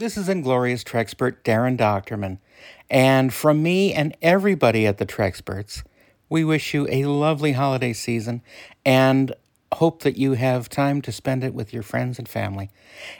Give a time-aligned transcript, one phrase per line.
[0.00, 2.38] This is Inglorious Trexpert Darren Doctorman.
[2.88, 5.82] And from me and everybody at the Trexperts,
[6.28, 8.40] we wish you a lovely holiday season
[8.86, 9.34] and
[9.72, 12.70] hope that you have time to spend it with your friends and family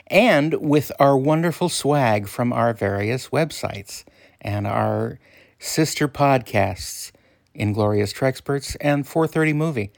[0.06, 4.04] and with our wonderful swag from our various websites
[4.40, 5.18] and our
[5.58, 7.10] sister podcasts,
[7.54, 9.90] Inglorious Trexperts and 430 Movie.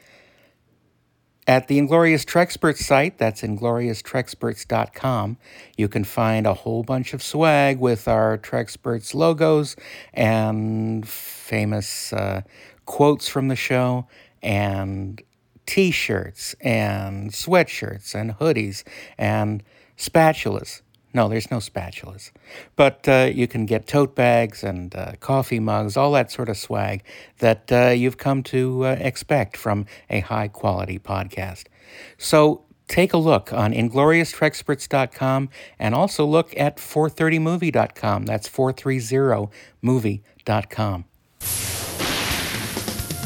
[1.47, 5.39] At the Inglorious Trexperts site, that's inglorioustrexperts.com,
[5.77, 9.75] you can find a whole bunch of swag with our Trexperts logos
[10.13, 12.43] and famous uh,
[12.85, 14.07] quotes from the show
[14.43, 15.23] and
[15.67, 18.85] t shirts and sweatshirts and hoodies
[19.17, 19.63] and
[19.97, 20.83] spatulas.
[21.13, 22.31] No, there's no spatulas.
[22.77, 26.57] But uh, you can get tote bags and uh, coffee mugs, all that sort of
[26.57, 27.03] swag
[27.39, 31.65] that uh, you've come to uh, expect from a high quality podcast.
[32.17, 38.27] So take a look on inglorioustrexperts.com and also look at 430movie.com.
[38.27, 41.05] That's 430movie.com.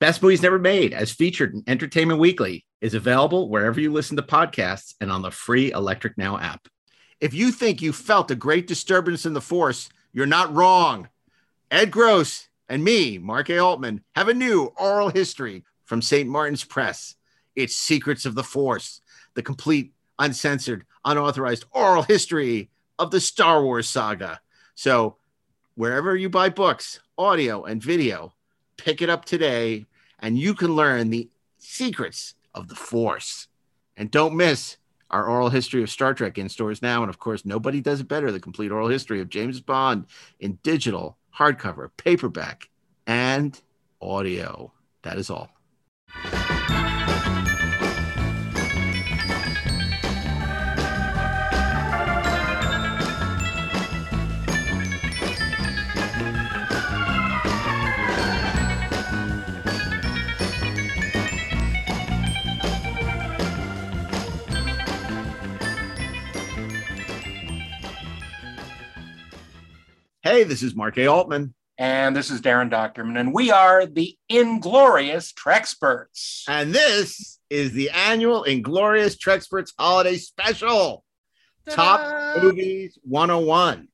[0.00, 4.22] Best Movies Never Made, as featured in Entertainment Weekly, is available wherever you listen to
[4.22, 6.68] podcasts and on the free Electric Now app.
[7.20, 11.08] If you think you felt a great disturbance in the force, you're not wrong.
[11.72, 13.58] Ed Gross and me, Mark A.
[13.58, 16.28] Altman, have a new oral history from St.
[16.28, 17.16] Martin's Press.
[17.56, 19.00] It's Secrets of the Force,
[19.34, 24.40] the complete, uncensored, unauthorized oral history of the Star Wars saga.
[24.76, 25.16] So,
[25.74, 28.34] wherever you buy books, audio, and video,
[28.78, 29.84] pick it up today
[30.18, 33.48] and you can learn the secrets of the force.
[33.96, 34.78] And don't miss
[35.10, 38.08] our oral history of star trek in stores now and of course nobody does it
[38.08, 40.04] better the complete oral history of james bond
[40.38, 42.68] in digital hardcover paperback
[43.06, 43.60] and
[44.00, 44.72] audio.
[45.02, 45.50] That is all
[70.28, 71.06] hey this is mark a.
[71.06, 71.54] Altman.
[71.78, 76.42] And this is Darren Doctorman, and we are the Inglorious Trexperts.
[76.48, 81.02] and this is the annual inglorious trexperts holiday special.
[81.70, 83.88] Top movies 101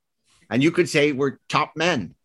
[0.50, 2.17] and you could say we're top men.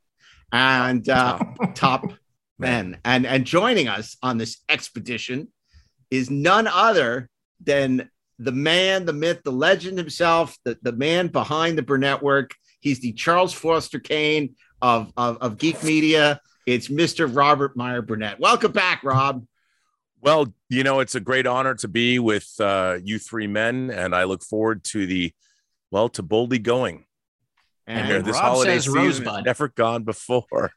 [0.52, 1.38] And uh,
[1.76, 2.12] top
[2.58, 2.98] men.
[3.06, 5.50] And and joining us on this expedition
[6.10, 7.30] is none other
[7.64, 8.10] than
[8.40, 13.00] the man the myth the legend himself the, the man behind the burnett work he's
[13.00, 18.72] the charles foster kane of, of of geek media it's mr robert meyer burnett welcome
[18.72, 19.46] back rob
[20.22, 24.14] Well, you know, it's a great honor to be with uh, you three men, and
[24.14, 25.32] I look forward to the,
[25.92, 27.06] well, to boldly going.
[27.88, 29.46] and, here this Rob holiday says season Rosebud.
[29.46, 30.72] never gone before.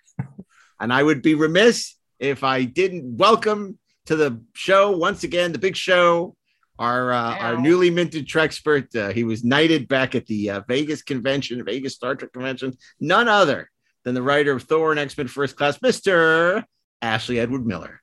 [0.78, 5.58] And I would be remiss if I didn't welcome to the show once again, the
[5.58, 6.36] big show,
[6.82, 8.94] our uh, our newly minted Trexpert.
[8.94, 12.76] Uh, he was knighted back at the uh, Vegas convention, Vegas Star Trek convention.
[12.98, 13.70] None other
[14.04, 16.64] than the writer of Thor and X Men First Class, Mister
[17.00, 18.00] Ashley Edward Miller.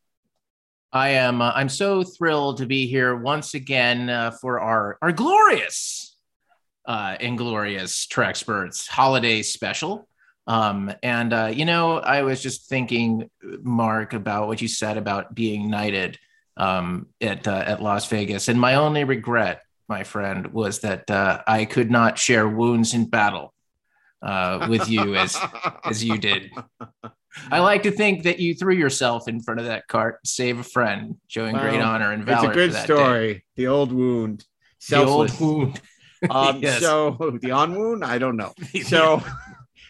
[0.91, 1.41] I am.
[1.41, 6.15] Uh, I'm so thrilled to be here once again uh, for our our glorious,
[6.85, 10.07] uh, inglorious Trexperts holiday special.
[10.47, 13.29] Um, and uh, you know, I was just thinking,
[13.61, 16.17] Mark, about what you said about being knighted
[16.59, 21.41] um, at uh, at Las Vegas, and my only regret, my friend, was that uh,
[21.47, 23.53] I could not share wounds in battle
[24.21, 25.37] uh, with you as
[25.83, 26.51] as you did.
[27.51, 30.59] I like to think that you threw yourself in front of that cart to save
[30.59, 32.49] a friend, showing great honor and valor.
[32.49, 32.93] It's a good that day.
[32.93, 33.45] story.
[33.55, 34.45] The old wound.
[34.89, 35.81] The old wound.
[36.29, 36.81] Um, Yes.
[36.81, 38.53] So the on wound, I don't know.
[38.83, 39.23] So,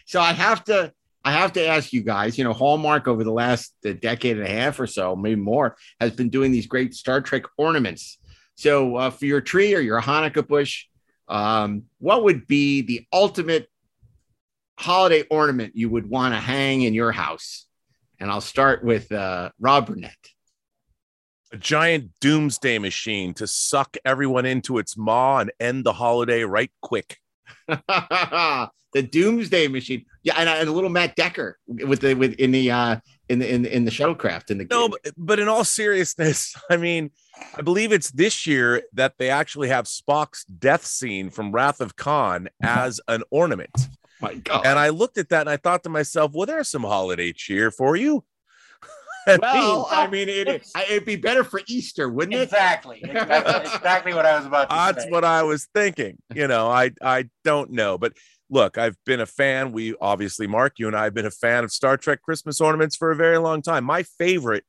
[0.06, 0.92] so I have to,
[1.24, 2.38] I have to ask you guys.
[2.38, 6.12] You know, Hallmark over the last decade and a half or so, maybe more, has
[6.12, 8.18] been doing these great Star Trek ornaments.
[8.56, 10.86] So, uh, for your tree or your Hanukkah bush,
[11.28, 13.68] um, what would be the ultimate
[14.78, 17.66] holiday ornament you would want to hang in your house?
[18.18, 20.16] And I'll start with uh, Rob Burnett.
[21.52, 26.70] A giant doomsday machine to suck everyone into its maw and end the holiday right
[26.80, 27.18] quick.
[28.92, 30.04] the Doomsday Machine.
[30.22, 32.96] Yeah, and, and a little Matt Decker with the with in the uh
[33.30, 36.76] in the in, in the shuttlecraft in the No, but, but in all seriousness, I
[36.76, 37.10] mean,
[37.56, 41.96] I believe it's this year that they actually have Spock's death scene from Wrath of
[41.96, 43.88] Khan as an ornament.
[44.20, 44.66] my God.
[44.66, 47.70] And I looked at that and I thought to myself, well, there's some holiday cheer
[47.70, 48.24] for you.
[49.26, 52.42] I well, mean, I mean, it, it'd be better for Easter, wouldn't it?
[52.42, 53.02] Exactly.
[53.12, 55.10] That's exactly what I was about to that's say.
[55.10, 56.16] what I was thinking.
[56.34, 58.14] You know, I I don't know, but
[58.50, 59.72] look, I've been a fan.
[59.72, 62.96] We obviously, Mark, you and I have been a fan of Star Trek Christmas ornaments
[62.96, 63.84] for a very long time.
[63.84, 64.64] My favorite,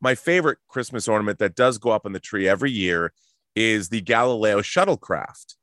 [0.00, 3.12] my favorite Christmas ornament that does go up on the tree every year
[3.54, 5.54] is the Galileo shuttlecraft,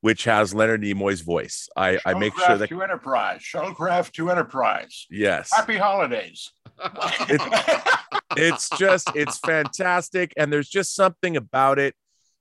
[0.00, 1.68] which has Leonard Nimoy's voice.
[1.76, 5.06] I I make sure that to Enterprise, Shuttlecraft to Enterprise.
[5.10, 6.50] yes, Happy holidays.
[8.36, 11.94] it's just it's fantastic and there's just something about it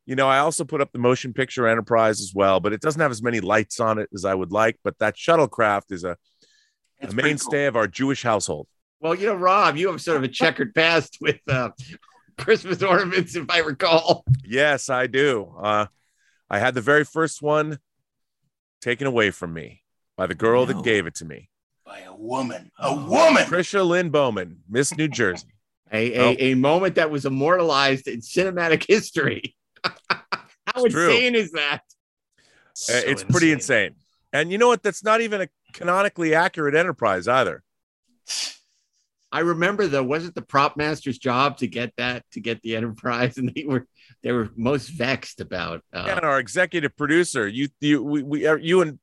[0.06, 3.02] you know i also put up the motion picture enterprise as well but it doesn't
[3.02, 6.18] have as many lights on it as i would like but that shuttlecraft is a,
[7.02, 8.68] a pretty mainstay of our jewish household
[9.00, 11.70] Well, you know, Rob, you have sort of a checkered past with uh,
[12.38, 14.24] Christmas ornaments, if I recall.
[14.44, 15.86] yes i do uh
[16.50, 17.80] i had the very first one
[18.82, 19.82] taken away from me
[20.18, 20.74] by the girl No.
[20.74, 21.50] that gave it to me
[21.86, 22.72] By a woman.
[22.80, 23.44] A woman.
[23.46, 25.54] trisha lynn bowman miss new jersey
[25.92, 26.30] A, Oh.
[26.32, 29.56] a, a moment that was immortalized in cinematic history.
[30.66, 31.12] How It's true.
[31.12, 31.82] insane is that?
[32.90, 33.96] Uh, it's pretty insane
[34.32, 37.62] and you know what that's not even a canonically accurate enterprise either
[39.34, 42.76] I remember though, was it the prop master's job to get that to get the
[42.76, 43.88] Enterprise, and they were
[44.22, 45.82] they were most vexed about.
[45.92, 49.00] Uh, and our executive producer, you, you, we, we, uh, you and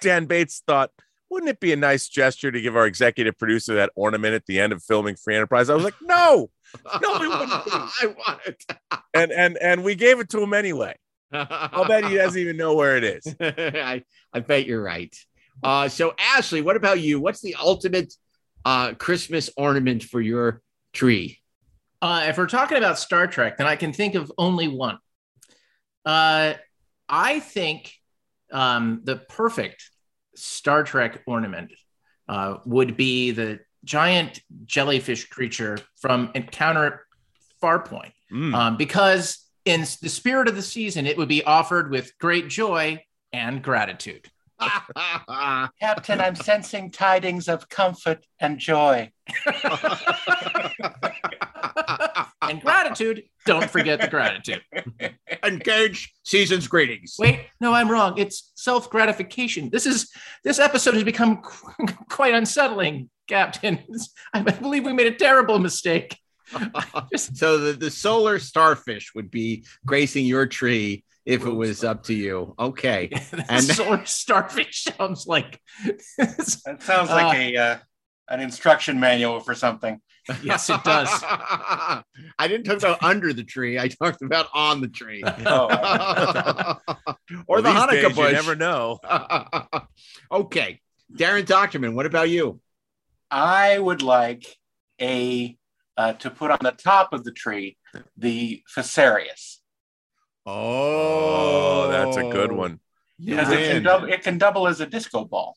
[0.00, 0.90] Dan Bates thought,
[1.30, 4.58] wouldn't it be a nice gesture to give our executive producer that ornament at the
[4.58, 5.70] end of filming Free Enterprise?
[5.70, 6.50] I was like, no,
[7.02, 7.70] no, it wouldn't be.
[7.72, 8.64] I want it.
[9.14, 10.94] and and and we gave it to him anyway.
[11.32, 13.34] I'll bet he doesn't even know where it is.
[13.40, 14.02] I,
[14.32, 15.14] I bet you're right.
[15.62, 17.20] Uh, so Ashley, what about you?
[17.20, 18.12] What's the ultimate
[18.64, 20.60] uh, Christmas ornament for your
[20.92, 21.38] tree?
[22.02, 24.98] Uh, if we're talking about Star Trek, then I can think of only one.
[26.04, 26.54] Uh,
[27.08, 27.92] I think
[28.50, 29.90] um, the perfect
[30.34, 31.72] Star Trek ornament
[32.28, 36.98] uh, would be the giant jellyfish creature from Encounter at
[37.62, 38.54] Farpoint, Mm.
[38.54, 43.02] um, because in the spirit of the season, it would be offered with great joy
[43.32, 44.28] and gratitude.
[45.80, 49.10] Captain, I'm sensing tidings of comfort and joy.
[52.42, 54.60] and gratitude, don't forget the gratitude.
[55.44, 57.16] Engage season's greetings.
[57.18, 58.18] Wait, no, I'm wrong.
[58.18, 59.70] It's self gratification.
[59.70, 60.10] This is
[60.44, 63.78] this episode has become qu- quite unsettling, Captain.
[64.34, 66.18] I believe we made a terrible mistake.
[67.16, 72.14] so the, the solar starfish would be gracing your tree if it was up to
[72.14, 72.54] you.
[72.58, 73.08] Okay.
[73.32, 75.60] And And- solar starfish sounds like
[76.18, 77.78] That sounds like a uh,
[78.28, 80.00] an instruction manual for something.
[80.42, 81.08] yes, it does.
[81.24, 82.02] I
[82.48, 83.78] didn't talk about under the tree.
[83.78, 85.22] I talked about on the tree.
[85.26, 85.66] Oh.
[87.48, 88.26] or Well, the Hanukkah days, bush.
[88.28, 88.98] You never know.
[90.30, 90.80] okay.
[91.12, 92.60] Darren Doctorman, what about you?
[93.30, 94.44] I would like
[95.00, 95.56] a
[95.96, 97.76] uh, to put on the top of the tree
[98.16, 99.58] the Fesarius
[100.46, 102.80] Oh, that's a good one.
[103.22, 103.82] because it can Man.
[103.82, 105.56] double it can double as a disco ball.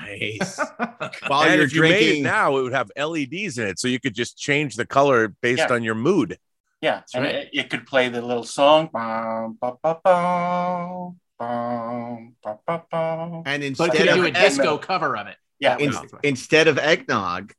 [0.00, 0.58] Nice.
[1.26, 3.88] While and you're if you made it now, it would have LEDs in it, so
[3.88, 5.74] you could just change the color based Yeah.
[5.74, 6.38] on your mood.
[6.80, 7.34] Yeah, and right.
[7.34, 8.88] it, it could play the little song.
[8.92, 13.42] Bum, ba, ba, bum, bum, ba, ba, bum.
[13.46, 15.36] and But instead could you do of a disco cover of it?
[15.60, 17.52] Yeah, in- instead of eggnog,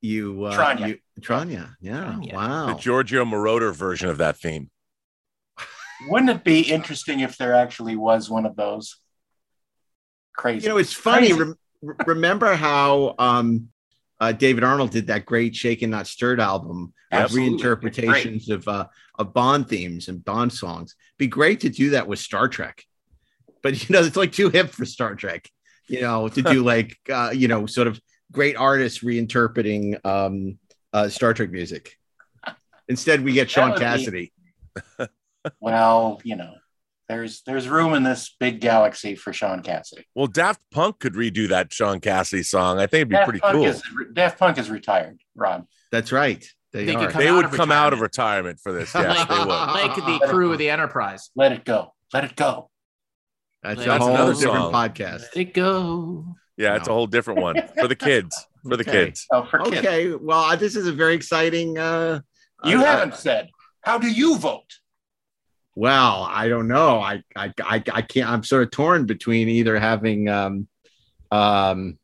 [0.00, 0.88] you uh, Tranya.
[0.88, 1.74] you- Tranya.
[1.80, 2.14] Yeah.
[2.18, 2.32] Tranya.
[2.32, 2.66] Wow.
[2.68, 4.70] The Giorgio Moroder version of that theme.
[6.08, 8.96] wouldn't it be interesting if there actually was one of those?
[10.34, 10.64] Crazy.
[10.64, 11.28] You know, it's funny.
[11.28, 11.42] Crazy.
[11.82, 13.68] Rem- remember how um,
[14.18, 17.58] uh, David Arnold did that great "Shaken Not Stirred" album of Absolutely.
[17.62, 18.86] reinterpretations of uh,
[19.18, 20.94] of Bond themes and Bond songs.
[21.18, 22.82] Be great to do that with Star Trek,
[23.62, 25.50] but you know, it's like too hip for Star Trek.
[25.90, 28.00] You know, to do like uh, you know, sort of
[28.32, 30.58] great artists reinterpreting um,
[30.92, 31.96] uh, Star Trek music.
[32.88, 34.32] Instead, we get Sean would be- Cassidy.
[35.60, 36.54] well, you know,
[37.08, 40.06] there's there's room in this big galaxy for Sean Cassidy.
[40.14, 42.78] Well, Daft Punk could redo that Sean Cassidy song.
[42.78, 43.64] I think it'd be Daft pretty Punk cool.
[43.64, 43.82] is
[44.12, 45.66] Daft Punk is retired, Rob.
[45.90, 46.44] That's right.
[46.72, 48.60] They, They come they would of come out of retirement.
[48.60, 48.94] retirement for this.
[48.94, 49.46] Yes, like, they would.
[49.48, 51.30] like the crew of the Enterprise.
[51.34, 51.94] Let it go.
[52.12, 52.69] Let it go.
[53.62, 54.72] That's a That's whole another different song.
[54.72, 55.20] podcast.
[55.20, 56.36] Let it go.
[56.56, 58.36] Yeah, it's a whole different one for the kids.
[58.62, 59.06] For the Okay.
[59.06, 59.26] kids.
[59.32, 59.78] Oh, for kids.
[59.78, 61.78] Okay, well, this is a very exciting.
[61.78, 62.20] Uh,
[62.64, 63.48] You uh, haven't said.
[63.82, 64.70] How do you vote?
[65.74, 67.00] Well, I don't know.
[67.00, 68.28] I, I, I, I can't.
[68.28, 70.68] I'm sort of torn between either having, um,
[71.30, 71.98] um,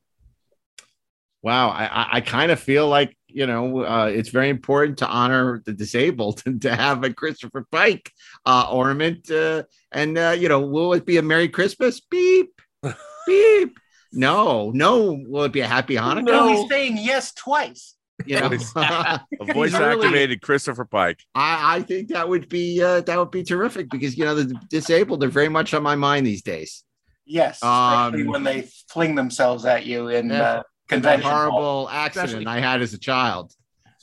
[1.42, 1.68] wow.
[1.70, 5.62] I, I, I kind of feel like you know uh, it's very important to honor
[5.66, 8.10] the disabled and to have a Christopher Pike
[8.46, 9.30] uh, ornament.
[9.30, 12.00] Uh, and uh, you know, will it be a Merry Christmas?
[12.00, 12.50] Beep,
[13.26, 13.78] beep.
[14.12, 15.18] No, no.
[15.28, 16.24] Will it be a Happy Hanukkah?
[16.24, 17.94] No, he's saying yes twice.
[18.24, 19.20] You know, A
[19.52, 21.20] voice He's really- activated Christopher Pike.
[21.34, 24.54] I, I think that would be uh, that would be terrific because you know the
[24.70, 26.82] disabled are very much on my mind these days.
[27.26, 30.42] Yes, especially Um, when they fling themselves at you in Yeah.
[30.42, 31.30] uh, That convention.
[31.30, 31.36] hall.
[31.50, 33.52] horrible accident Especially- I had as a child.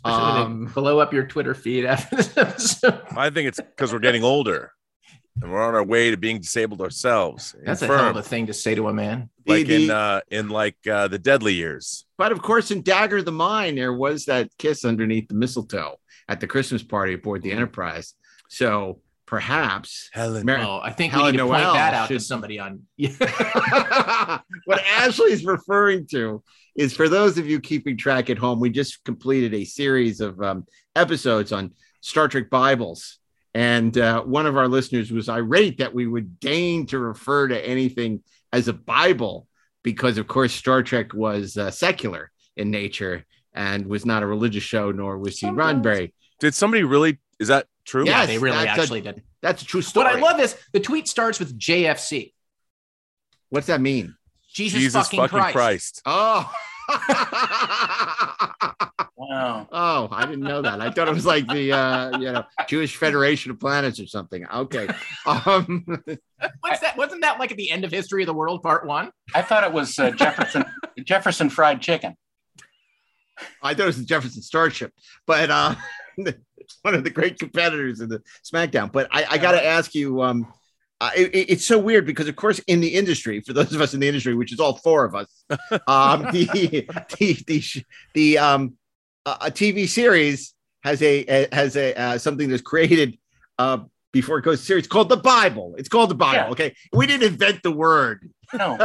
[0.05, 3.01] Um, blow up your Twitter feed after this episode.
[3.15, 4.73] I think it's because we're getting older
[5.41, 7.55] and we're on our way to being disabled ourselves.
[7.63, 7.99] That's a Infirm.
[7.99, 9.29] hell of a thing to say to a man.
[9.47, 12.05] like The- in uh in like uh the deadly years.
[12.17, 15.95] But of course, in Dagger the Mine, there was that kiss underneath the mistletoe
[16.27, 18.13] at the Christmas party aboard the Enterprise.
[18.49, 20.45] So perhaps Helen.
[20.45, 22.59] Mer- Oh, I think Helen we need to Noel point that out should- to somebody
[22.59, 22.81] on.
[24.65, 26.43] what Ashley's referring to
[26.75, 30.41] is for those of you keeping track at home, we just completed a series of
[30.41, 30.65] um,
[30.95, 33.19] episodes on Star Trek Bibles.
[33.53, 37.67] And uh, one of our listeners was irate that we would deign to refer to
[37.67, 39.47] anything as a Bible
[39.83, 44.63] because, of course, Star Trek was uh, secular in nature and was not a religious
[44.63, 46.13] show, nor was Gene Roddenberry.
[46.39, 48.05] Did somebody really is that true?
[48.05, 48.11] Yeah.
[48.11, 49.23] yeah, Yes, they really that's a- actually did.
[49.41, 50.05] That's a true story.
[50.05, 52.33] What I love is the tweet starts with JFC.
[53.49, 54.15] What's that mean?
[54.53, 56.01] Jesus, Jesus fucking, Christ.
[56.05, 56.51] Oh.
[59.15, 59.67] Wow.
[59.71, 60.81] Oh, I didn't know that.
[60.81, 64.45] I thought it was like the uh, you know Jewish Federation of Planets or something.
[64.47, 64.87] Okay.
[65.25, 65.85] Um,
[66.59, 66.97] What's that?
[66.97, 69.11] Wasn't that like at the end of History of the World, Part One?
[69.33, 70.65] I thought it was uh, Jefferson
[71.05, 72.15] Jefferson fried chicken.
[73.61, 74.91] I thought it was the Jefferson Starship,
[75.25, 75.75] but uh,
[76.81, 78.91] one of the great competitors in the SmackDown.
[78.91, 80.51] But I, I got to ask you, um,
[81.01, 83.81] uh, it- it- it's so weird because, of course, in the industry, for those of
[83.81, 85.43] us in the industry, which is all four of us,
[85.87, 86.45] um, the
[87.17, 87.63] the the,
[88.13, 88.73] the um,
[89.25, 90.53] a a TV series
[90.83, 93.17] has a, a has a uh, something that's created
[93.59, 93.79] uh,
[94.11, 95.75] before it goes to series called the Bible.
[95.77, 96.35] It's called the Bible.
[96.45, 96.49] Yeah.
[96.51, 98.29] Okay, we didn't invent the word.
[98.53, 98.77] No,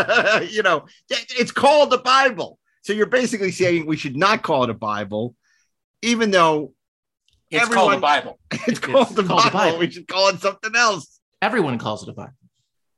[0.50, 2.58] you know, it's called the Bible.
[2.82, 5.35] So you're basically saying we should not call it a Bible,
[6.02, 6.73] even though
[7.50, 8.38] it's Everyone- called the Bible.
[8.67, 9.59] it's called, the, called the Bible.
[9.59, 9.78] Bible.
[9.78, 11.21] We should call it something else.
[11.40, 12.33] Everyone calls it a Bible.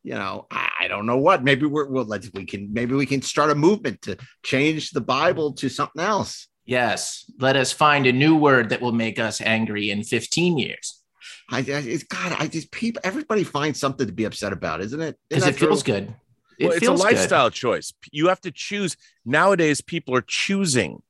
[0.02, 1.44] You know, I, I don't know what.
[1.44, 5.00] Maybe we're well, let's we can maybe we can start a movement to change the
[5.02, 6.48] Bible to something else.
[6.64, 7.30] Yes.
[7.38, 11.02] Let us find a new word that will make us angry in 15 years.
[11.50, 12.34] I, I it's God.
[12.38, 13.00] I just people.
[13.04, 15.18] Everybody finds something to be upset about, isn't it?
[15.28, 16.14] Because it that feels good.
[16.58, 17.12] It Well, it's a feels good.
[17.12, 17.92] lifestyle choice.
[18.10, 18.96] You have to choose.
[19.26, 21.02] Nowadays, people are choosing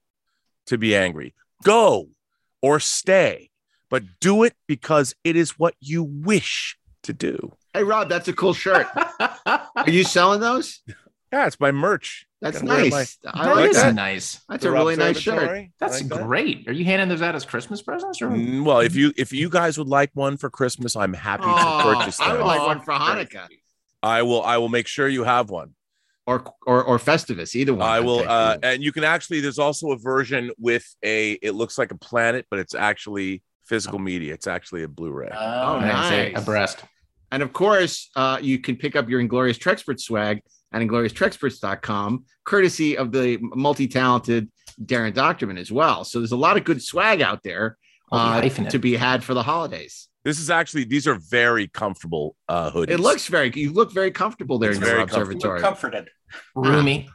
[0.66, 1.34] to be angry.
[1.62, 2.08] Go
[2.62, 3.50] or stay,
[3.88, 7.52] but do it because it is what you wish to do.
[7.74, 8.86] Hey Rob, that's a cool shirt.
[9.46, 10.80] Are you selling those?
[11.32, 12.26] Yeah, it's my merch.
[12.42, 13.18] That's Gotta wear nice.
[13.24, 13.94] my- I That like is that.
[13.94, 14.40] nice.
[14.48, 15.68] That's The a really nice shirt.
[15.78, 16.22] That's Like that?
[16.26, 16.66] great.
[16.68, 18.20] Are you handing those out as Christmas presents?
[18.22, 18.28] Or?
[18.30, 21.48] Mm, Well, if you if you guys would like one for Christmas, I'm happy to
[21.50, 22.46] Oh, purchase I would them.
[22.46, 23.46] like one for Hanukkah
[24.02, 25.74] I will I will make sure you have one.
[26.30, 27.54] Or or or Festivus.
[27.54, 27.88] Either one.
[27.88, 31.76] I will uh and you can actually there's also a version with a it looks
[31.78, 34.34] like a planet, but it's actually physical media.
[34.34, 35.30] It's actually a Blu-ray.
[35.32, 35.36] Oh,
[35.76, 36.10] Oh, Nice.
[36.34, 36.42] nice.
[36.42, 36.84] A breast.
[37.32, 40.40] And of course, uh, you can pick up your Inglorious Trexpert swag
[40.72, 44.50] at inglorioustrexperts.com, courtesy of the multi-talented
[44.84, 46.04] Darren Doctorman as well.
[46.04, 47.76] So there's a lot of good swag out there
[48.12, 50.08] I'll be uh, to be had for the holidays.
[50.24, 52.90] This is actually these are very comfortable uh hoodies.
[52.90, 55.32] It looks very you look very comfortable there It's in your very comfortable.
[55.36, 55.60] observatory.
[55.60, 56.08] comforted.
[56.54, 57.08] Roomy.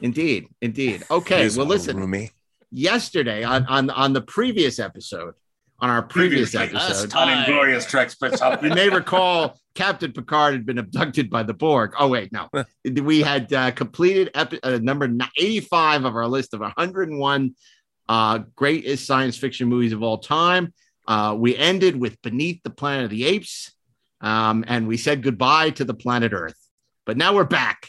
[0.00, 1.04] Indeed, indeed.
[1.10, 2.30] Okay, well listen, roomy.
[2.70, 5.34] yesterday on on on the previous episode,
[5.80, 8.10] on our previous Previously, episode, On Inglorious Trek
[8.62, 11.92] you may recall Captain Picard had been abducted by the Borg.
[11.98, 12.48] Oh wait, no,
[13.02, 17.54] we had uh, completed epi- uh, number 85 of our list of 101
[18.08, 20.72] uh, greatest science fiction movies of all time.
[21.06, 23.72] Uh, we ended with Beneath the Planet of the Apes,
[24.20, 26.56] um, and we said goodbye to the planet Earth.
[27.06, 27.88] But now we're back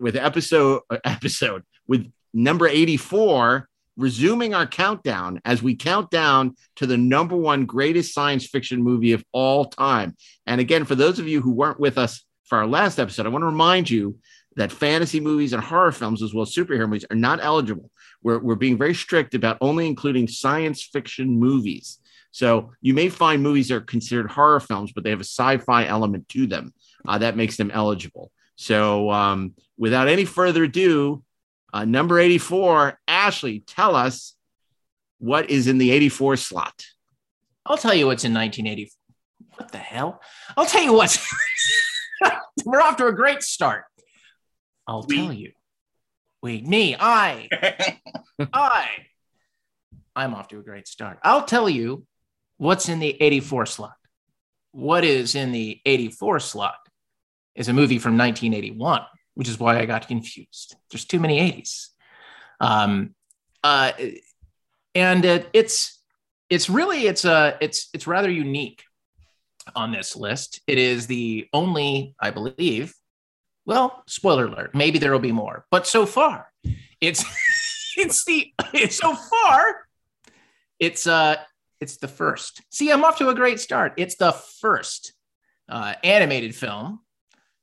[0.00, 6.86] with episode uh, episode with number 84 resuming our countdown as we count down to
[6.86, 10.16] the number one greatest science fiction movie of all time.
[10.46, 13.28] And again, for those of you who weren't with us for our last episode, I
[13.28, 14.18] want to remind you
[14.56, 17.90] that fantasy movies and horror films, as well as superhero movies, are not eligible.
[18.22, 21.98] We're, we're being very strict about only including science fiction movies.
[22.32, 25.86] So you may find movies that are considered horror films, but they have a sci-fi
[25.86, 26.72] element to them.
[27.06, 28.30] Uh, that makes them eligible.
[28.60, 31.22] So um, without any further ado,
[31.72, 34.34] uh, number 84, Ashley, tell us
[35.16, 36.84] what is in the 84 slot.
[37.64, 38.92] I'll tell you what's in 1980.
[39.56, 40.20] What the hell?
[40.58, 41.18] I'll tell you what.
[42.66, 43.84] We're off to a great start.
[44.86, 45.52] I'll We- tell you.
[46.42, 47.48] Wait, me, I,
[48.52, 48.88] I,
[50.14, 51.18] I'm off to a great start.
[51.22, 52.04] I'll tell you
[52.58, 53.94] what's in the 84 slot.
[54.72, 56.74] What is in the 84 slot
[57.54, 59.02] is a movie from 1981,
[59.34, 60.76] which is why I got confused.
[60.90, 61.88] There's too many 80s.
[62.60, 63.14] Um,
[63.62, 63.92] uh,
[64.94, 66.02] and it, it's
[66.48, 68.82] it's really it's uh it's it's rather unique
[69.74, 70.60] on this list.
[70.66, 72.94] It is the only, I believe,
[73.66, 76.48] well, spoiler alert, maybe there will be more, but so far,
[77.00, 77.24] it's
[77.96, 79.86] it's the it's so far,
[80.78, 81.36] it's uh
[81.80, 82.62] it's the first.
[82.70, 83.94] See, I'm off to a great start.
[83.96, 85.14] It's the first
[85.68, 87.00] uh, animated film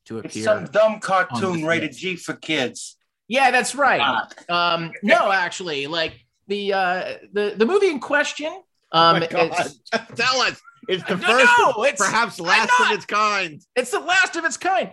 [0.08, 0.44] to It's appear.
[0.44, 1.94] some dumb cartoon rated.
[1.96, 2.98] G for kids.
[3.28, 4.02] yeah, that's right.
[4.02, 4.28] Ah,
[4.76, 6.14] Um, no, actually, like
[6.48, 8.52] the uh, the the movie in question.
[8.92, 9.80] Um, oh it's,
[10.16, 10.60] Tell us.
[10.88, 12.92] It's the No, first, no, it's- perhaps last not.
[12.92, 13.62] of its kind.
[13.76, 14.92] it's the last of its kind.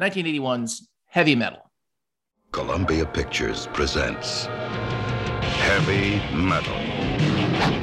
[0.00, 1.70] 1981's Heavy Metal.
[2.52, 4.46] Columbia Pictures presents
[5.66, 6.74] Heavy Metal.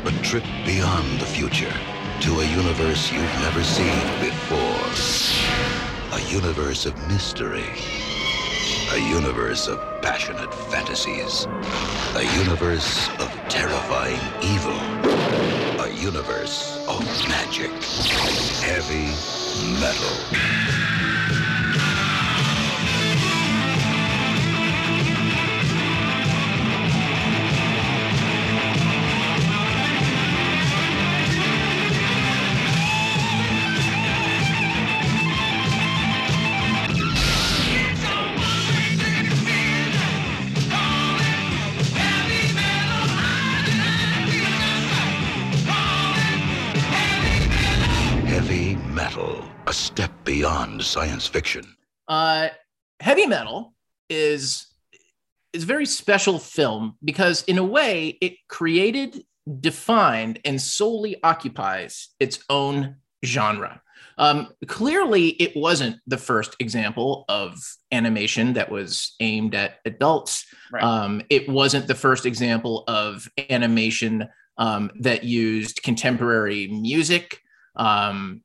[0.08, 1.74] A trip beyond the future
[2.22, 4.60] to a universe you've never seen before.
[6.18, 7.64] A universe of mystery.
[8.92, 11.48] A universe of passionate fantasies.
[12.16, 14.80] A universe of terrifying evil.
[15.86, 17.00] A universe of
[17.30, 17.72] magic.
[18.64, 19.08] Heavy
[19.80, 21.19] Metal.
[50.40, 51.66] Beyond science fiction.
[52.08, 52.48] Uh,
[53.02, 53.74] Heavy Metal
[54.10, 54.68] is
[55.52, 59.26] is a very special film because, in a way, it created,
[59.60, 63.82] defined, and solely occupies its own genre.
[64.18, 67.58] Um, clearly, it wasn't the first example of
[67.92, 70.46] animation that was aimed at adults.
[70.72, 70.84] Right.
[70.84, 77.42] Um, it wasn't the first example of animation um, that used contemporary music.
[77.76, 78.44] Um,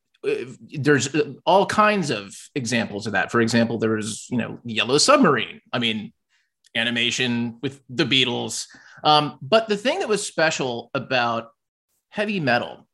[0.79, 3.31] there's uh, all kinds of examples of that.
[3.31, 5.61] For example, there was, you know, Yellow Submarine.
[5.73, 6.13] I mean,
[6.75, 8.67] animation with the Beatles.
[9.03, 11.51] Um, but the thing that was special about
[12.09, 12.87] heavy metal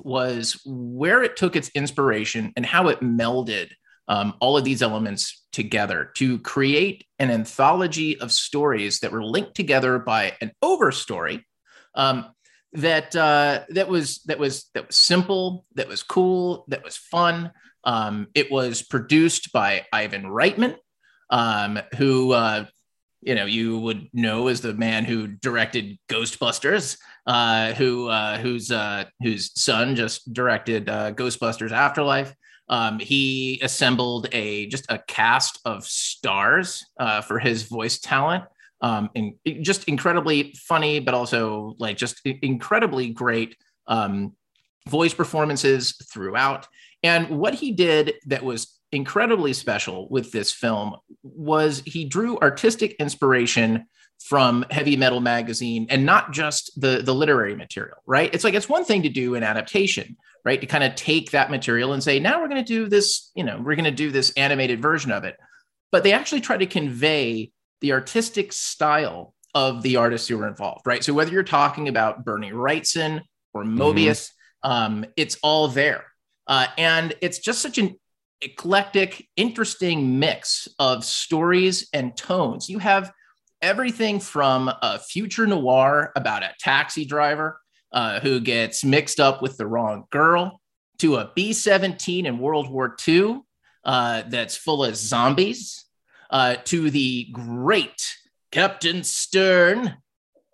[0.00, 3.70] was where it took its inspiration and how it melded
[4.08, 9.54] um, all of these elements together to create an anthology of stories that were linked
[9.54, 11.44] together by an overstory
[11.94, 12.26] um,
[12.74, 17.52] that uh, that was that was that was simple, that was cool, that was fun.
[17.84, 20.76] Um, it was produced by Ivan Reitman,
[21.30, 22.66] um, who uh,
[23.20, 28.70] you know you would know as the man who directed Ghostbusters, uh, who uh, whose
[28.70, 32.34] uh, whose son just directed uh, Ghostbusters Afterlife.
[32.68, 38.44] Um, he assembled a just a cast of stars uh, for his voice talent.
[38.82, 44.34] Um, and just incredibly funny, but also like just incredibly great um,
[44.88, 46.66] voice performances throughout.
[47.02, 52.94] And what he did that was incredibly special with this film was he drew artistic
[52.98, 53.86] inspiration
[54.20, 58.32] from heavy metal magazine and not just the the literary material right?
[58.32, 60.60] It's like it's one thing to do an adaptation right?
[60.60, 63.42] To kind of take that material and say now we're going to do this you
[63.42, 65.36] know we're going to do this animated version of it.
[65.90, 67.50] But they actually try to convey
[67.82, 71.04] the artistic style of the artists who were involved right?
[71.04, 73.20] So whether you're talking about bernie wrightson
[73.52, 74.30] or moebius
[74.62, 76.04] um, it's all there.
[76.46, 77.96] Uh, and it's just such an
[78.40, 82.68] eclectic, interesting mix of stories and tones.
[82.68, 83.12] You have
[83.60, 87.60] everything from a future noir about a taxi driver
[87.92, 90.60] uh, who gets mixed up with the wrong girl
[90.98, 93.40] to a B 17 in World War II
[93.84, 95.84] uh, that's full of zombies
[96.32, 98.16] uh, to the great
[98.50, 99.96] Captain Stern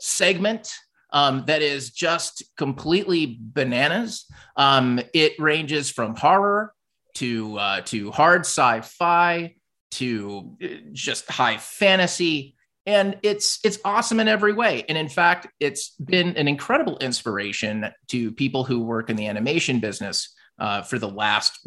[0.01, 0.75] segment
[1.13, 4.27] um, that is just completely bananas.
[4.57, 6.75] Um, it ranges from horror
[7.15, 9.55] to uh, to hard sci-fi
[9.93, 14.85] to uh, just high fantasy, and it's it's awesome in every way.
[14.89, 19.81] And in fact, it's been an incredible inspiration to people who work in the animation
[19.81, 21.67] business uh, for the last.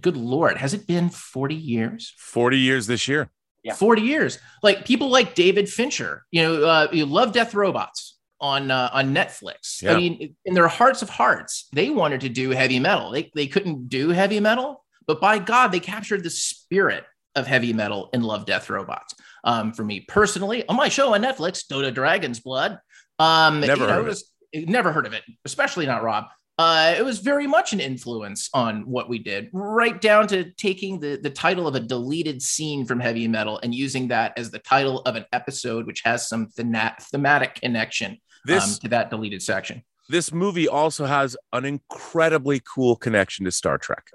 [0.00, 2.14] Good lord, has it been forty years?
[2.18, 3.30] 40 years this year.
[3.62, 3.74] Yeah.
[3.74, 4.38] 40 years.
[4.62, 8.16] Like people like David Fincher, you know, uh, you love Death Robots.
[8.40, 9.82] on uh, on Netflix.
[9.82, 9.92] Yeah.
[9.92, 13.10] I mean, in their hearts of hearts, they wanted to do heavy metal.
[13.10, 17.72] They they couldn't do heavy metal, but by God, they captured the spirit of heavy
[17.72, 19.14] metal in Love, Death, Robots.
[19.44, 22.78] Um, for me personally, on my show on Netflix, Dota Dragon's Blood.
[23.18, 24.08] Um, Never you know, heard it of it.
[24.08, 24.30] was,
[24.68, 26.24] never heard of it, especially not Rob.
[26.58, 30.98] Uh, it was very much an influence on what we did, right down to taking
[30.98, 34.58] the, the title of a deleted scene from heavy metal and using that as the
[34.58, 38.16] title of an episode, which has some thena- thematic connection
[38.46, 39.82] This um, to that deleted section.
[40.08, 44.10] this movie also has an incredibly cool connection to Star Trek.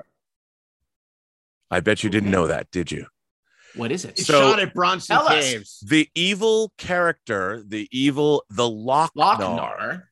[1.70, 3.06] I bet you didn't know that, did you?
[3.76, 4.12] What is it?
[4.18, 5.46] It's So- shot at Bronson Tell us.
[5.52, 5.80] Caves.
[5.88, 10.10] The evil character, the evil, the Loc-Nar, Loc-Nar.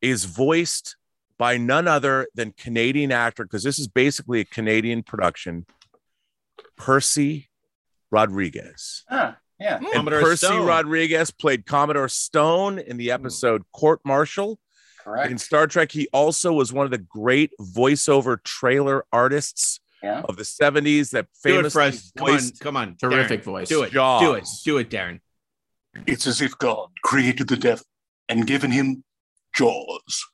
[0.00, 0.96] is voiced
[1.38, 5.66] by none other than Canadian actor, because this is basically a Canadian production,
[6.76, 7.48] Percy
[8.10, 9.04] Rodrigues.
[9.08, 9.78] Huh, yeah.
[9.78, 9.84] Hmm.
[9.84, 10.66] And Commodore Percy Stone.
[10.66, 13.14] Rodrigues played Commodore Stone in the hmm.
[13.14, 14.58] episode Court Martial.
[15.04, 15.30] Correct.
[15.30, 20.20] In Star Trek, he also was one of the great voiceover trailer artists Yeah.
[20.22, 22.10] of the 70s that Do it famously.
[22.16, 22.96] Come on, come on.
[22.96, 23.44] Terrific Darren.
[23.44, 23.68] voice.
[23.68, 23.92] Do it.
[23.92, 24.20] Jaws.
[24.20, 24.48] Do it.
[24.64, 25.20] Do it, Darren.
[26.06, 27.84] It's as if God created the devil
[28.28, 29.02] and given him
[29.56, 30.26] jaws.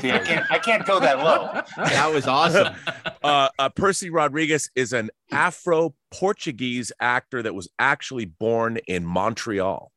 [0.00, 1.62] See, I can't, I can't go that low.
[1.76, 2.74] That was awesome.
[3.24, 9.90] uh, uh, Percy Rodrigues is an Afro Portuguese actor that was actually born in Montreal.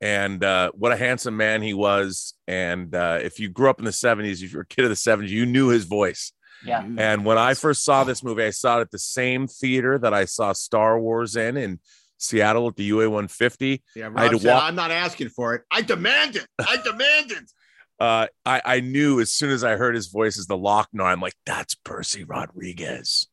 [0.00, 2.34] And uh, what a handsome man he was.
[2.48, 4.96] And uh, if you grew up in the 70s, if you're a kid of the
[4.96, 6.32] 70s, you knew his voice.
[6.64, 6.84] Yeah.
[6.96, 10.14] And when I first saw this movie, I saw it at the same theater that
[10.14, 11.80] I saw Star Wars in in
[12.18, 13.82] Seattle at the UA 150.
[13.94, 15.62] Yeah, I had to said, walk- I'm not asking for it.
[15.70, 16.46] I demand it.
[16.58, 17.50] I demand it.
[18.00, 21.20] Uh, I, I knew as soon as I heard his voice as the Loc-Nar, I'm
[21.20, 23.28] like, that's Percy Rodrigues.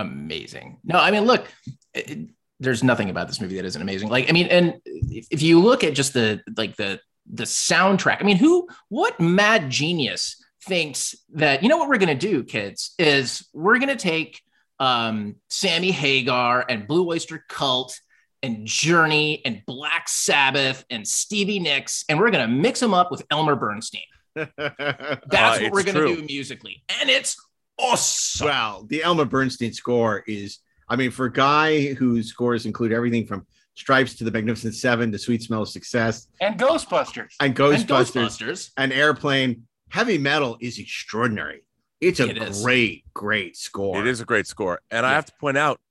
[0.00, 0.78] amazing.
[0.84, 1.46] No, I mean, look,
[1.94, 4.08] it- there's nothing about this movie that isn't amazing.
[4.08, 6.98] Like, I mean, and if, if you look at just the like the
[7.32, 12.16] the soundtrack, I mean, who, what mad genius thinks that you know what we're gonna
[12.16, 14.40] do, kids, is we're gonna take
[14.80, 18.00] um, Sammy Hagar and Blue Oyster Cult
[18.42, 23.22] and Journey and Black Sabbath and Stevie Nicks, and we're gonna mix them up with
[23.30, 24.02] Elmer Bernstein.
[24.34, 26.16] That's Uh, what we're gonna true.
[26.16, 27.36] do musically, and it's
[27.78, 28.46] awesome.
[28.46, 33.26] Well, the Elmer Bernstein score is, I mean, for a guy whose scores include everything
[33.26, 37.34] from Stripes to the Magnificent Seven to Sweet Smell of Success And Ghostbusters.
[37.40, 38.70] and And Ghostbusters Ghostbusters.
[38.76, 41.62] and Airplane, heavy metal is extraordinary.
[42.00, 42.62] It's a It is.
[42.62, 44.00] great, great score.
[44.00, 44.80] It is a great score.
[44.90, 45.87] And I have to point out that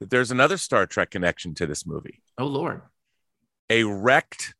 [0.00, 2.22] there's another Star Trek connection to this movie.
[2.38, 2.82] Oh Lord.
[3.70, 4.54] A wrecked,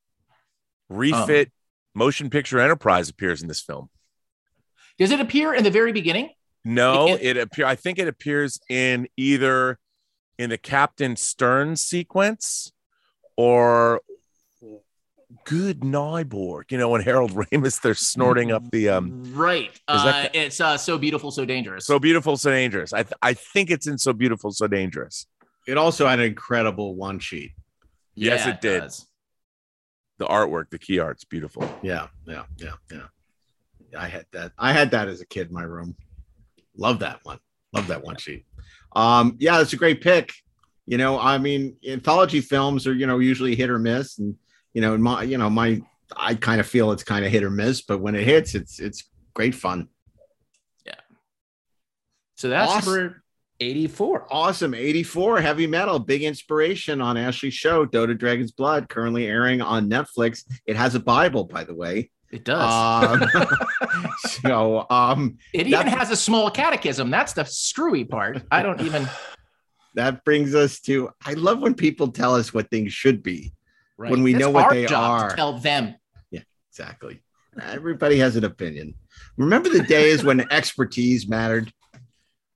[0.89, 1.53] refit um,
[1.95, 3.89] motion picture enterprise appears in this film.
[4.99, 6.31] Does it appear in the very beginning?
[6.65, 7.67] No, It- it appear.
[7.67, 9.79] I think it appears in either
[10.39, 12.73] in the Captain Stern sequence
[13.37, 14.01] or
[15.45, 16.71] Good Nyborg.
[16.71, 19.23] You know, when Harold Ramis they're snorting up the um.
[19.35, 19.71] Right.
[19.89, 21.85] Uh, that it's uh, so beautiful, so dangerous.
[21.87, 22.93] So beautiful, so dangerous.
[22.93, 25.27] I th- I think it's in So Beautiful, So Dangerous.
[25.67, 27.53] It also had an incredible one sheet.
[28.15, 28.81] Yes, Yeah, it did.
[28.83, 29.07] does.
[30.19, 31.69] The artwork, the key art's beautiful.
[31.83, 33.03] Yeah, yeah, yeah, yeah.
[33.99, 34.53] I had that.
[34.59, 35.97] I had that as a kid in my room.
[36.77, 37.39] Love that one.
[37.73, 38.45] Love that one sheet.
[38.95, 40.33] Um, yeah, it's a great pick.
[40.87, 44.37] You know, I mean, anthology films are you know usually hit or miss, and
[44.77, 45.81] you know, my you know my
[46.15, 48.79] I kind of feel it's kind of hit or miss, but when it hits, it's
[48.79, 49.89] it's great fun.
[50.85, 50.97] Yeah.
[52.35, 52.93] So that's Awesome.
[52.95, 53.23] number
[53.59, 54.27] 84.
[54.31, 59.63] Awesome, eighty four heavy metal, big inspiration on Ashley's show, Dota Dragon's Blood, currently airing
[59.63, 60.45] on Netflix.
[60.67, 62.11] It has a Bible, by the way.
[62.31, 63.23] It does.
[63.23, 63.49] Um,
[64.43, 67.09] so, um, it even has a small catechism.
[67.11, 68.43] That's the screwy part.
[68.51, 69.09] I don't even.
[69.95, 73.55] that brings us to I love when people tell us what things should be.
[73.99, 74.11] Right.
[74.11, 75.31] When we It's know what our they job are.
[75.31, 75.95] To tell them.
[76.31, 77.23] Yeah, exactly.
[77.61, 78.95] Everybody has an opinion.
[79.39, 81.73] Remember the days when expertise mattered?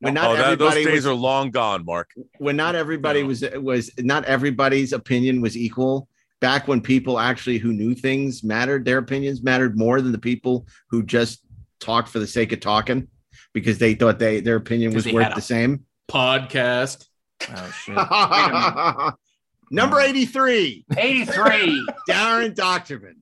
[0.01, 2.11] When not oh, that, those days was, are long gone, Mark.
[2.39, 3.29] when not everybody No.
[3.29, 6.09] was was not everybody's opinion was equal.
[6.41, 10.67] Back when people actually who knew things mattered, their opinions mattered more than the people
[10.89, 11.41] who just
[11.81, 13.09] talked for the sake of talking
[13.53, 15.85] because they thought they their opinion was worth the same.
[16.11, 17.07] Podcast.
[17.49, 19.15] Oh, shit.
[19.71, 21.87] Number 83, 83.
[22.09, 23.19] Darren Doctorman.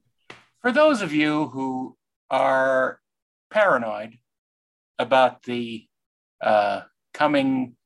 [0.62, 1.96] For those of you who
[2.30, 3.00] are
[3.50, 4.14] paranoid
[4.98, 5.86] about the
[6.40, 6.82] uh,
[7.12, 7.76] coming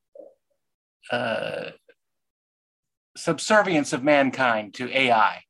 [1.11, 1.70] uh,
[3.16, 5.42] subservience of mankind to AI,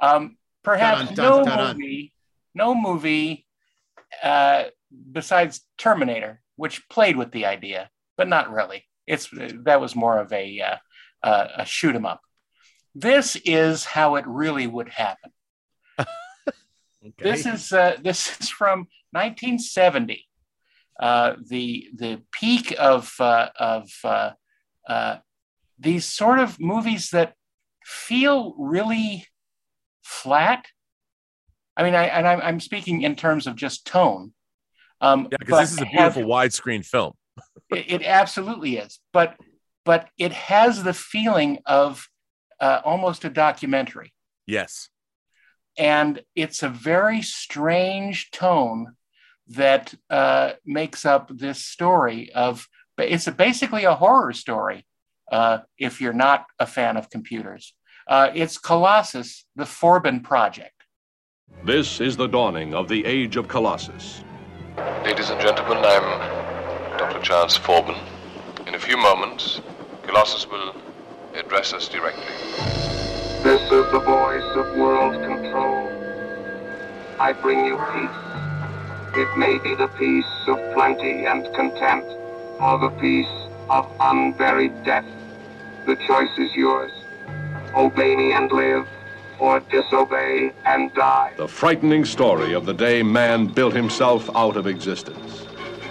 [0.00, 2.12] um, perhaps Dun, dun, no dun, movie,
[2.56, 3.46] no movie
[4.22, 4.64] uh,
[5.12, 8.84] besides Terminator, which played with the idea, but not really.
[9.06, 9.28] It's
[9.64, 10.78] that was more of a
[11.22, 12.20] uh, uh, a shoot 'em up.
[12.94, 15.30] this is how it really would happen.
[17.18, 20.24] This is uh, this is from 1970.
[21.00, 24.30] Uh, the the peak of uh, of uh,
[24.88, 25.16] uh,
[25.78, 27.34] these sort of movies that
[27.84, 29.26] feel really
[30.04, 30.66] flat.
[31.76, 34.32] I mean, I, and I'm, I'm speaking in terms of just tone.
[35.00, 37.14] Um, Yeah, because this is a have- beautiful widescreen film.
[37.70, 39.36] it, it absolutely is, but
[39.84, 42.08] but it has the feeling of
[42.60, 44.12] uh, almost a documentary,
[44.46, 44.88] Yes.
[45.78, 48.94] and it's a very strange tone
[49.48, 52.66] that uh, makes up this story of.
[52.98, 54.86] It's a, basically a horror story.
[55.30, 57.74] Uh, if you're not a fan of computers,
[58.06, 60.74] uh, it's Colossus: The Forbin Project.
[61.64, 64.22] This is the dawning of the Age of Colossus.
[65.04, 67.20] Ladies and gentlemen, I'm Dr.
[67.20, 67.98] Charles Forbin.
[68.66, 69.60] In a few moments,
[70.06, 70.74] Colossus will
[71.34, 72.24] address us directly.
[73.42, 75.88] This is the voice of world control.
[77.18, 79.20] I bring you peace.
[79.20, 82.04] It may be the peace of plenty and content,
[82.60, 83.26] or the peace
[83.68, 85.06] of unburied death.
[85.86, 86.92] The choice is yours.
[87.74, 88.86] Obey me and live,
[89.38, 91.32] or disobey and die.
[91.36, 95.46] The frightening story of the day man built himself out of existence.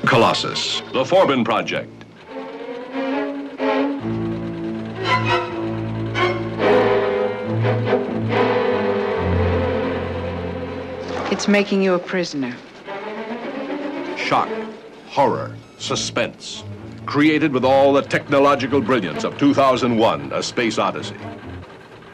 [0.06, 2.01] Colossus, the Forbin Project.
[11.42, 12.56] It's making you a prisoner.
[14.16, 14.48] Shock,
[15.08, 16.64] horror, suspense.
[17.08, 21.16] Created with all the technological brilliance of 2001 A Space Odyssey.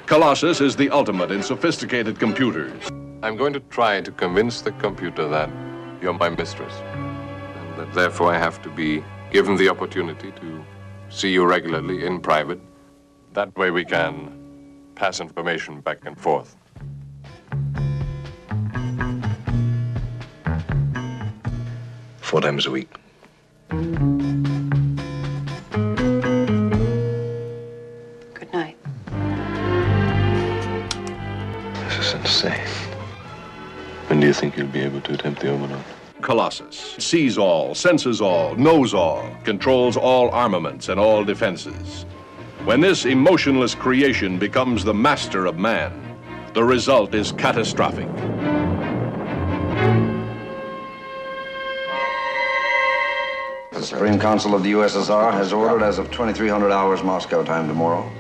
[0.06, 2.88] Colossus is the ultimate in sophisticated computers.
[3.22, 5.50] I'm going to try to convince the computer that
[6.02, 10.64] you're my mistress, and that therefore I have to be given the opportunity to
[11.10, 12.62] see you regularly in private.
[13.34, 16.56] That way we can pass information back and forth.
[22.28, 22.90] Four times a week.
[23.70, 23.86] Good
[28.52, 28.76] night.
[31.86, 32.68] This is insane.
[34.08, 35.82] When do you think you'll be able to attempt the overload?
[36.22, 42.04] Colossus sees all, senses all, knows all, controls all armaments and all defenses.
[42.66, 45.94] When this emotionless creation becomes the master of man,
[46.54, 48.10] the result is catastrophic.
[53.78, 58.12] The Supreme Council of the USSR has ordered as of 2300 hours Moscow time tomorrow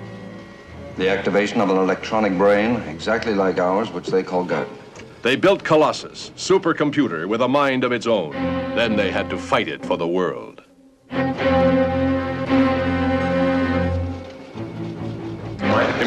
[0.97, 4.77] the activation of an electronic brain exactly like ours, which they call Guardian.
[5.23, 8.33] They built Colossus, supercomputer with a mind of its own.
[8.75, 10.61] Then they had to fight it for the world.
[11.09, 11.25] The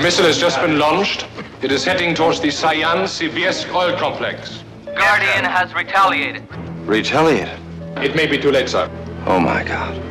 [0.00, 1.26] missile has just been launched.
[1.60, 4.62] It is heading towards the Sayan-Sibirsk oil complex.
[4.86, 6.46] Guardian has retaliated.
[6.86, 7.58] Retaliated.
[7.96, 8.88] It may be too late, sir.
[9.26, 10.10] Oh my God.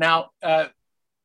[0.00, 0.68] Now, uh,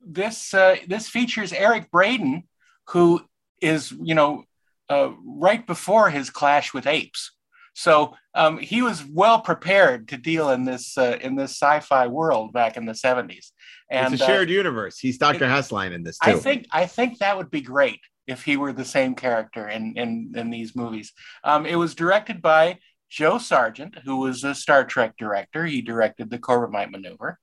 [0.06, 2.44] this uh, this features Eric Braeden,
[2.90, 3.22] who
[3.62, 4.44] is you know
[4.90, 7.32] uh, right before his clash with apes.
[7.74, 12.54] So um, he was well prepared to deal in this uh, in this sci-fi world
[12.54, 13.52] back in the seventies.
[13.92, 14.98] And it's a uh, shared universe.
[14.98, 15.46] He's Dr.
[15.46, 16.32] Hasslein in this too.
[16.32, 19.98] I think I think that would be great if he were the same character in
[19.98, 21.12] in, in these movies.
[21.44, 25.66] Um, it was directed by Joe Sargent, who was a Star Trek director.
[25.66, 27.40] He directed the Corbomite Maneuver,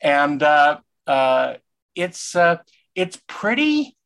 [0.00, 1.54] and uh, uh,
[1.94, 2.58] it's uh,
[2.94, 3.96] it's pretty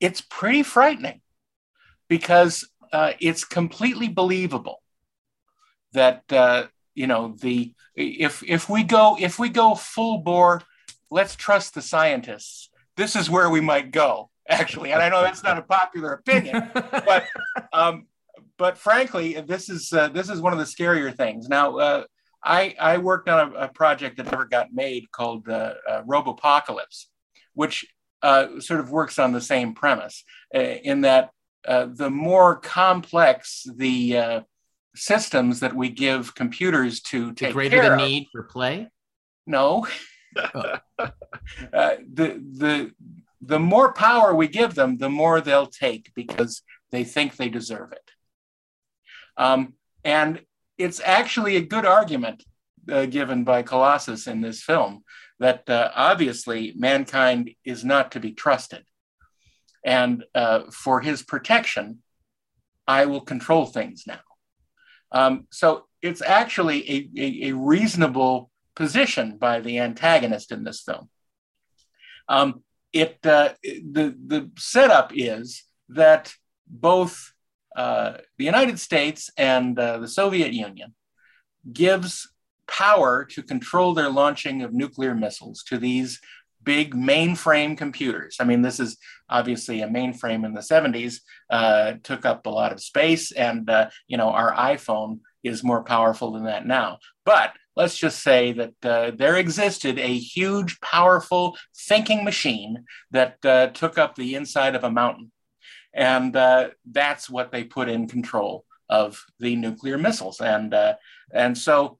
[0.00, 1.20] it's pretty frightening
[2.08, 4.82] because uh, it's completely believable
[5.92, 10.62] that uh, you know the if if we go if we go full bore
[11.10, 12.70] let's trust the scientists.
[12.96, 14.92] This is where we might go actually.
[14.92, 17.24] And i know that's not a popular opinion but
[17.72, 18.06] um,
[18.56, 21.48] but frankly this is uh, this is one of the scarier things.
[21.48, 22.04] Now uh,
[22.42, 27.06] I, I worked on a, a project that never got made called uh, uh, Robopocalypse,
[27.54, 27.86] which
[28.22, 31.30] uh, sort of works on the same premise uh, in that
[31.66, 34.40] uh, the more complex the uh,
[34.94, 38.88] systems that we give computers to The take greater care the of- need for play.
[39.46, 39.86] no.
[40.54, 40.78] uh,
[41.72, 42.92] the the
[43.40, 47.90] the more power we give them, the more they'll take because they think they deserve
[47.92, 48.10] it.
[49.36, 50.40] Um, and
[50.78, 52.44] it's actually a good argument
[52.90, 55.02] uh, given by Colossus in this film
[55.40, 58.84] that uh, obviously mankind is not to be trusted.
[59.84, 62.02] And uh, for his protection,
[62.86, 64.20] I will control things now.
[65.12, 71.08] Um, so it's actually a, a, a, reasonable position by the antagonist in this film.
[72.28, 76.32] Um, it uh, the the setup is that
[76.66, 77.32] both
[77.74, 80.94] uh, the United States and uh, the Soviet Union
[81.72, 82.29] gives
[82.70, 86.20] power to control their launching of nuclear missiles to these
[86.62, 88.36] big mainframe computers.
[88.40, 88.96] I mean, this is
[89.28, 91.16] obviously a mainframe in the 70s,
[91.50, 95.82] uh, took up a lot of space, and uh, you know our iPhone is more
[95.82, 96.98] powerful than that now.
[97.24, 103.68] But let's just say that uh, there existed a huge, powerful thinking machine that uh,
[103.68, 105.32] took up the inside of a mountain,
[105.94, 110.94] and uh, that's what they put in control of the nuclear missiles, and uh,
[111.32, 111.99] and so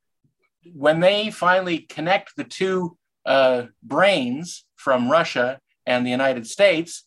[0.72, 2.96] when they finally connect the two
[3.26, 7.04] uh, brains from Russia and the United States,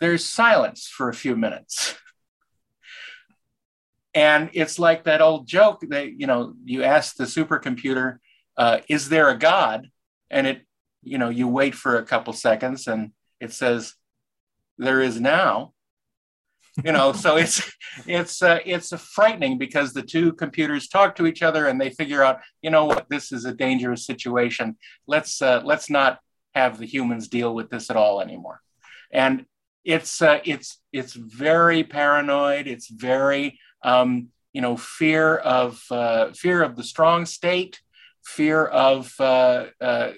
[0.00, 1.96] there's silence for a few minutes.
[4.14, 8.18] and it's like that old joke that, you know, you ask the supercomputer,
[8.56, 9.90] uh, is there a God?
[10.30, 10.62] And it,
[11.02, 13.94] you know, you wait for a couple seconds and it says,
[14.78, 15.72] there is now
[16.84, 17.62] you know so it's
[18.06, 22.22] it's uh, it's frightening because the two computers talk to each other and they figure
[22.22, 24.76] out you know what this is a dangerous situation.
[25.06, 26.20] Let's uh, let's not
[26.54, 28.60] have the humans deal with this at all anymore.
[29.12, 29.46] And
[29.84, 32.66] it's uh, it's it's very paranoid.
[32.66, 37.80] It's very um, you know fear of uh, fear of the strong state
[38.24, 40.10] fear of uh, uh,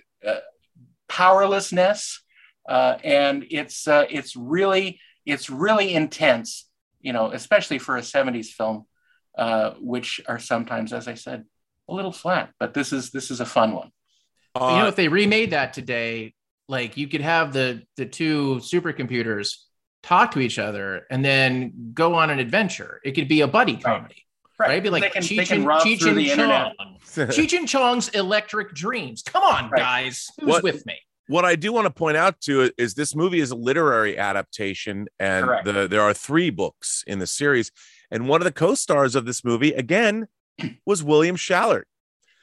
[1.08, 2.22] powerlessness.
[2.66, 6.66] And it's it's really it's really intense,
[7.00, 8.86] you know, especially for a 70s film,
[9.36, 11.44] uh, which are sometimes, as I said,
[11.88, 12.50] a little flat.
[12.58, 13.90] But this is this is a fun one.
[14.54, 16.34] Uh, you know, if they remade that today,
[16.68, 19.54] like you could have the the two supercomputers
[20.02, 23.00] talk to each other and then go on an adventure.
[23.04, 24.24] It could be a buddy comedy.
[24.58, 24.68] Right.
[24.68, 24.72] right?
[24.72, 26.72] It'd be like they can, Cheech, they can and, rob Cheech and the internet.
[26.78, 26.96] Chong.
[27.28, 29.22] Cheech and Chong's Electric Dreams.
[29.22, 29.78] Come on, Right.
[29.80, 30.28] guys.
[30.40, 30.98] Who's What- with me?
[31.28, 35.06] What I do want to point out to is this movie is a literary adaptation,
[35.18, 37.70] and the, there are three books in the series.
[38.10, 40.28] And one of the co-stars of this movie, again,
[40.86, 41.84] was William Schallert,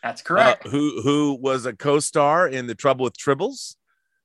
[0.03, 0.67] That's uh, correct.
[0.67, 3.75] who who was a co-star in The Trouble with Tribbles,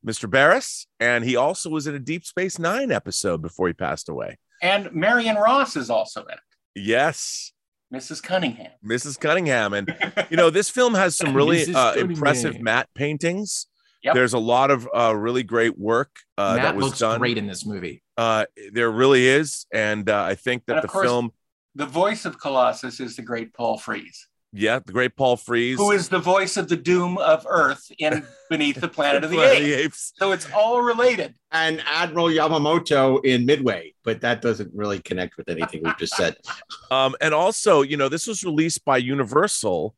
[0.06, 0.28] Mr.
[0.30, 4.38] Baris, and he also was in a Deep Space Nine episode before he passed away.
[4.62, 6.40] and Marion Ross is also in it,
[6.74, 7.52] Yes,
[7.92, 8.22] Mrs.
[8.22, 8.70] Cunningham.
[8.84, 9.18] Mrs.
[9.18, 9.96] Cunningham, and
[10.30, 13.66] you know this film has some really uh, impressive matte paintings.
[14.02, 14.14] Yep.
[14.14, 17.18] There's a lot of uh, really great work uh, Matt that was looks done.
[17.18, 18.02] great in this movie.
[18.16, 21.32] Uh, there really is, and uh, I think that And the course- film,
[21.74, 25.92] The voice of Colossus is the great Paul Frees, yeah, the great Paul Frees, who
[25.92, 29.58] is the voice of the doom of Earth in Beneath the Planet of the Planet
[29.58, 29.66] Apes.
[29.76, 30.12] the Apes.
[30.16, 31.34] So it's all related.
[31.52, 36.36] and Admiral Yamamoto in Midway, but that doesn't really connect with anything we've just said.
[36.90, 39.94] Um, and also, you know, this was released by Universal,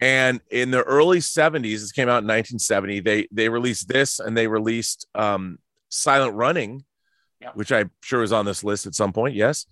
[0.00, 3.00] and in the early '70s, this came out in 1970.
[3.00, 5.58] They they released this, and they released um,
[5.88, 6.84] Silent Running,
[7.40, 7.56] Yep.
[7.56, 9.34] which I'm sure is on this list at some point.
[9.34, 9.66] Yes,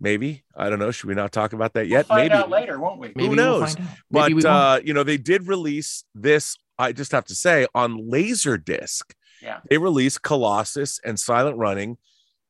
[0.00, 0.90] maybe I don't know.
[0.90, 2.06] Should we not talk about that We'll yet?
[2.06, 3.08] find maybe out later, won't we?
[3.08, 3.74] Maybe Who we'll knows?
[3.74, 3.94] find out.
[4.10, 4.62] Maybe we but won't.
[4.62, 9.02] uh, you know they did release this i just have to say on laserdisc
[9.42, 9.60] Yeah.
[9.70, 11.96] they released colossus and silent running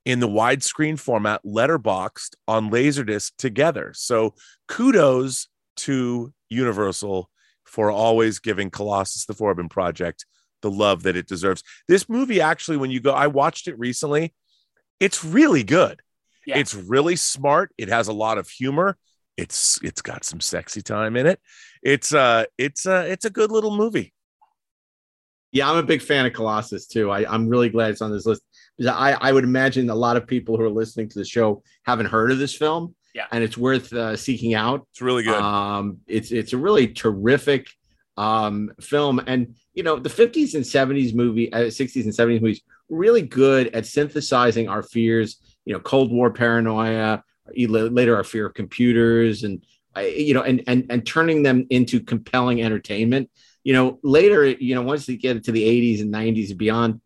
[0.04, 4.34] in the widescreen format letterboxed on laserdisc together so
[4.66, 7.30] kudos to universal
[7.64, 10.24] for always giving colossus the forbin project
[10.62, 11.62] the love that it deserves.
[11.88, 14.32] This movie actually when you go i watched it recently
[15.00, 16.00] it's really good.
[16.46, 16.58] Yeah.
[16.58, 17.72] it's really smart.
[17.76, 18.96] It has a lot of humor.
[19.36, 21.40] It's it's got some sexy time in it.
[21.82, 24.14] It's uh it's uh it's a good little movie.
[25.52, 27.10] Yeah, I'm a big fan of Colossus too.
[27.10, 28.42] I, I'm really glad it's on this list.
[28.80, 32.06] I, I would imagine a lot of people who are listening to the show haven't
[32.06, 32.94] heard of this film.
[33.16, 33.26] Yeah.
[33.32, 34.86] and it's worth uh, seeking out.
[34.90, 37.68] it's really good Um, it's it's a really terrific
[38.18, 42.60] um, film, and you know the 50s and 70s movie, uh, 60s and 70s movies,
[42.90, 45.40] really good at synthesizing our fears.
[45.64, 47.22] You know, Cold War paranoia,
[47.56, 49.64] later our fear of computers, and
[49.96, 53.30] uh, you know, and and and turning them into compelling entertainment.
[53.64, 57.00] You know, later, you know, once they get into the 80s and 90s and beyond,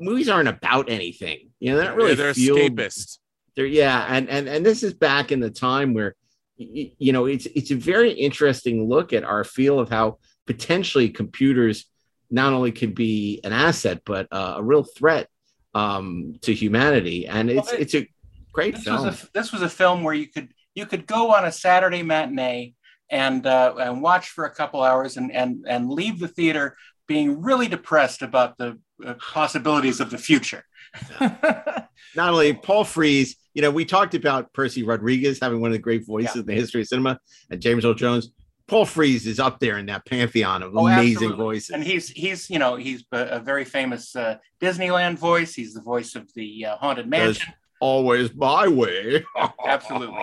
[0.00, 1.50] movies aren't about anything.
[1.60, 3.18] You know, they're not really they're fueled- escapist
[3.60, 3.66] there.
[3.66, 6.14] Yeah and and and this is back in the time where
[6.56, 11.86] you know it's it's a very interesting look at our feel of how potentially computers
[12.30, 15.28] not only could be an asset but uh, a real threat
[15.74, 17.26] um to humanity.
[17.26, 18.08] And it's Well, it- it's a
[18.52, 21.32] great This film was a this was a film where you could you could go
[21.34, 22.74] on a Saturday matinee
[23.10, 27.40] and uh, and watch for a couple hours and and and leave the theater being
[27.42, 30.62] really depressed about the uh, possibilities of the future.
[31.20, 35.78] Not only Paul Frees, you know, we talked about Percy Rodrigues having one of the
[35.78, 37.18] great voices in the history of cinema,
[37.50, 38.30] and James Earl Jones.
[38.68, 41.36] Paul Frees is up there in that pantheon of Oh, amazing absolutely.
[41.44, 41.70] voices.
[41.70, 45.54] And he's he's you know he's a, a very famous uh, Disneyland voice.
[45.54, 47.54] He's the voice of the uh, Haunted Does Mansion.
[47.80, 49.24] always my way.
[49.66, 50.14] Absolutely.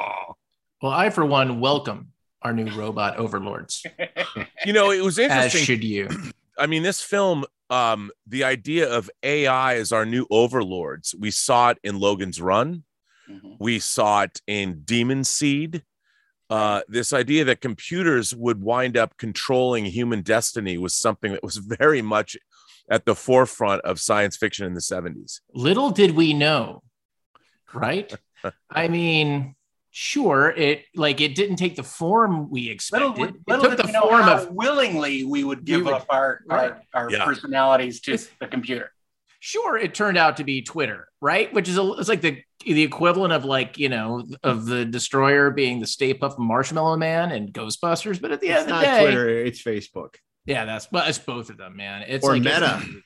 [0.81, 2.11] Well, I for one welcome
[2.43, 3.83] our new robot overlords.
[4.65, 5.63] You know, it was As interesting.
[5.63, 6.07] should you.
[6.57, 11.69] I mean, this film, um, the idea of AI as our new overlords, we saw
[11.69, 12.83] it in Logan's Run.
[13.59, 15.83] We saw it in Demon Seed.
[16.49, 21.57] Uh, this idea that computers would wind up controlling human destiny was something that was
[21.79, 22.37] very much
[22.89, 25.41] at the forefront of science fiction in the 70s.
[25.53, 26.83] Little did we know,
[27.73, 28.13] right?
[28.69, 29.55] I mean,
[29.91, 33.09] sure, it like it didn't take the form we expected.
[33.17, 35.93] Little, it took did the we know form how of willingly we would give would-
[35.95, 36.71] up our right.
[36.93, 37.25] our, our Yeah.
[37.25, 38.91] personalities to the computer.
[39.39, 42.81] Sure it turned out to be twitter right which is a, it's like the the
[42.83, 47.53] equivalent of like you know of the destroyer being the stay puft marshmallow man and
[47.53, 50.15] ghostbusters but at the It's end of the day Twitter, it's Facebook.
[50.45, 52.99] yeah that's well it's both of them man it's Or like it's- Meta.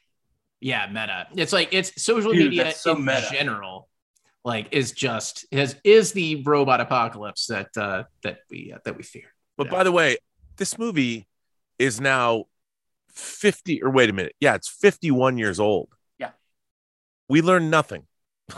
[0.61, 3.27] yeah meta it's like it's social Dude, media so in meta.
[3.31, 3.89] general
[4.45, 9.03] like is just is is the robot apocalypse that uh that we uh, that we
[9.03, 10.17] fear But by the way,
[10.57, 11.27] this movie
[11.77, 12.45] is now
[13.13, 14.33] 50 or wait a minute.
[14.39, 15.89] Yeah, it's 51 years old.
[17.31, 17.41] Yeah.
[17.41, 18.05] We learned nothing.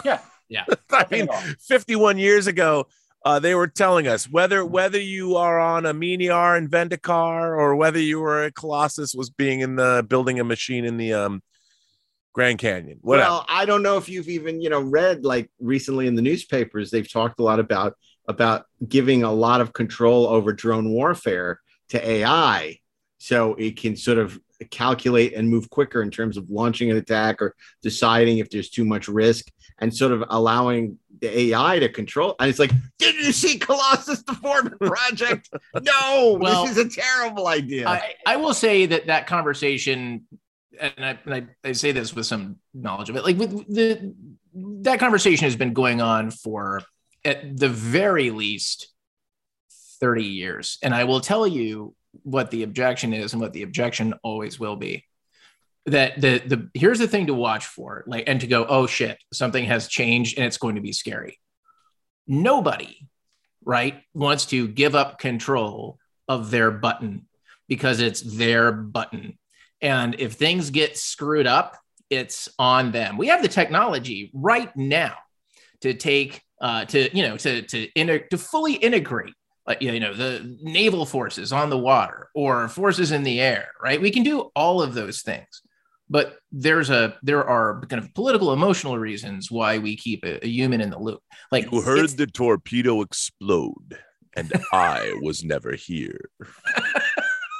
[0.03, 0.19] Yeah.
[0.49, 0.65] Yeah.
[0.91, 1.27] I mean,
[1.59, 2.87] 51 years ago,
[3.25, 7.99] uh, they were telling us whether whether you are on Eminiar and Vendikar or whether
[7.99, 11.41] you were a Colossus was being in the building a machine in the um
[12.33, 12.97] Grand Canyon.
[13.01, 13.29] Whatever.
[13.29, 16.91] Well, I don't know if you've even, you know, read like recently in the newspapers,
[16.91, 17.95] they've talked a lot about
[18.27, 21.59] about giving a lot of control over drone warfare
[21.89, 22.79] to AI
[23.19, 27.41] so it can sort of calculate and move quicker in terms of launching an attack
[27.41, 29.47] or deciding if there's too much risk
[29.79, 32.35] and sort of allowing the AI to control.
[32.39, 35.49] And it's like, did you see Colossus the Forbin project?
[35.81, 37.87] no, Well, this is a terrible idea.
[37.87, 40.25] I, I will say that that conversation,
[40.79, 44.13] and I, and I, I say this with some knowledge of it, like with the
[44.81, 46.81] that conversation has been going on for
[47.25, 48.93] at the very least
[49.99, 50.77] 30 years.
[50.83, 54.75] And I will tell you what the objection is and what the objection always will
[54.75, 55.05] be.
[55.85, 59.17] That the the here's the thing to watch for, like, and to go, oh shit,
[59.33, 61.39] something has changed and it's going to be scary.
[62.25, 63.07] Nobody,
[63.65, 65.97] right, wants to give up control
[66.29, 67.27] of their button
[67.67, 69.37] because it's their button.
[69.81, 71.77] And if things get screwed up,
[72.09, 73.17] it's on them.
[73.17, 75.17] We have the technology right now
[75.81, 79.33] to take uh, to you know to to inter- to fully integrate
[79.67, 84.01] like you know the naval forces on the water or forces in the air right
[84.01, 85.61] we can do all of those things
[86.09, 90.47] but there's a there are kind of political emotional reasons why we keep a, a
[90.47, 93.97] human in the loop like you heard the torpedo explode,
[94.35, 96.29] and I was never here.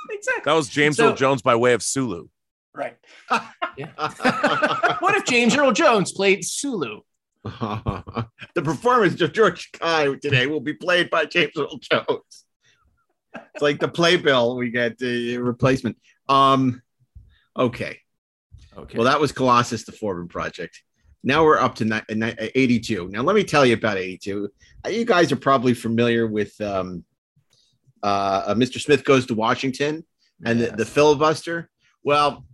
[0.10, 0.42] exactly.
[0.46, 2.28] That was James So- Earl Jones by way of Sulu.
[2.76, 2.98] Right.
[3.30, 7.02] what if James Earl Jones played Sulu?
[7.44, 12.46] The performance of George Kai today will be played by James Earl Jones.
[13.36, 15.98] It's like the playbill we get the replacement.
[16.30, 16.82] Um,
[17.58, 18.00] okay.
[18.78, 18.98] Okay.
[18.98, 20.82] Well, that was Colossus, the Forbin project.
[21.24, 23.10] Now we're up to ni- ni- 82.
[23.10, 24.50] Now let me tell you about 82.
[24.86, 27.04] Uh, You guys are probably familiar with um,
[28.04, 28.80] uh, uh, Mr.
[28.80, 30.04] Smith Goes to Washington
[30.46, 31.70] and the, the filibuster.
[32.04, 32.46] Well,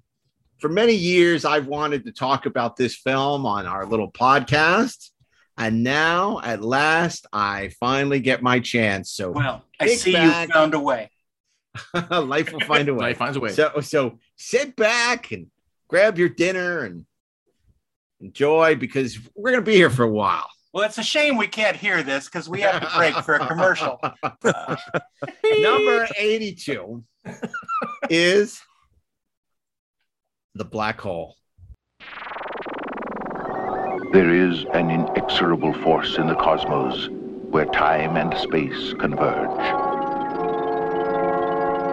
[0.60, 5.10] for many years, I've wanted to talk about this film on our little podcast.
[5.57, 9.12] And now, at last, I finally get my chance.
[9.12, 10.47] So, Well, I see back.
[10.47, 11.10] you found a way.
[12.12, 12.99] life will find a way.
[13.07, 13.51] Life finds a way.
[13.51, 15.47] So, so sit back and
[15.88, 17.05] grab your dinner and
[18.22, 20.47] enjoy because we're going to be here for a while.
[20.74, 23.47] Well, it's a shame we can't hear this because we have to break for a
[23.47, 23.99] commercial.
[25.60, 27.03] Number 82
[28.10, 28.62] is
[30.56, 31.36] The Black Hole.
[34.12, 37.08] There is an inexorable force in the cosmos
[37.52, 39.60] where time and space converge.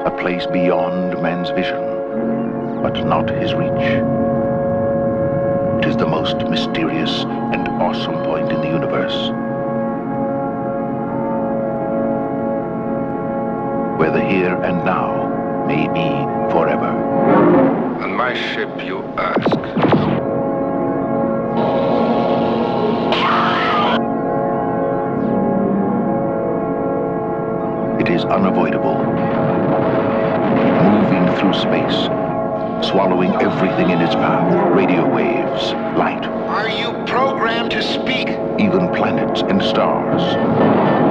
[0.07, 1.83] A place beyond man's vision,
[2.83, 3.71] but not his reach.
[5.83, 9.31] It is the most mysterious and awesome point in the universe.
[14.01, 16.09] Where the here and now may be
[16.51, 17.86] forever.
[18.03, 19.57] On my ship, you ask.
[28.01, 28.97] It is unavoidable.
[30.85, 32.05] Moving through space,
[32.87, 38.29] swallowing everything in its path radio waves, light, Are you programmed to speak?
[38.59, 41.06] even planets and stars.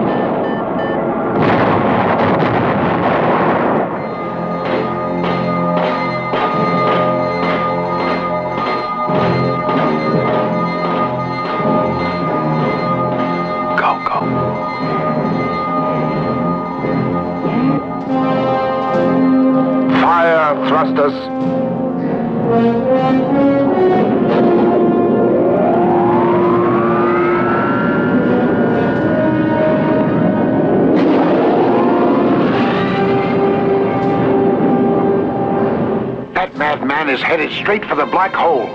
[37.66, 38.68] Straight for the black hole.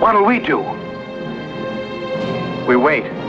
[0.00, 0.60] What'll we do?
[2.66, 3.04] We wait.
[3.04, 3.20] Mm.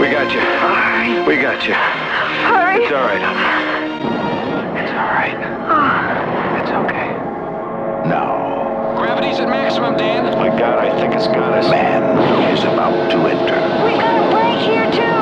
[0.00, 0.40] We got you.
[1.24, 1.74] We got you.
[1.74, 2.82] Hurry.
[2.82, 3.53] It's all right,
[9.84, 10.38] Gravity's at Dan.
[10.38, 11.68] My God, I think it's got us.
[11.68, 12.02] man
[12.52, 15.13] is about to enter We got a break here, too.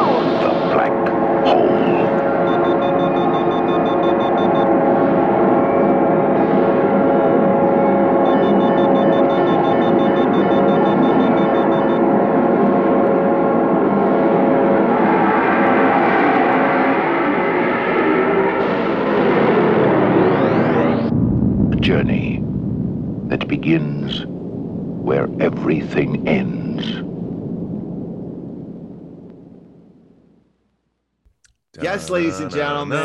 [31.81, 33.01] Yes, ladies and gentlemen,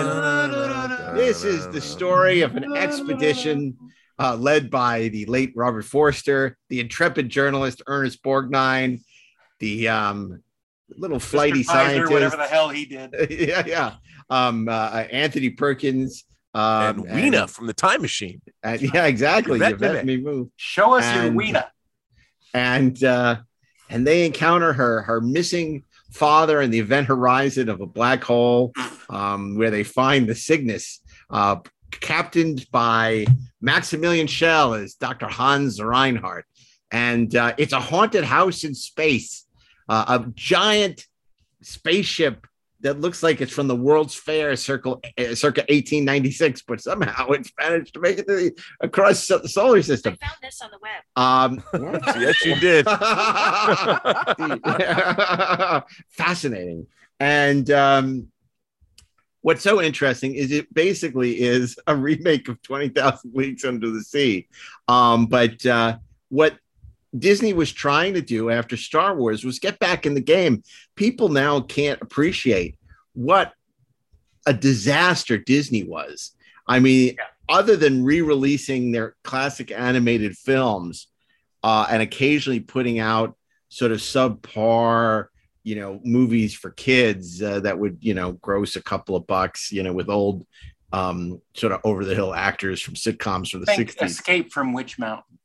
[1.16, 3.78] this is the story of an expedition
[4.20, 9.00] uh, led by the late Robert Forster, the intrepid journalist Ernest Borgnine,
[9.60, 10.44] the um,
[10.98, 11.68] little flighty Mr.
[11.68, 13.14] Kaiser, scientist, whatever the hell he did.
[13.30, 13.94] yeah, yeah,
[14.30, 18.42] um, uh, Anthony Perkins, um, and Weena from the Time Machine.
[18.64, 19.56] and- yeah, exactly.
[19.58, 20.24] Yvette Yvette Mimic.
[20.26, 20.52] Mimieux.
[20.58, 21.66] Show us your And- wiener.
[22.54, 23.38] and uh,
[23.90, 28.74] and they encounter her her missing father and the event horizon of a black hole,
[29.10, 31.58] um, where they find the Cygnus, uh,
[31.92, 33.26] captained by
[33.62, 35.28] Maximilian Schell as Dr.
[35.28, 36.46] Hans Reinhardt,
[36.92, 39.46] and uh, it's a haunted house in space,
[39.90, 41.06] uh, a giant
[41.62, 42.48] spaceship.
[42.82, 47.52] That looks like it's from the World's Fair circle, uh, circa 1896, but somehow it's
[47.60, 50.16] managed to make it to the, across the solar system.
[50.22, 51.02] I found this on the web.
[51.16, 51.64] Um,
[52.22, 52.86] yes, you did.
[56.10, 56.86] Fascinating.
[57.20, 58.28] And um,
[59.42, 64.48] what's so interesting is it basically is a remake of 20,000 Leagues Under the Sea.
[64.88, 65.98] Um, but uh,
[66.30, 66.58] what
[67.18, 70.64] Disney was trying to do after Star Wars was get back in the game.
[70.96, 72.78] People now can't appreciate
[73.14, 73.54] what
[74.46, 76.32] a disaster Disney was.
[76.68, 77.18] I mean,
[77.50, 81.08] other than re-releasing their classic animated films
[81.64, 83.36] uh, and occasionally putting out
[83.70, 85.28] sort of subpar,
[85.64, 89.72] you know, movies for kids uh, that would, you know, gross a couple of bucks,
[89.72, 90.46] you know, with old
[90.94, 95.37] um, sort of over-the-hill actors from sitcoms from the Think 60s Escape from Witch Mountain.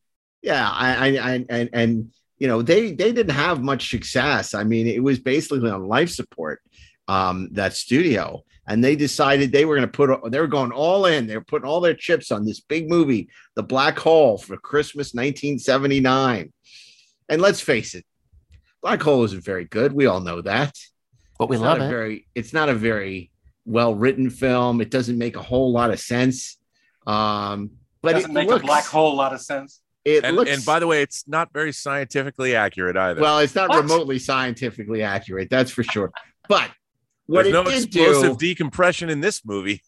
[0.42, 4.54] Yeah I, I i and and you know they they didn't have much success.
[4.54, 6.60] I mean it was basically on life support
[7.08, 8.42] um that studio.
[8.64, 11.26] And they decided they were going to put they were going all in.
[11.26, 15.12] They were putting all their chips on this big movie the black hole for christmas
[15.14, 16.52] 1979
[17.28, 18.04] and let's face it
[18.82, 19.92] black hole isn't very good.
[19.92, 20.74] We all know that.
[21.38, 21.90] But we It's love not a it.
[21.90, 23.30] very it's not a very
[23.64, 24.80] well written film.
[24.80, 26.56] It doesn't make a whole lot of sense.
[27.06, 29.80] Um but Doesn't it make looks, a black hole a lot of sense.
[30.04, 33.20] It and, looks and by the way, it's not very scientifically accurate either.
[33.20, 33.82] Well, it's not What?
[33.82, 36.10] remotely scientifically accurate, that's for sure.
[36.48, 36.70] But
[37.26, 39.82] what There's it no did explosive do, decompression in this movie.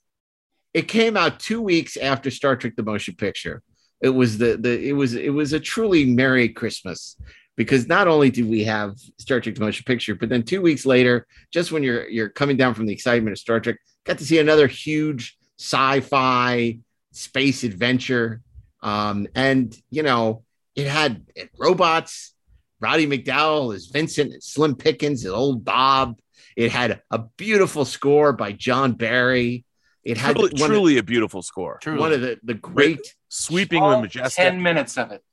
[0.72, 3.62] it came out two weeks after Star Trek: The Motion Picture.
[4.00, 7.16] It was the the it was it was a truly merry Christmas
[7.56, 10.86] because not only did we have Star Trek: The Motion Picture, but then two weeks
[10.86, 14.24] later, just when you're you're coming down from the excitement of Star Trek, got to
[14.24, 16.78] see another huge sci-fi
[17.12, 18.40] space adventure.
[18.84, 20.44] Um, and you know,
[20.76, 21.24] it had
[21.58, 22.34] robots,
[22.80, 26.18] Roddy McDowall as Vincent, Slim Pickens as old Bob.
[26.56, 29.64] It had a beautiful score by John Barry.
[30.04, 31.80] It had Truly, one, truly a beautiful score.
[31.84, 34.36] of, one of the, the great Sweeping All and majestic.
[34.44, 35.24] 10 minutes of it.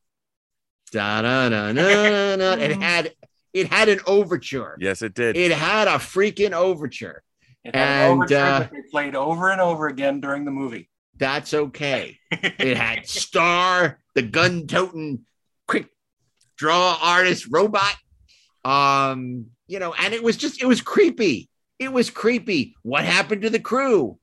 [0.91, 2.53] da da da da da.
[2.53, 3.11] It had
[3.53, 4.77] it had an overture.
[4.79, 5.35] Yes, it did.
[5.35, 7.21] It had a freaking overture.
[7.65, 10.51] It had an And, overture uh, that they played over and over again during the
[10.51, 10.89] movie.
[11.21, 12.17] That's okay.
[12.31, 15.19] it had Star, the gun toting,
[15.67, 15.85] quick
[16.57, 17.95] draw artist robot.
[18.65, 21.47] Um, you know, and it was just it was creepy.
[21.77, 22.73] It was creepy.
[22.81, 24.17] What happened to the crew?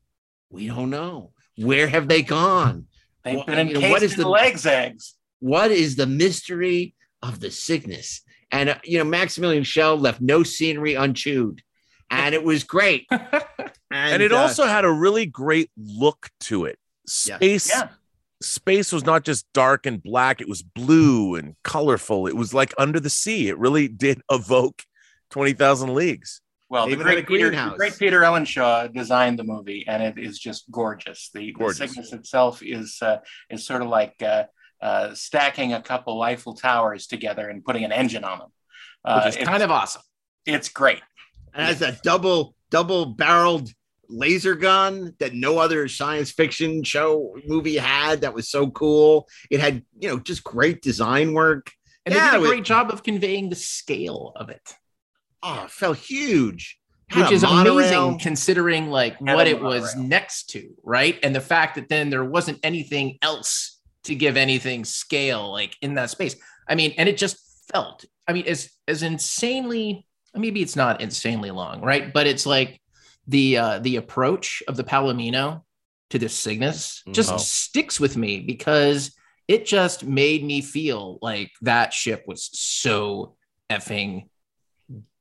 [0.50, 1.30] We don't know.
[1.56, 2.86] Where have they gone?
[3.22, 5.14] They've What- been you know, encased what is in the legs eggs.
[5.38, 8.22] what is the mystery of the Cygnus?
[8.50, 11.62] And uh, you know, Maximilian Schell left no scenery unchewed,
[12.10, 13.06] and it was great.
[13.90, 16.76] and, it uh, also had a really great look to it.
[17.08, 17.88] Space Yeah.
[18.42, 22.26] space was not just dark and black, it was blue and colorful.
[22.26, 23.48] It was like under the sea.
[23.48, 24.82] It really did evoke
[25.30, 26.40] 20,000 leagues.
[26.70, 30.02] Well, the Even had a great, Peter, the great Peter Ellenshaw designed the movie, and
[30.02, 31.30] it is just gorgeous.
[31.32, 31.78] The, the Gorgeous.
[31.78, 34.44] Cygnus itself is uh, is sort of like uh,
[34.82, 38.48] uh, stacking a couple Eiffel towers together and putting an engine on them,
[39.02, 40.02] uh, Which is it's- kind of awesome.
[40.44, 41.00] It's great.
[41.54, 43.70] and has a double double barreled
[44.08, 48.22] laser gun that no other science fiction show movie had.
[48.22, 49.28] That was so cool.
[49.50, 51.72] It had you know just great design work.
[52.06, 54.74] And Yeah, they did a great job of conveying the scale of it.
[55.42, 56.78] Oh, it felt huge.
[57.08, 57.78] Had which is monorail.
[57.78, 61.18] amazing considering like Had what it was next to, right?
[61.22, 65.94] And the fact that then there wasn't anything else to give anything scale like in
[65.94, 66.36] that space.
[66.68, 67.38] I mean, and it just
[67.72, 72.12] felt, I mean, as as insanely, maybe it's not insanely long, right?
[72.12, 72.80] But it's like
[73.28, 75.62] the uh the approach of the Palomino
[76.10, 77.36] to this Cygnus just Oh.
[77.36, 79.14] sticks with me because
[79.46, 83.36] it just made me feel like that ship was so
[83.70, 84.24] effing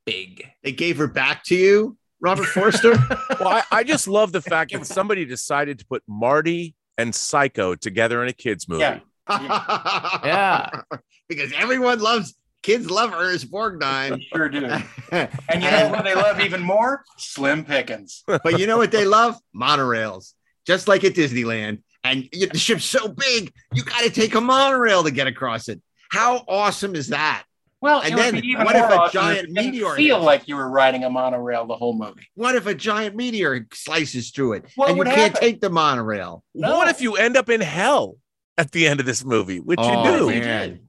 [0.04, 0.46] big.
[0.62, 2.94] They gave her back to you, Robert Forster.
[3.38, 7.74] Well, I, I just love the fact that somebody decided to put Marty and Psycho
[7.76, 8.80] together in a kids movie.
[8.80, 9.00] Yeah.
[10.24, 10.80] Yeah.
[11.28, 14.22] because everyone loves kids love Ernest Borgnine.
[14.34, 14.66] Sure do.
[15.10, 17.04] And you know what they love even more?
[17.16, 18.22] Slim Pickens.
[18.26, 19.36] but you know what they love?
[19.54, 20.34] Monorails,
[20.66, 21.80] just like at Disneyland.
[22.04, 25.80] And the ship's so big, you got to take a monorail to get across it.
[26.10, 27.44] How awesome is that?
[27.80, 30.26] Well, And then even what if a awesome giant if it didn't meteor feel hits?
[30.26, 32.26] like you were riding a monorail the whole movie?
[32.34, 35.40] What if a giant meteor slices through it What and you can't happen?
[35.40, 36.42] take the monorail?
[36.52, 38.16] What if you end up in hell
[38.58, 40.26] at the end of this movie, which Oh, you do?
[40.40, 40.80] man.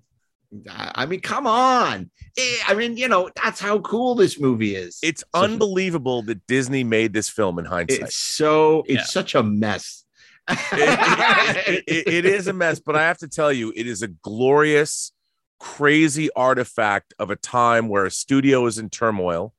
[0.70, 2.10] I mean, come on.
[2.38, 4.98] Eh, I mean, you know, that's how cool this movie is.
[5.04, 8.02] It's unbelievable that Disney made this film in hindsight.
[8.02, 9.04] It's so it's Yeah.
[9.04, 10.06] such a mess.
[10.50, 14.08] it, it- it is a mess, but I have to tell you, it is a
[14.08, 15.12] glorious,
[15.60, 19.54] crazy artifact of a time where a studio is in turmoil.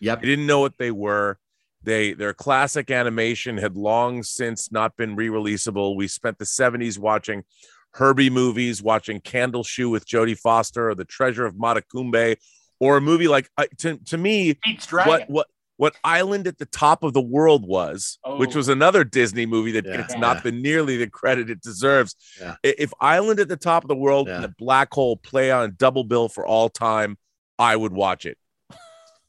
[0.00, 0.22] Yep.
[0.22, 1.38] They didn't know what they were.
[1.82, 5.96] They their classic animation had long since not been re-releasable.
[5.96, 7.44] We spent the 70s watching
[7.92, 12.36] Herbie movies, watching Candle Shoe with Jodie Foster or The Treasure of Matecumbe,
[12.78, 14.58] or a movie like uh, to, to me,
[14.90, 18.58] what what what Island at the Top of the World was, which Oh.
[18.58, 19.96] was another Disney movie that Yeah.
[19.96, 22.14] gets not the nearly the credit it deserves.
[22.38, 22.56] Yeah.
[22.62, 24.34] If Island at the Top of the World Yeah.
[24.36, 27.16] and the Black Hole play on a double bill for all time,
[27.58, 28.36] I would watch it.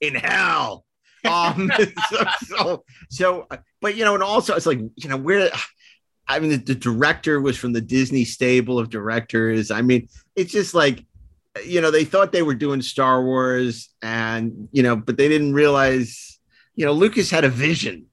[0.01, 0.83] in hell.
[1.23, 1.71] Um,
[2.09, 3.47] so, so, so,
[3.81, 5.51] but you know, and also it's like, you know, where,
[6.31, 9.69] I mean, the, the director was from the Disney stable of directors.
[9.69, 11.05] I mean, it's just like,
[11.65, 15.53] you know, they thought they were doing Star Wars and, you know, but they didn't
[15.53, 16.39] realize,
[16.75, 18.05] you know, Lucas had a vision.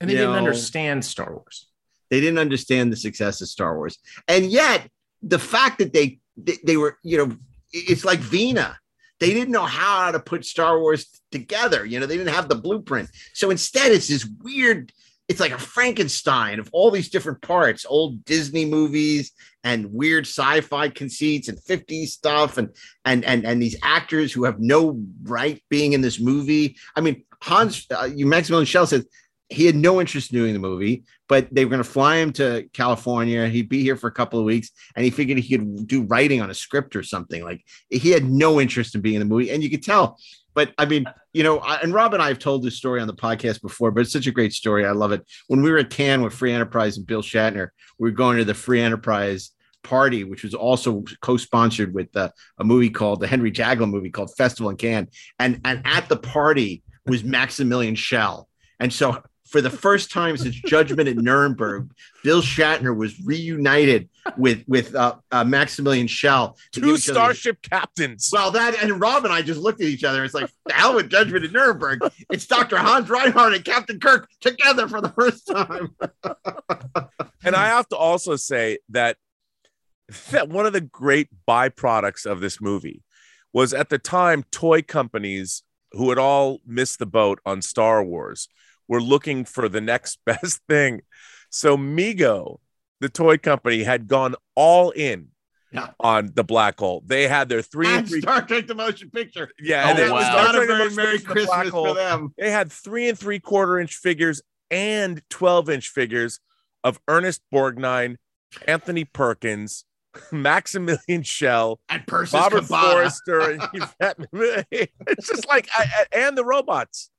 [0.00, 1.68] And they didn't know, understand Star Wars.
[2.10, 3.98] They didn't understand the success of Star Wars.
[4.28, 4.90] And yet,
[5.22, 7.36] the fact that they, they, they were, you know,
[7.72, 8.78] it's like Vina.
[9.20, 11.86] They didn't know how to put Star Wars together.
[11.86, 13.08] You know, they didn't have the blueprint.
[13.32, 14.92] So instead, it's this weird,
[15.28, 20.90] it's like a Frankenstein of all these different parts, old Disney movies and weird sci-fi
[20.90, 22.70] conceits and 50s stuff and
[23.04, 26.76] and and and these actors who have no right being in this movie.
[26.94, 29.04] I mean, Hans, uh, you Maximilian Schell said
[29.48, 32.32] he had no interest in doing the movie, but they were going to fly him
[32.34, 33.46] to California.
[33.48, 36.42] He'd be here for a couple of weeks, and he figured he could do writing
[36.42, 37.42] on a script or something.
[37.42, 40.18] Like he had no interest in being in the movie, and you could tell.
[40.52, 43.08] But I mean, you know, I, and Rob and I have told this story on
[43.08, 44.86] the podcast before, but it's such a great story.
[44.86, 45.26] I love it.
[45.48, 47.68] When we were at Cannes with Free Enterprise and Bill Shatner,
[47.98, 49.50] we were going to the Free Enterprise
[49.82, 54.34] party, which was also co-sponsored with uh, a movie called the Henry Jaglom movie called
[54.36, 55.08] Festival in Cannes,
[55.38, 60.54] and and at the party was Maximilian Schell, and so for the first time since
[60.54, 61.90] Judgment at Nuremberg,
[62.22, 66.56] Bill Shatner was reunited with with uh, uh, Maximilian Schell.
[66.72, 68.30] Two each other- starship captains.
[68.32, 70.24] Well, that and Rob and I just looked at each other.
[70.24, 72.00] It's like the hell with Judgment at Nuremberg.
[72.30, 72.76] It's Dr.
[72.76, 75.94] Hans Reinhardt and Captain Kirk together for the first time.
[77.44, 79.16] and I have to also say that
[80.30, 83.02] that one of the great byproducts of this movie
[83.52, 85.62] was at the time toy companies
[85.92, 88.48] who had all missed the boat on Star Wars
[88.88, 91.02] were looking for the next best thing.
[91.50, 92.58] So Mego,
[93.00, 95.28] the toy company, had gone all in
[95.72, 95.88] Yeah.
[96.00, 97.02] on the black hole.
[97.04, 99.50] They had their three and And three Star Trek: The Motion Picture.
[99.60, 100.14] yeah, Oh, and it wow.
[100.16, 101.94] was Not a very Merry Picture, The Black for Hole.
[101.94, 102.34] them.
[102.38, 106.40] They had three and three quarter inch figures and 12 inch figures
[106.82, 108.16] of Ernest Borgnine,
[108.66, 109.84] Anthony Perkins,
[110.32, 112.92] Maximilian Schell, and Persis Robert Khambatta.
[112.92, 114.18] Forster, and Yvette
[115.08, 117.10] It's just like, I, and the robots.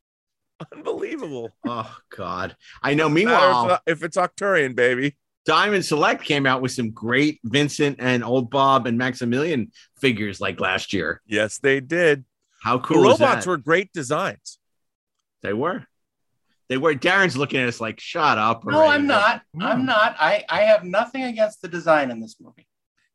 [0.73, 1.49] Unbelievable.
[1.67, 3.09] Oh God, I know.
[3.09, 5.17] Meanwhile, if, if it's Octurian, baby.
[5.45, 10.59] Diamond Select came out with some great Vincent and Old Bob and Maximilian figures like
[10.59, 11.21] last year.
[11.27, 12.25] Yes, they did.
[12.63, 13.47] How cool is robots that?
[13.47, 14.57] were great designs.
[15.43, 15.85] They were.
[16.67, 16.95] They were.
[16.95, 18.83] Darren's looking at us like, "Shut up." No.
[18.87, 19.43] I'm not.
[19.61, 20.15] I'm not.
[20.19, 22.67] I, I have nothing against the design in this movie.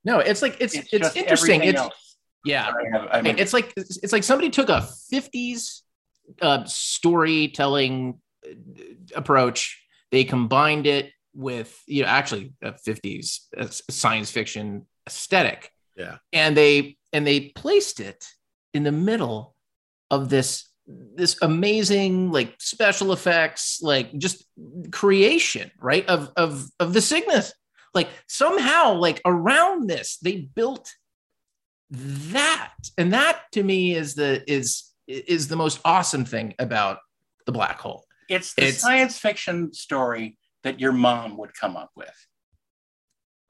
[0.05, 1.65] No, it's like it's It's it's, interesting.
[1.65, 2.17] It's else.
[2.45, 2.69] yeah.
[2.71, 5.81] I have- I mean- it's like it's, it's like somebody took a 50s
[6.41, 8.51] uh, storytelling uh,
[9.17, 9.85] approach.
[10.13, 16.19] They combined it with you know actually a 50s uh, science fiction aesthetic, Yeah.
[16.33, 18.27] and they and they placed it
[18.75, 19.55] in the middle
[20.11, 24.45] of this this amazing like special effects like just
[24.91, 27.53] creation right of of of the cygnus.
[27.95, 30.89] Like somehow like around this they built
[31.91, 32.73] that.
[32.99, 36.99] And that to me is the is is the most awesome thing about
[37.47, 38.05] the black hole.
[38.29, 42.15] It's the It's- science fiction story that your mom would come up with.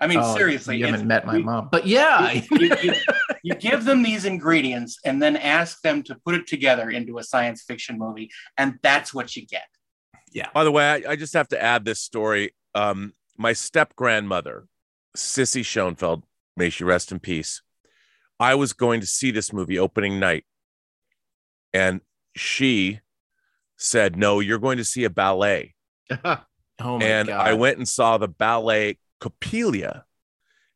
[0.03, 2.77] I mean, Oh, seriously, you haven't it's- met my we- mom but yeah you, you-
[2.83, 2.95] you-
[3.43, 7.23] you give them these ingredients and then ask them to put it together into a
[7.25, 9.65] science fiction movie, and that's what you get.
[10.33, 10.49] Yeah.
[10.55, 12.55] By the way, I, I just have to add this story.
[12.75, 14.67] Um, my step grandmother,
[15.17, 16.23] Sissy Schoenfeld,
[16.57, 17.63] may she rest in peace.
[18.39, 20.45] I was going to see this movie opening night,
[21.73, 22.01] and
[22.37, 23.01] she
[23.79, 25.75] said, "No, you're going to see a ballet."
[26.81, 30.03] oh my and god I went and saw the ballet Coppelia.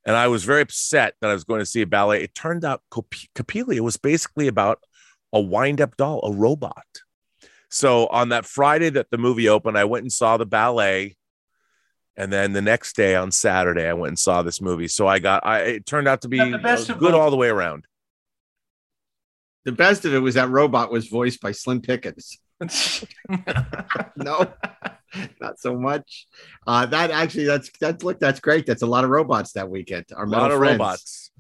[0.07, 2.23] And I was very upset that I was going to see a ballet.
[2.23, 4.81] It turned out Cop- Coppelia was basically about
[5.33, 6.85] a wind up doll, a robot.
[7.71, 11.17] So on that Friday that the movie opened, I went and saw the ballet.
[12.17, 14.87] And then the next day on Saturday, I went and saw this movie.
[14.89, 17.21] So I got, I, it turned out to be the best uh, good both.
[17.21, 17.87] all the way around.
[19.65, 22.39] The best of it was that robot was voiced by Slim Pickens.
[24.17, 24.53] no,
[25.41, 26.27] not so much.
[26.67, 28.67] Uh, that actually, that's that's look, that's great.
[28.67, 30.07] That's a lot of robots that weekend.
[30.15, 30.73] Our A lot of friends.
[30.73, 31.31] robots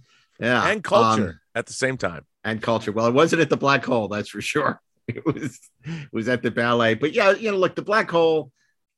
[0.40, 2.24] yeah, and culture um, at the same time.
[2.44, 2.92] and culture.
[2.92, 4.80] Well, it wasn't at the black hole, that's for sure.
[5.06, 6.94] It was it was at the ballet.
[6.94, 8.50] But yeah, you know, look, the black hole.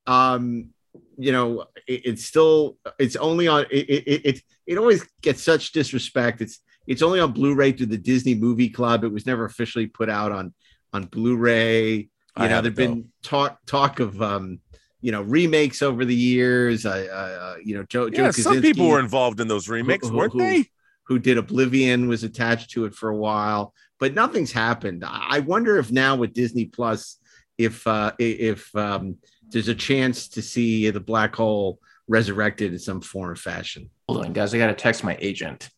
[0.06, 0.70] Um,
[1.18, 5.72] you know, it, it's still it's only on it, it it it always gets such
[5.72, 6.40] disrespect.
[6.42, 9.02] It's it's only on Blu-ray through the Disney Movie Club.
[9.02, 10.54] It was never officially put out on
[10.92, 12.08] on Blu-ray.
[12.38, 12.86] You I know, there've though.
[12.88, 14.60] been talk talk of um,
[15.00, 16.84] you know, remakes over the years.
[16.86, 20.16] I, uh, you know, Joe, Joe Yeah, some people were involved in those remakes, who-
[20.16, 20.64] weren't who- they?
[21.08, 25.04] Who did Oblivion was attached to it for a while, but nothing's happened.
[25.04, 27.18] I I wonder if now with Disney Plus,
[27.58, 29.16] if uh, if um,
[29.50, 31.78] there's a chance to see the black hole
[32.08, 33.88] resurrected in some form or fashion.
[34.08, 35.70] hold on guys i gotta text my agent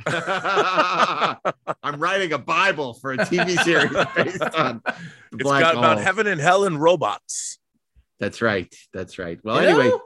[0.06, 4.94] I'm writing a Bible for a TV series based on the
[5.32, 7.58] It's black got about heaven and hell and robots.
[8.20, 8.72] That's right.
[8.92, 9.38] That's right.
[9.42, 10.00] Well, You anyway, know?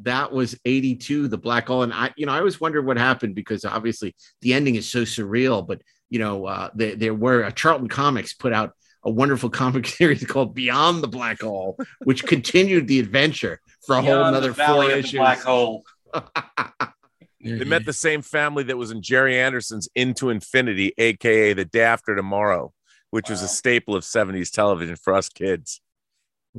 [0.00, 1.82] that was 82, the black hole.
[1.82, 5.02] And I, you know, I always wondered what happened because obviously the ending is so
[5.02, 8.72] surreal, but you know, uh, there, there were uh, Charlton Comics put out
[9.04, 14.02] a wonderful comic series called Beyond the Black Hole, which continued the adventure for a
[14.02, 15.18] whole Beyond the another Valley four of the issues.
[15.18, 15.84] Black hole.
[17.42, 21.82] They met the same family that was in Gerry Anderson's Into Infinity, aka The Day
[21.82, 22.72] After Tomorrow,
[23.10, 25.80] which was a staple of 70s television for us kids.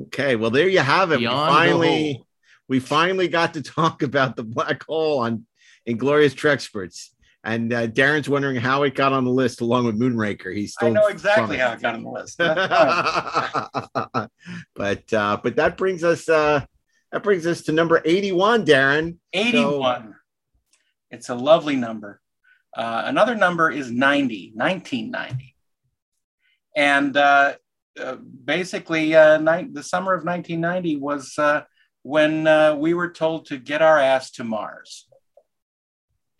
[0.07, 1.19] Okay, well there you have it.
[1.19, 2.23] Beyond we finally
[2.67, 5.45] we finally got to talk about the black hole on
[5.85, 7.09] Inglorious Trexperts.
[7.43, 10.55] And uh, Darren's wondering how it got on the list along with Moonraker.
[10.55, 12.39] He's still I know exactly how it got on the list.
[14.75, 16.63] But uh, but that brings us uh,
[17.11, 19.17] that brings us to number 81, Darren.
[19.33, 20.15] 81.
[21.11, 22.21] It's a lovely number.
[22.75, 25.55] Uh, another number is 90, 1990.
[26.75, 27.55] And uh,
[27.99, 31.63] uh, basically, uh, the summer of 1990 was uh,
[32.03, 35.07] when uh, we were told to get our ass to Mars.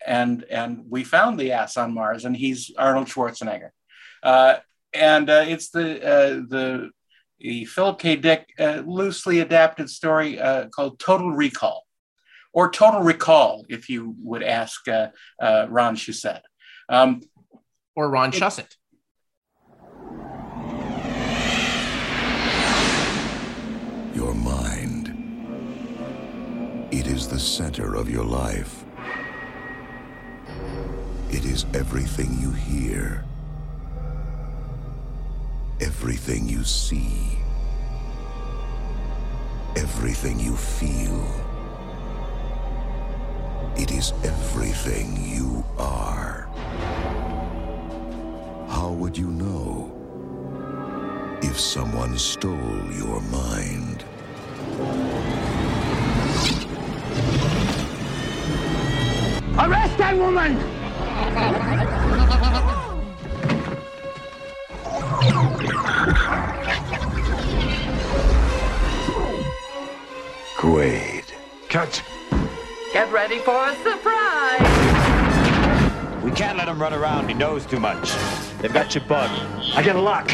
[0.04, 3.70] And, and we found the ass on Mars, and he's Arnold Schwarzenegger.
[4.94, 6.90] And it's the, the,
[7.38, 8.16] the Philip K.
[8.16, 10.38] Dick loosely adapted story
[10.70, 11.86] called Total Recall
[12.52, 15.08] or Total Recall, if you would ask uh,
[15.40, 16.40] uh, Ron Shusett,
[16.88, 17.20] Um,
[17.96, 18.76] or Ron Shusett.
[24.14, 25.08] Your mind.
[26.92, 28.84] It is the center of your life.
[31.30, 33.24] It is everything you hear,
[35.80, 37.38] everything you see,
[39.74, 41.51] everything you feel.
[43.76, 46.48] It is everything you are.
[48.68, 49.90] How would you know
[51.42, 52.52] if someone stole
[52.92, 54.04] your mind?
[59.58, 60.56] Arrest that woman!
[70.56, 71.24] Quaid.
[71.68, 72.02] Cut.
[72.92, 74.60] Get ready for a surprise!
[76.22, 77.26] We can't let him run around.
[77.26, 78.12] He knows too much.
[78.60, 79.30] They've got your bug.
[79.74, 80.28] I get a lock.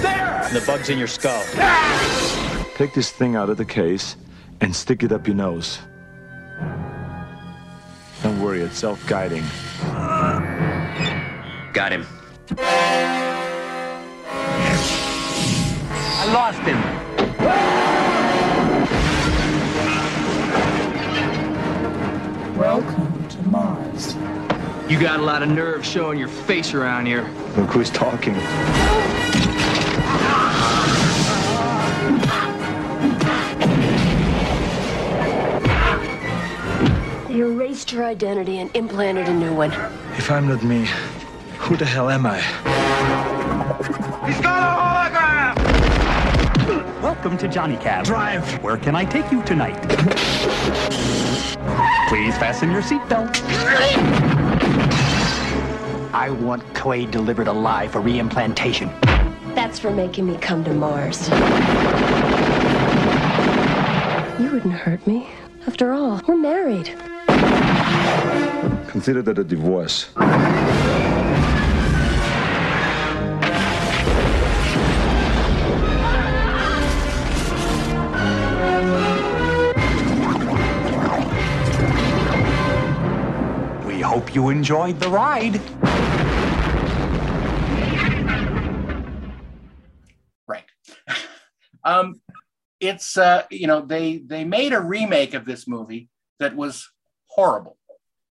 [0.00, 0.48] There!
[0.50, 1.42] The bug's in your skull.
[1.56, 2.66] Ah!
[2.76, 4.16] Take this thing out of the case
[4.62, 5.78] and stick it up your nose.
[8.22, 9.44] Don't worry, it's self-guiding.
[11.74, 12.06] Got him.
[16.18, 16.95] I lost him.
[22.56, 24.14] Welcome to Mars.
[24.88, 27.28] You got a lot of nerve showing your face around here.
[27.54, 28.32] Look who's talking.
[37.28, 39.72] They erased your identity and implanted a new one.
[40.16, 40.88] If I'm not me,
[41.58, 42.40] who the hell am I?
[44.26, 45.60] He's got a
[46.72, 47.02] hologram!
[47.02, 48.06] Welcome to Johnny Cab.
[48.06, 48.62] Drive.
[48.62, 49.76] Where can I take you tonight?
[52.16, 53.42] Please fasten your seatbelt.
[56.14, 58.88] I want Quaid delivered alive for reimplantation.
[59.54, 61.28] That's for making me come to Mars.
[64.40, 65.28] You wouldn't hurt me.
[65.66, 66.86] After all, we're married.
[68.88, 70.08] Consider that a divorce.
[84.36, 85.58] You enjoyed the ride.
[90.46, 90.64] Right.
[91.84, 92.20] Um,
[92.80, 96.08] it's uh, you know they they made a remake of this movie
[96.40, 96.90] that was
[97.28, 97.78] horrible.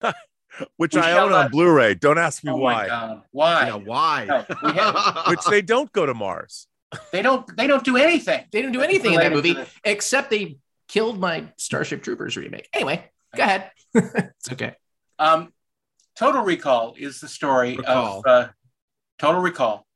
[0.78, 1.96] Which We I own on not- Blu-ray.
[1.96, 2.88] Don't ask me Oh my why.
[2.88, 3.22] God.
[3.32, 3.68] Why?
[3.68, 4.26] Yeah, why?
[4.64, 6.68] No, have- Which they don't go to Mars.
[7.12, 8.46] they don't they don't do anything.
[8.54, 9.70] They didn't do anything in that movie this.
[9.84, 10.56] except they
[10.88, 12.70] killed my Starship Troopers remake.
[12.72, 13.04] Anyway,
[13.36, 13.70] go ahead.
[13.94, 14.76] it's okay.
[15.20, 15.52] Um,
[16.22, 18.20] Total Recall is the story Recall.
[18.20, 18.48] of uh,
[19.18, 19.88] Total Recall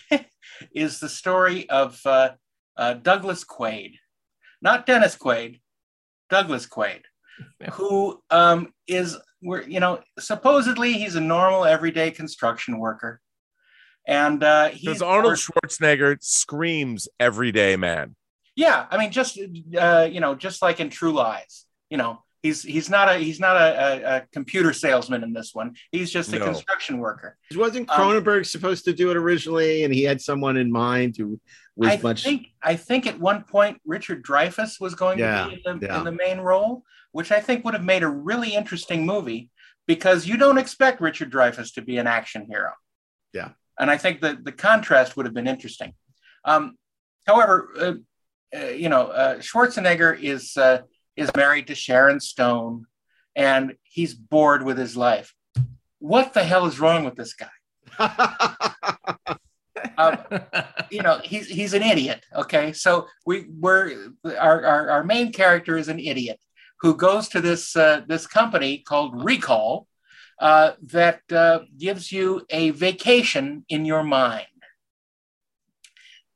[0.74, 2.30] is the story of uh,
[2.76, 3.92] uh, Douglas Quaid,
[4.60, 5.60] not Dennis Quaid,
[6.28, 7.02] Douglas Quaid,
[7.70, 13.20] who um, is where you know supposedly he's a normal everyday construction worker,
[14.08, 18.16] and uh, he's Because Arnold Schwarzenegger screams everyday man.
[18.56, 19.38] Yeah, I mean, just
[19.78, 23.40] uh, you know, just like in True Lies, you know, he's he's not a he's
[23.40, 25.74] not a, a, a computer salesman in this one.
[25.92, 26.46] He's just a No.
[26.46, 27.36] construction worker.
[27.54, 31.40] Wasn't Um, Cronenberg supposed to do it originally, and he had someone in mind who
[31.76, 32.24] was I much?
[32.24, 35.86] think I think at one point Richard Dreyfuss was going Yeah, to be in the,
[35.86, 35.98] yeah.
[35.98, 39.50] in the main role, which I think would have made a really interesting movie
[39.86, 42.72] because you don't expect Richard Dreyfuss to be an action hero.
[43.32, 43.50] Yeah.
[43.78, 45.94] and I think that the contrast would have been interesting.
[46.44, 46.76] Um,
[47.26, 47.94] however, uh,
[48.58, 50.82] uh, you know, uh, Schwarzenegger is uh,
[51.16, 52.86] is married to Sharon Stone,
[53.34, 55.34] and he's bored with his life.
[55.98, 57.48] What the hell is wrong with this guy?
[59.98, 60.18] um,
[60.90, 62.24] you know, he's he's an idiot.
[62.34, 66.40] Okay, so we we're our, our our main character is an idiot
[66.80, 69.86] who goes to this uh, this company called Recall
[70.40, 74.46] uh, that uh, gives you a vacation in your mind,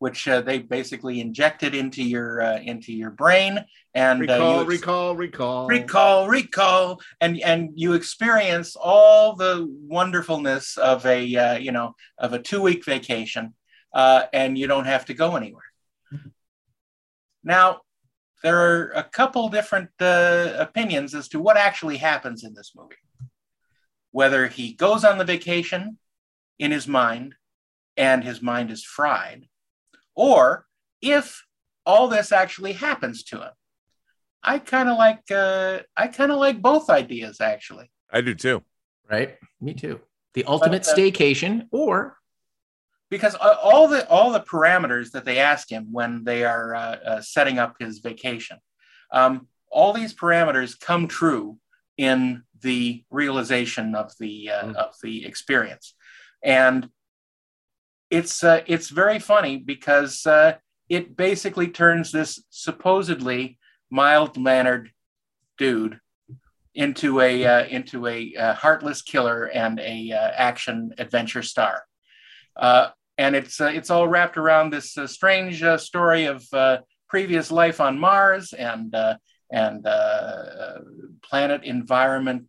[0.05, 4.61] which uh, they basically injected into your uh, into your brain and recall, uh, you
[4.61, 11.57] ex- recall, recall, recall recall and and you experience all the wonderfulness of a uh,
[11.57, 13.55] you know of a two week vacation
[13.95, 15.71] uh, and you don't have to go anywhere.
[17.43, 17.81] Now
[18.43, 23.05] there are a couple different uh, opinions as to what actually happens in this movie.
[24.11, 25.97] Whether he goes on the vacation
[26.59, 27.37] in his mind
[27.97, 29.47] and his mind is fried
[30.15, 30.67] or
[31.01, 31.45] if
[31.87, 33.53] all this actually happens to him
[34.45, 37.91] I kind of like uh, I kind of like both ideas actually.
[38.13, 38.63] I do too.
[39.11, 39.37] Right?
[39.61, 40.01] Me too.
[40.35, 42.19] The ultimate But, uh, staycation or
[43.11, 46.79] because uh, all the all the parameters that they ask him when they are uh,
[46.79, 48.59] uh, setting up his vacation,
[49.11, 51.59] um, all these parameters come true
[51.97, 55.95] in the realization of the uh, of the experience,
[56.43, 56.89] and
[58.15, 60.55] it's uh, it's very funny because uh,
[60.89, 63.59] it basically turns this supposedly
[63.91, 64.91] mild mannered
[65.59, 65.99] dude
[66.75, 71.83] into a uh, into a uh, heartless killer and a uh, action adventure star.
[72.57, 76.45] Uh, and it's it's all wrapped around this strange story of
[77.09, 78.95] previous life on Mars and
[79.51, 79.85] and
[81.23, 82.47] planet environment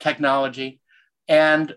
[0.00, 0.80] technology,
[1.28, 1.74] and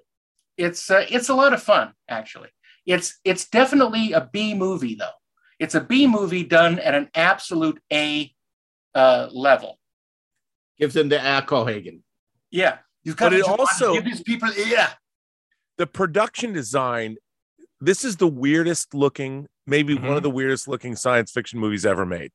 [0.57, 2.49] it's uh, it's a lot of fun actually.
[2.85, 5.17] It's it's definitely a B movie though.
[5.59, 8.33] It's a B movie done at an absolute A
[8.95, 9.79] uh, level.
[10.77, 12.01] Gives them the Alcohagen.
[12.51, 14.91] Yeah, You've got But it to also- give these people yeah.
[15.77, 17.17] the production design
[17.81, 20.13] this is the weirdest looking maybe one Mm-hmm.
[20.13, 22.31] of the weirdest looking science fiction movies ever made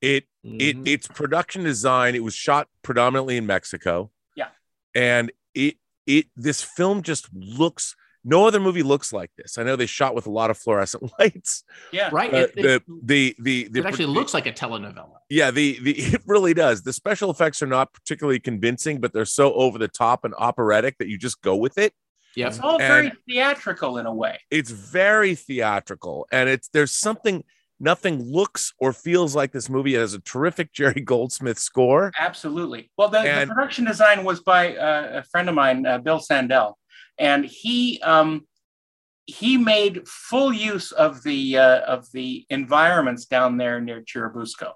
[0.00, 0.86] it it Mm-hmm.
[0.86, 4.48] its production design it was shot predominantly in mexico Yeah.
[4.94, 5.76] and it
[6.08, 7.94] it this film just looks
[8.24, 11.02] no other movie looks like this i know they shot with a lot of fluorescent
[11.18, 12.08] lights Yeah.
[12.12, 12.34] Right.
[12.34, 15.18] It- it- the, the the the it actually looks like a telenovela.
[15.30, 16.82] yeah, the the it really does.
[16.82, 20.96] The special effects are not particularly convincing, but they're so over the top and operatic
[20.98, 21.92] that you just go with it.
[22.36, 24.38] Yeah, It's all And- very theatrical in a way.
[24.50, 27.44] It's very theatrical, and it's there's something
[27.80, 32.12] nothing looks or feels like this movie has a terrific Jerry Goldsmith score.
[32.18, 32.90] Absolutely.
[32.96, 36.74] Well, the, the production design was by uh, a friend of mine, uh, Bill Sandell,
[37.18, 38.46] and he um,
[39.26, 44.72] he made full use of the uh, of the environments down there near Churubusco.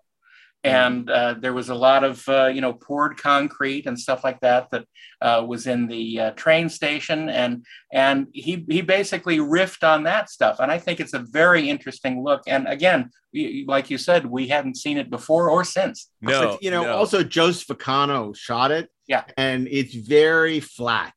[0.64, 4.38] And uh, there was a lot of uh, you know poured concrete and stuff like
[4.40, 4.84] that that
[5.20, 10.30] uh, was in the uh, train station, and and he he basically riffed on that
[10.30, 12.42] stuff, and I think it's a very interesting look.
[12.46, 16.10] And again, y- like you said, we hadn't seen it before or since.
[16.20, 18.88] But, you know, also Jost Vacano shot it.
[19.08, 19.24] Yeah.
[19.36, 21.14] And it's very flat.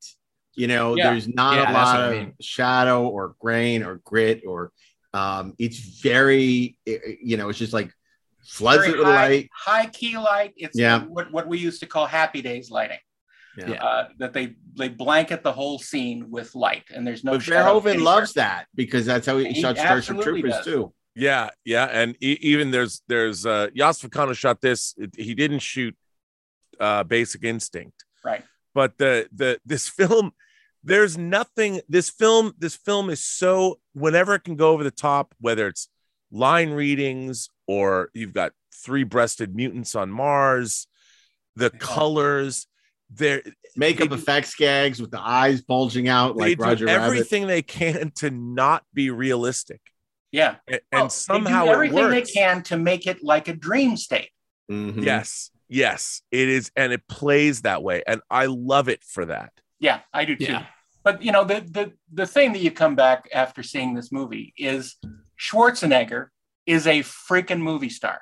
[0.56, 1.12] You know, Yeah.
[1.12, 2.34] there's not Yeah, a lot what I of mean.
[2.42, 4.72] shadow or grain or grit or
[5.14, 7.92] um it's very i- i- you know, it's just like
[8.46, 9.50] floods very it with high, light.
[9.54, 10.54] high key light.
[10.58, 11.02] It's Yeah.
[11.04, 13.00] what, what we used to call happy days lighting.
[13.58, 13.72] Yeah.
[13.84, 17.32] Uh, that they they blanket the whole scene with light, and there's no.
[17.34, 20.66] But Verhoeven loves that because that's how he, He shot Starship Troopers does.
[20.66, 20.94] too.
[21.16, 24.94] Yeah, yeah, and e- even there's there's uh Jost Vacano shot this.
[24.98, 25.96] It- he didn't shoot
[26.82, 28.44] uh Basic Instinct, Right.
[28.74, 30.34] but the the this film
[30.84, 35.34] there's nothing this film this film is so whenever it can go over the top
[35.40, 35.88] whether it's
[36.30, 38.52] line readings or you've got
[38.84, 40.88] three-breasted mutants on mars
[41.56, 42.68] the colors
[43.10, 43.42] their
[43.78, 47.04] Makeup effects gags with the eyes bulging out they like do Roger Rabbit.
[47.04, 49.82] everything they can to not be realistic
[50.32, 53.48] Yeah, and, Well, and somehow they do it everything they can to make it like
[53.48, 54.32] a dream state.
[54.70, 55.04] Mhm.
[55.04, 59.54] Yes, yes, it is, and it plays that way, and I love it for that.
[59.80, 60.46] Yeah, I do too.
[60.46, 60.66] Yeah.
[61.04, 64.54] But you know, the the the thing that you come back after seeing this movie
[64.58, 64.96] is
[65.40, 66.30] Schwarzenegger
[66.66, 68.22] is a freaking movie star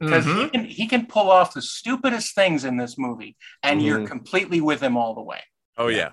[0.00, 0.52] because he Mhm.
[0.52, 4.08] can he can pull off the stupidest things in this movie, and you're Mhm.
[4.08, 5.42] completely with him all the way.
[5.76, 6.12] Oh yeah,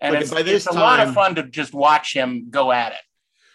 [0.00, 2.70] And But it's, by this it's a lot of fun to just watch him go
[2.72, 3.00] at it.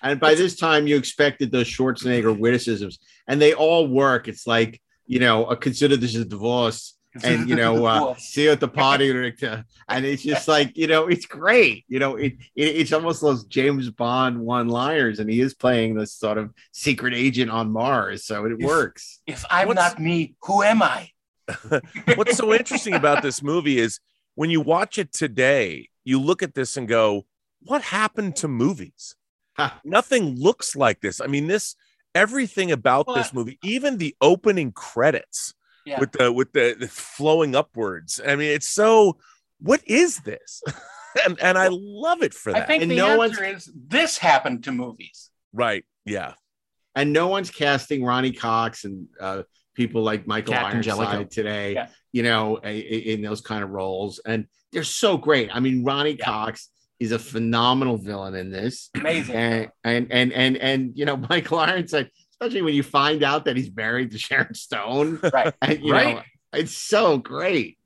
[0.01, 4.27] And by this time, you expected those Schwarzenegger witticisms, and they all work.
[4.27, 8.59] It's like you know, consider this a divorce, and you know, uh, see you at
[8.59, 9.66] the party, Richter.
[9.88, 11.86] and it's just like you know, it's great.
[11.88, 16.14] You know, it, it it's almost those James Bond one-liners, and he is playing this
[16.14, 19.22] sort of secret agent on Mars, so it works.
[19.28, 21.09] If I'm What's- not me, who am I?
[22.16, 23.99] What's so interesting about this movie is
[24.36, 27.26] when you watch it today, you look at this and go,
[27.61, 29.16] "What happened to movies?
[29.57, 29.80] Ha.
[29.84, 31.76] Nothing looks like this." I mean, this
[32.16, 35.53] everything about this movie, even the opening credits
[35.86, 35.99] Yeah.
[35.99, 38.19] with the with the, the flowing upwards.
[38.25, 39.17] I mean, it's so.
[39.59, 40.61] What is this?
[41.25, 42.67] and and I love it for I that.
[42.67, 45.29] think And the no answer is this happened to movies.
[45.53, 45.84] right?
[46.05, 46.34] Yeah.
[46.95, 51.23] and no one's casting Ronny Cox and uh, people like Michael Cat Ironside Angelico.
[51.23, 51.88] today, Yeah.
[52.11, 55.49] you know, a- a- in those kind of roles, and they're so great.
[55.55, 56.69] I mean, Ronny Cox
[56.99, 59.36] is a phenomenal villain in this, Amazing.
[59.36, 62.09] and and and and and you know, Michael Ironside,
[62.43, 65.53] especially when you find out that he's married to Sharon Stone, Right.
[65.61, 66.15] and you Right.
[66.17, 66.21] know,
[66.53, 67.77] it's so great.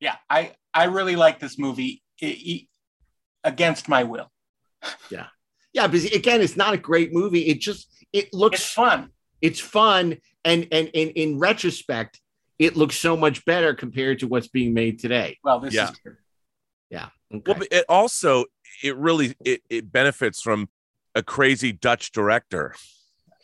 [0.00, 2.68] Yeah, I I really like this movie i- i-
[3.44, 4.30] against my will.
[5.10, 5.26] Yeah,
[5.74, 7.46] Yeah, because again, it's not a great movie.
[7.48, 9.10] It just it looks It's fun.
[9.42, 12.20] it's fun and and, and in retrospect
[12.58, 15.90] it looks so much better compared to what's being made today Well, this Yeah.
[15.90, 16.16] is true.
[16.90, 17.42] yeah okay.
[17.46, 18.46] Well, but it also
[18.82, 20.68] it really it, it benefits from
[21.14, 22.74] a crazy Dutch director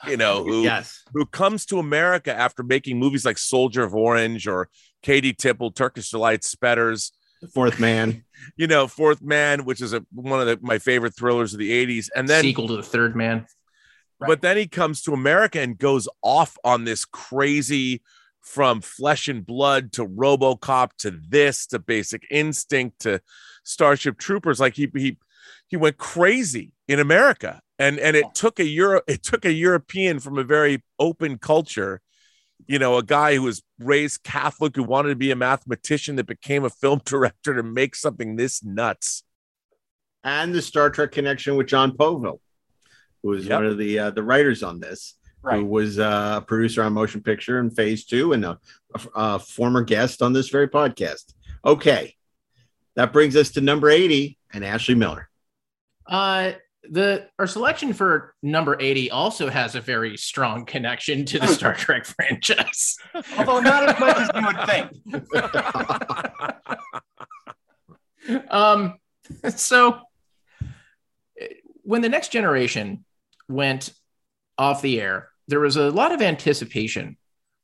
[0.09, 1.03] you know, who Yes.
[1.13, 4.69] who comes to America after making movies like Soldier of Orange or
[5.03, 8.25] Keetje Tippel, Turkish Delight, Spetters, The Fourth Man.
[8.57, 11.87] you know, Fourth Man, which is a, one of the, my favorite thrillers of the
[11.87, 12.09] 80s.
[12.15, 13.47] And then sequel to the Third Man.
[14.21, 18.03] but then he comes to America and goes off on this crazy
[18.41, 23.21] from flesh and blood to RoboCop to this to Basic Instinct to
[23.65, 24.61] Starship Troopers.
[24.61, 25.19] Like he he
[25.69, 30.21] he went crazy in America, and and it took a Euro it took a European
[30.21, 32.01] from a very open culture.
[32.67, 36.27] You know, a guy who was raised Catholic who wanted to be a mathematician that
[36.27, 39.23] became a film director to make something this nuts.
[40.25, 42.41] and the Star Trek connection with Jon Povill,
[43.23, 43.59] who was Yep.
[43.59, 47.23] one of the uh, the writers on this, who was uh, a producer on Motion
[47.23, 48.59] Picture in Phase Two and a,
[48.95, 51.35] a- a former guest on this very podcast.
[51.65, 52.15] Okay,
[52.97, 55.29] that brings us to number eighty and Ashley Miller.
[56.09, 56.53] Uh,
[56.91, 61.75] the our selection for number 80 also has a very strong connection to the Star
[61.75, 62.97] Trek franchise.
[63.37, 64.61] Although not as much as you would
[68.29, 68.51] think.
[68.51, 68.99] um,
[69.51, 70.01] so
[71.83, 73.05] when the next generation
[73.49, 73.93] went
[74.59, 77.17] off the air, there was a lot of anticipation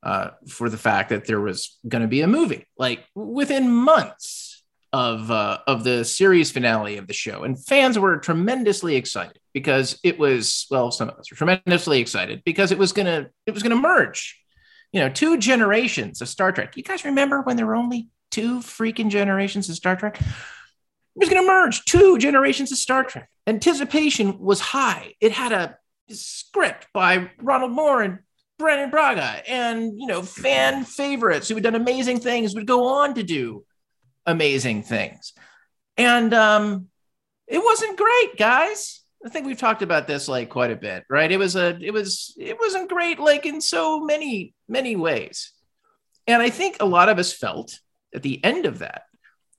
[0.02, 4.51] uh, for the fact that there was going to be a movie, like within months
[4.92, 9.98] of uh, of the series finale of the show, and fans were tremendously excited because
[10.02, 13.62] it was well, some of us were tremendously excited because it was gonna it was
[13.62, 14.38] gonna merge,
[14.92, 16.76] you know, two generations of Star Trek.
[16.76, 20.20] You guys remember when there were only two freaking generations of Star Trek?
[20.20, 23.28] It was to merge two generations of Star Trek.
[23.46, 25.12] Anticipation was high.
[25.20, 25.76] It had a
[26.08, 28.18] script by Ronald Moore and
[28.58, 33.14] Brannon Braga, and you know, fan favorites who had done amazing things would go on
[33.14, 33.64] to do
[34.26, 35.32] amazing things.
[35.96, 36.88] And um,
[37.46, 39.02] it wasn't great, guys.
[39.24, 41.30] I think we've talked about this like quite a bit, right?
[41.30, 45.52] It was a, it was, it wasn't great, like in so many, many ways.
[46.26, 47.78] And I think a lot of us felt
[48.14, 49.02] at the end of that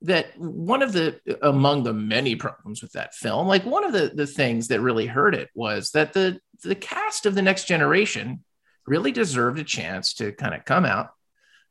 [0.04, 4.12] that one of the among the many problems with that film like one of the
[4.14, 8.44] the things that really hurt it was that the the cast of the next generation
[8.86, 11.10] really deserved a chance to kind of come out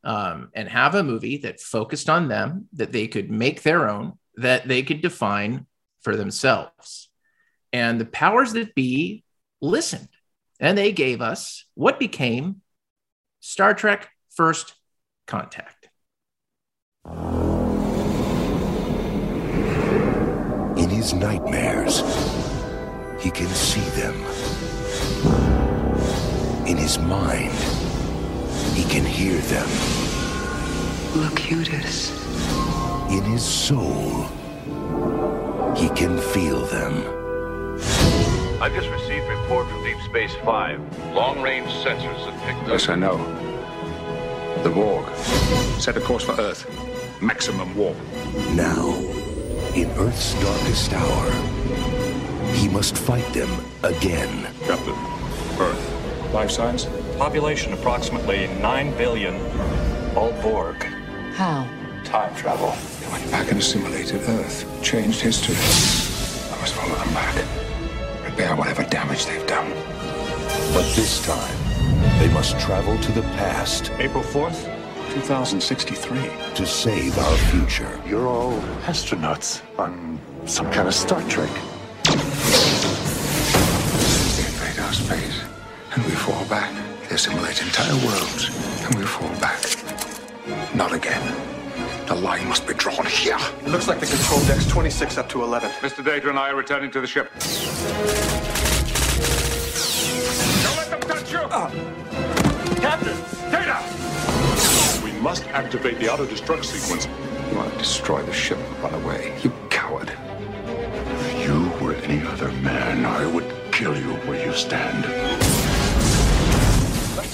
[0.05, 4.19] um, and have a movie that focused on them that they could make their own
[4.37, 5.67] that they could define
[6.01, 7.09] for themselves
[7.73, 9.25] and the powers that be
[9.61, 10.09] listened
[10.59, 12.63] and they gave us what became
[13.41, 14.75] star trek first
[15.27, 15.89] contact
[20.77, 21.99] In his nightmares,
[23.21, 24.15] he can see them.
[26.67, 27.53] In his mind,
[28.75, 29.69] he can hear them.
[31.15, 32.11] Locutus.
[33.11, 34.25] In his soul,
[35.77, 37.05] he can feel them.
[38.63, 40.81] I've just received a report from Deep Space Five.
[41.15, 42.69] Long-range sensors have picked up.
[42.69, 43.19] Yes, I know.
[44.63, 45.13] The Borg.
[45.79, 46.65] Set a course for Earth.
[47.21, 47.97] Maximum warp.
[48.55, 48.95] Now,
[49.75, 51.31] in Earth's darkest hour,
[52.55, 53.51] he must fight them
[53.83, 54.47] again.
[54.65, 54.95] Captain,
[55.59, 56.33] Earth.
[56.33, 56.87] Life signs?
[57.23, 59.37] Population approximately 9 billion.
[60.17, 60.83] All Borg.
[61.35, 61.69] How?
[62.03, 62.75] Time travel.
[62.99, 64.67] They went back and assimilated Earth.
[64.83, 65.55] Changed history.
[65.55, 67.37] I must follow them back.
[68.25, 69.71] Repair whatever damage they've done.
[70.75, 71.57] But this time,
[72.19, 74.65] they must travel to the past April 4th,
[75.15, 76.19] 2063.
[76.57, 78.01] to save our future.
[78.05, 81.51] You're all astronauts on some kind of Star Trek.
[84.35, 85.41] They invade our space,
[85.95, 86.92] and we fall back.
[87.13, 88.49] They assimilate entire worlds,
[88.87, 89.61] and we fall back.
[90.75, 91.23] Not again.
[92.07, 93.37] The line must be drawn here.
[93.67, 95.69] Looks like the control deck's 26 up to 11.
[95.83, 96.03] Mr.
[96.03, 97.31] Data and I are returning to the ship.
[100.63, 101.41] Don't let them touch you!
[101.51, 101.71] Ah.
[102.81, 103.19] Captain!
[103.51, 105.05] Data!
[105.05, 107.07] We must activate the auto-destruct sequence.
[107.51, 109.39] You want to destroy the ship and run away.
[109.43, 110.11] You coward.
[110.67, 115.52] If you were any other man, I would kill you where you stand.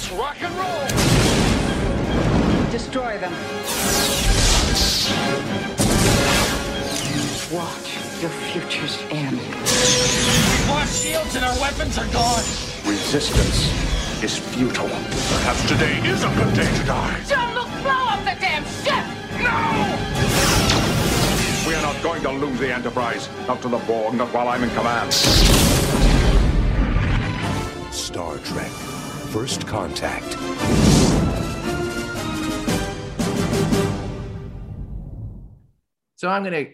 [0.08, 0.86] Let's rock and roll!
[2.70, 3.32] Destroy them.
[7.52, 9.38] Watch your futures end.
[10.70, 12.42] Our shields and our weapons are gone!
[12.86, 13.68] Resistance
[14.22, 14.88] is futile.
[14.88, 17.20] Perhaps today is a good day to die.
[17.26, 19.04] Jean-Luc, blow up the damn ship!
[19.42, 19.60] No!
[21.68, 23.28] We are not going to lose the Enterprise.
[23.46, 25.12] Not to the Borg, not while I'm in command.
[27.92, 28.87] Star Trek
[29.30, 30.32] First Contact.
[36.16, 36.72] So I'm going to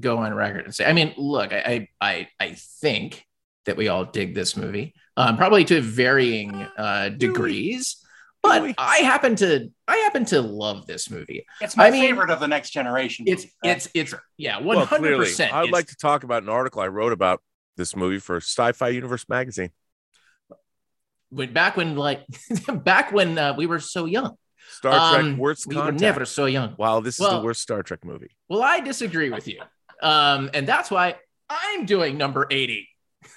[0.00, 3.24] go on record and say, I mean, look, I, I, I, I think
[3.66, 4.94] that we all dig this movie.
[5.16, 8.02] um, probably to varying uh, degrees.
[8.42, 11.46] But I happen to I happen to love this movie.
[11.60, 13.24] It's my I mean, favorite of the next generation.
[13.26, 13.88] It's movies.
[13.94, 15.52] it's it's yeah, one hundred percent.
[15.52, 17.42] I'd like to talk about an article I wrote about
[17.76, 19.70] this movie for Sci-Fi Universe magazine.
[21.30, 22.24] When back when like
[22.84, 24.36] back when uh, we were so young.
[24.68, 25.94] Star Trek Um, Worst we Contact.
[25.94, 26.74] were never so young.
[26.76, 28.30] Wow, this is Well- the worst Star Trek movie.
[28.48, 29.60] Well, I disagree with you.
[30.02, 31.14] Um, and that's why
[31.48, 32.88] I'm doing number 80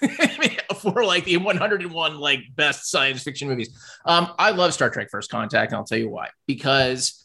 [0.80, 3.70] for like the 101 like best science fiction movies.
[4.04, 6.28] Um, I love Star Trek First Contact, and I'll tell you why.
[6.46, 7.24] Because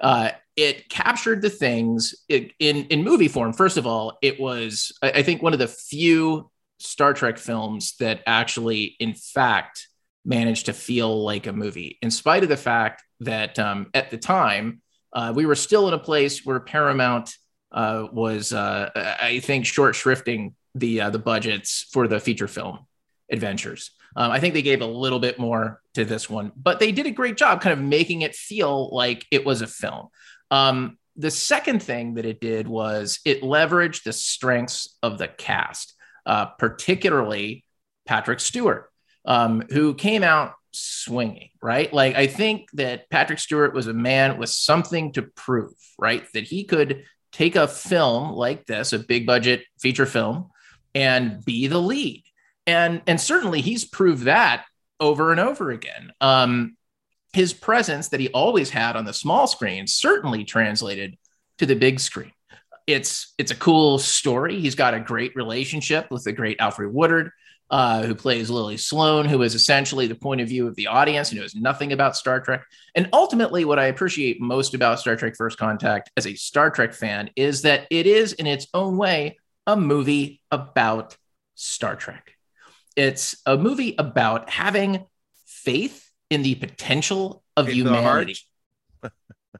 [0.00, 3.52] uh, it captured the things it, in in movie form.
[3.52, 7.94] First of all, it was I, I think one of the few Star Trek films
[8.00, 9.88] that actually, in fact,
[10.24, 14.18] managed to feel like a movie, in spite of the fact that um, at the
[14.18, 14.80] time
[15.12, 17.34] uh, we were still in a place where Paramount
[17.72, 22.86] uh, was, uh, I think, short shrifting the uh, the budgets for the feature film
[23.30, 23.90] adventures.
[24.16, 27.06] Um, I think they gave a little bit more to this one, but they did
[27.06, 30.08] a great job kind of making it feel like it was a film.
[30.50, 35.94] Um, the second thing that it did was it leveraged the strengths of the cast,
[36.26, 37.64] uh, particularly
[38.06, 38.90] Patrick Stewart,
[39.24, 41.92] um, who came out swinging, right?
[41.92, 46.24] Like, I think that Patrick Stewart was a man with something to prove, right?
[46.34, 50.50] That he could take a film like this, a big budget feature film,
[50.94, 52.24] and be the lead.
[52.66, 54.64] And, and certainly he's proved that
[55.00, 56.12] over and over again.
[56.20, 56.76] Um,
[57.32, 61.18] his presence that he always had on the small screen certainly translated
[61.58, 62.32] to the big screen.
[62.86, 64.60] It's it's a cool story.
[64.60, 67.30] He's got a great relationship with the great Alfre Woodard,
[67.70, 71.30] uh, who plays Lily Sloan, who is essentially the point of view of the audience
[71.30, 72.64] and knows nothing about Star Trek.
[72.94, 76.92] And ultimately, what I appreciate most about Star Trek First Contact as a Star Trek
[76.92, 81.16] fan is that it is, in its own way, a movie about
[81.54, 82.36] Star Trek.
[82.96, 85.06] It's a movie about having
[85.46, 88.36] faith in the potential of Faith of humanity.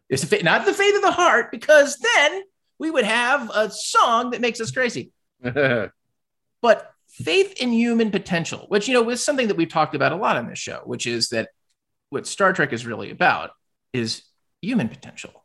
[0.09, 2.43] it's a fa- not the faith of the heart, because then
[2.79, 5.13] we would have a song that makes us crazy.
[5.43, 10.17] but faith in human potential, which you know is something that we've talked about a
[10.17, 11.51] lot on this show, which is that
[12.11, 13.51] what Star Trek is really about
[13.93, 14.23] is
[14.61, 15.45] human potential.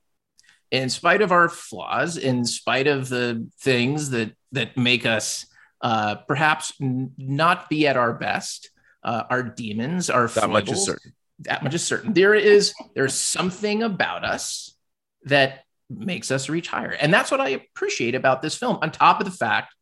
[0.71, 5.45] In spite of our flaws, in spite of the things that that make us
[5.81, 8.71] uh, perhaps n- not be at our best,
[9.03, 11.13] uh, our demons, our That much is certain.
[11.39, 12.13] That much is certain.
[12.13, 14.75] There is there's something about us
[15.23, 18.79] that makes us reach higher, and that's what I appreciate about this film.
[18.81, 19.73] On top of the fact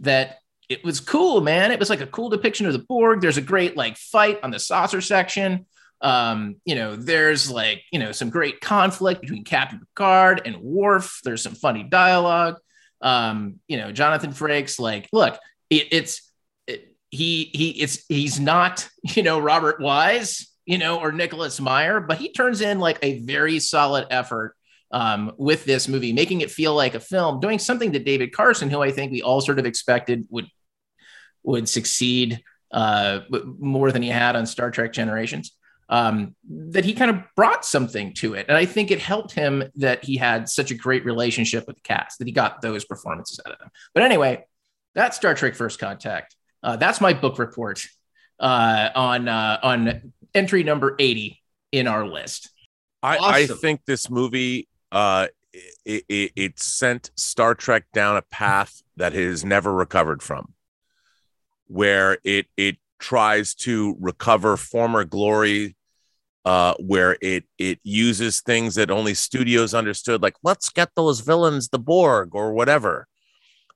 [0.00, 0.38] that
[0.68, 1.72] it was cool, man.
[1.72, 3.20] It was like a cool depiction of the Borg.
[3.20, 5.66] There's a great like fight on the saucer section.
[6.00, 11.20] Um, you know, there's like, you know, some great conflict between Captain Picard and Worf.
[11.24, 12.56] There's some funny dialogue.
[13.00, 15.38] Um, you know, Jonathan Frakes, like, look,
[15.70, 16.30] it, it's
[16.66, 22.00] it, he he it's he's not, you know, Robert Wise, you know, or Nicholas Meyer,
[22.00, 24.54] but he turns in like a very solid effort
[24.90, 28.70] um, with this movie, making it feel like a film, doing something that David Carson,
[28.70, 30.46] who I think we all sort of expected would
[31.42, 32.42] would succeed
[32.72, 33.20] uh,
[33.58, 35.52] more than he had on Star Trek Generations.
[35.90, 39.64] Um, that he kind of brought something to it, and I think it helped him
[39.76, 43.40] that he had such a great relationship with the cast that he got those performances
[43.46, 43.70] out of them.
[43.94, 44.44] But anyway,
[44.94, 46.36] that's Star Trek First Contact.
[46.62, 47.86] Uh, that's my book report
[48.38, 51.42] uh, on uh, on entry number eighty
[51.72, 52.50] in our list.
[53.02, 55.28] I, I think this movie uh
[55.84, 60.54] it, it, it sent Star Trek down a path that it has never recovered from,
[61.68, 65.76] where it it tries to recover former glory,
[66.44, 71.68] uh, where it it uses things that only studios understood, like let's get those villains,
[71.68, 73.06] the Borg or whatever.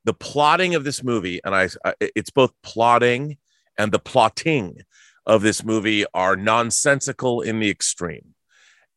[0.04, 3.38] The plotting of this movie, and I, I it's both plotting
[3.78, 4.78] and the plotting
[5.24, 8.34] of this movie are nonsensical in the extreme.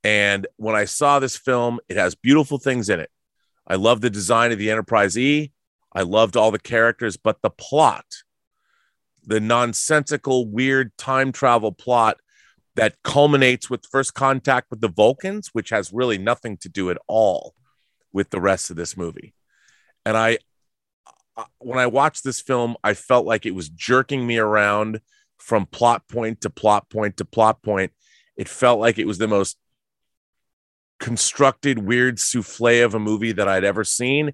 [0.04, 3.12] And when I saw this film, it has beautiful things in it.
[3.68, 5.52] I love the design of the Enterprise E.
[5.94, 8.06] I loved all the characters, but the plot,
[9.26, 12.18] the nonsensical, weird time travel plot
[12.76, 16.98] that culminates with first contact with the Vulcans, which has really nothing to do at
[17.08, 17.56] all
[18.12, 19.34] with the rest of this movie.
[20.06, 20.38] And I,
[21.60, 25.02] when I watched this film, I felt like it was jerking me around
[25.38, 27.92] from plot point to plot point to plot point.
[28.38, 29.58] It felt like it was the most
[31.00, 34.34] constructed weird souffle of a movie that I'd ever seen.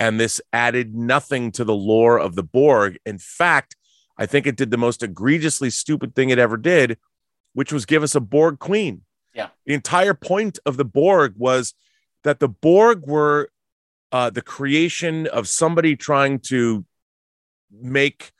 [0.00, 2.98] And this added nothing to the lore of the Borg.
[3.06, 3.76] In fact,
[4.16, 6.98] I think it did the most egregiously stupid thing it ever did,
[7.54, 9.02] which was give us a Borg queen.
[9.34, 9.48] Yeah.
[9.66, 11.74] The entire point of the Borg was
[12.24, 13.50] that the Borg were
[14.10, 16.84] uh, the creation of somebody trying to
[17.70, 18.32] make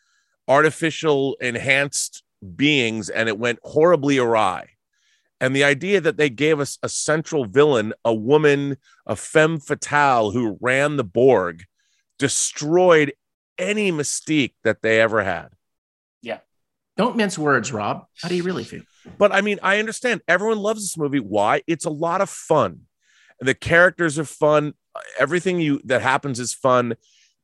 [0.47, 2.23] artificial enhanced
[2.57, 4.69] beings and it went horribly awry.
[5.41, 8.77] And the idea that they gave us a central villain, a woman,
[9.07, 11.65] a femme fatale who ran the Borg,
[12.19, 13.15] destroyed
[13.59, 15.49] any mystique that they ever had.
[16.97, 18.05] Don't mince words, Rob.
[18.21, 18.83] How do you really feel?
[19.19, 21.21] But I mean, I understand everyone loves this movie.
[21.21, 21.63] Why?
[21.67, 22.83] It's a lot of fun.
[23.41, 24.75] The characters are fun.
[25.19, 26.95] Everything you that happens is fun.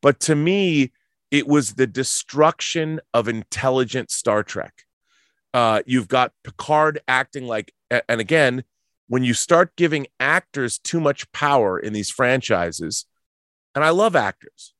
[0.02, 0.92] But to me,
[1.30, 4.84] it was the destruction of intelligent Star Trek.
[5.54, 8.64] Uh, you've got Picard acting like, and again,
[9.08, 13.06] when you start giving actors too much power in these franchises,
[13.74, 14.74] and I love actors,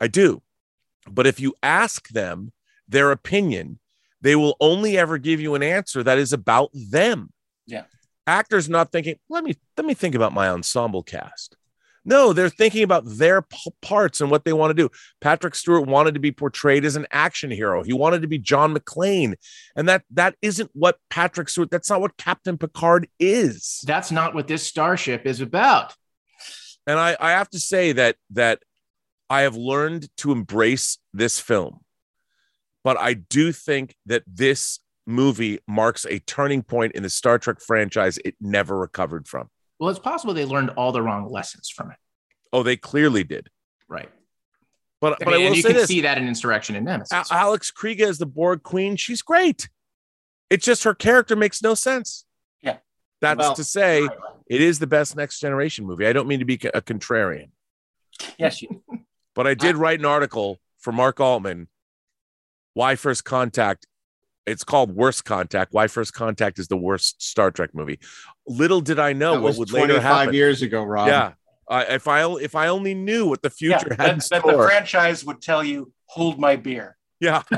[0.00, 0.42] I do,
[1.10, 2.52] but if you ask them
[2.86, 3.78] their opinion,
[4.22, 7.32] they will only ever give you an answer that is about them.
[7.66, 7.84] Yeah.
[8.26, 11.56] Actors not thinking, let me let me think about my ensemble cast.
[12.04, 14.88] No, they're thinking about their p- parts and what they want to do.
[15.20, 17.82] Patrick Stewart wanted to be portrayed as an action hero.
[17.82, 19.34] He wanted to be John McClane,
[19.76, 21.70] and that that isn't what Patrick Stewart.
[21.70, 23.82] That's not what Captain Picard is.
[23.86, 25.94] That's not what this starship is about.
[26.86, 28.62] And I, I have to say that that
[29.28, 31.80] I have learned to embrace this film,
[32.84, 37.60] but I do think that this movie marks a turning point in the Star Trek
[37.60, 39.48] franchise it never recovered from.
[39.78, 41.96] Well, it's possible they learned all the wrong lessons from it.
[42.52, 43.48] Oh, they clearly did.
[43.88, 44.08] Right.
[45.00, 46.76] But, I but mean, I will and you say can this: see that in Insurrection
[46.76, 47.30] and Nemesis.
[47.30, 49.68] A- Alice Krige is the Borg Queen, she's great.
[50.50, 52.24] It's just her character makes no sense.
[52.60, 52.78] Yeah.
[53.20, 54.06] That's Well- to say,
[54.48, 56.06] it is the best Next Generation movie.
[56.06, 57.50] I don't mean to be a contrarian,
[58.38, 58.82] Yes, you.
[59.34, 61.68] but I did write an article for Mark Altman.
[62.80, 63.86] Why First Contact?
[64.46, 65.74] It's called Worst Contact.
[65.74, 67.98] Why First Contact is the worst Star Trek movie.
[68.46, 70.34] Little did I know That what was would later 25 happen.
[70.34, 71.08] years ago, Rob.
[71.08, 71.32] Yeah.
[71.68, 74.28] I if I o- if I only knew what the Yeah, future had in that,
[74.30, 76.96] that the franchise would tell you, hold my beer.
[77.20, 77.42] yeah.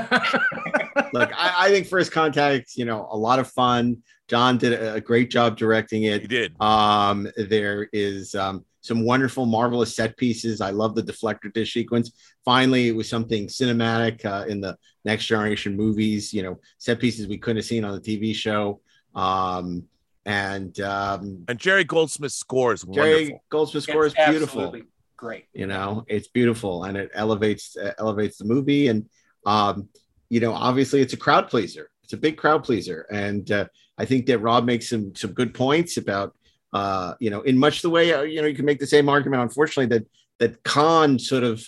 [1.13, 4.03] Look, I, I think First Contact, you know, a lot of fun.
[4.27, 6.23] John did a, a great job directing it.
[6.23, 6.61] He did.
[6.61, 10.59] Um, there is um, some wonderful, marvelous set pieces.
[10.59, 12.11] I love the deflector dish sequence.
[12.43, 16.33] Finally, it was something cinematic uh, in the next generation movies.
[16.33, 18.81] You know, set pieces we couldn't have seen on the TV show.
[19.15, 19.83] Um,
[20.25, 23.43] and um, And Jerry Goldsmith's score is Jerry wonderful.
[23.49, 24.83] Goldsmith's score is It's beautiful absolutely
[25.17, 25.45] Great.
[25.53, 29.07] you know it's beautiful and it elevates uh, elevates the movie and
[29.45, 29.87] um
[30.29, 33.65] you know obviously it's a crowd pleaser it's a big crowd pleaser and uh,
[33.97, 36.35] i think that rob makes some some good points about
[36.73, 39.07] uh you know in much the way uh, you know you can make the same
[39.07, 40.05] argument unfortunately that
[40.39, 41.65] that khan sort of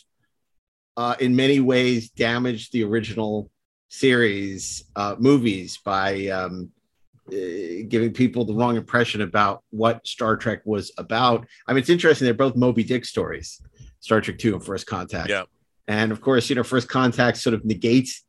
[0.97, 3.49] uh in many ways damaged the original
[3.89, 6.72] series uh movies by um
[7.31, 11.47] uh, giving people the wrong impression about what Star Trek was about.
[11.67, 12.26] I mean, it's interesting.
[12.26, 13.61] They're both Moby Dick stories,
[13.99, 15.30] Star Trek Two and First Contact.
[15.30, 15.45] Yeah.
[15.88, 18.23] And of course, you know, First Contact sort of negates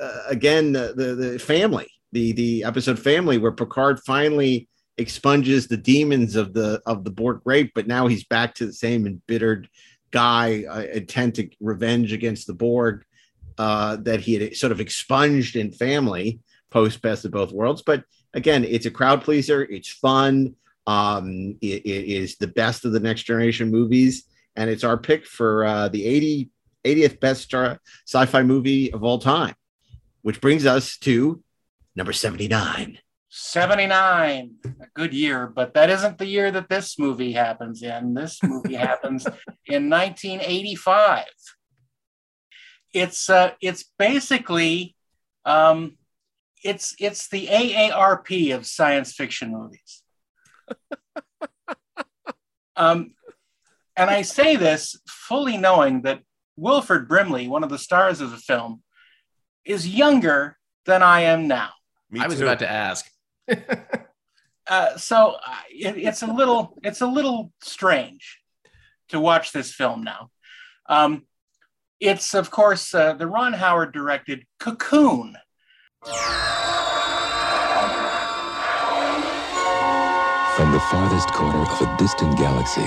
[0.00, 5.76] uh, again the, the the family, the the episode family, where Picard finally expunges the
[5.76, 9.68] demons of the of the Borg rape, but now he's back to the same embittered
[10.10, 13.04] guy, uh, intent to revenge against the Borg
[13.58, 17.82] uh, that he had sort of expunged in family post Best of Both Worlds.
[17.82, 18.04] But
[18.34, 19.62] again, it's a crowd pleaser.
[19.62, 20.54] It's fun.
[20.86, 24.24] Um, it, it is the best of the next generation movies,
[24.56, 26.50] and it's our pick for uh, the 80,
[26.84, 27.54] 80th best
[28.06, 29.54] sci-fi movie of all time,
[30.22, 31.42] which brings us to
[31.94, 32.98] number 79.
[33.30, 38.14] 79, a good year, but that isn't the year that this movie happens in.
[38.14, 39.24] This movie happens
[39.66, 41.24] in 1985.
[42.92, 44.96] It's uh, it's basically
[45.44, 45.96] um,
[46.64, 50.02] it's it's the AARP of science fiction movies.
[52.76, 53.14] um,
[53.96, 56.22] and I say this fully knowing that
[56.56, 58.82] Wilford Brimley, one of the stars of the film,
[59.64, 61.70] is younger than I am now.
[62.18, 63.09] I was about to ask.
[64.70, 68.38] Uh, so uh, it, it's a little it's a little strange
[69.08, 70.30] to watch this film now.
[70.88, 71.26] Um,
[71.98, 75.36] it's of course uh, the Ron Howard directed Cocoon.
[80.54, 82.86] From the farthest corner of a distant galaxy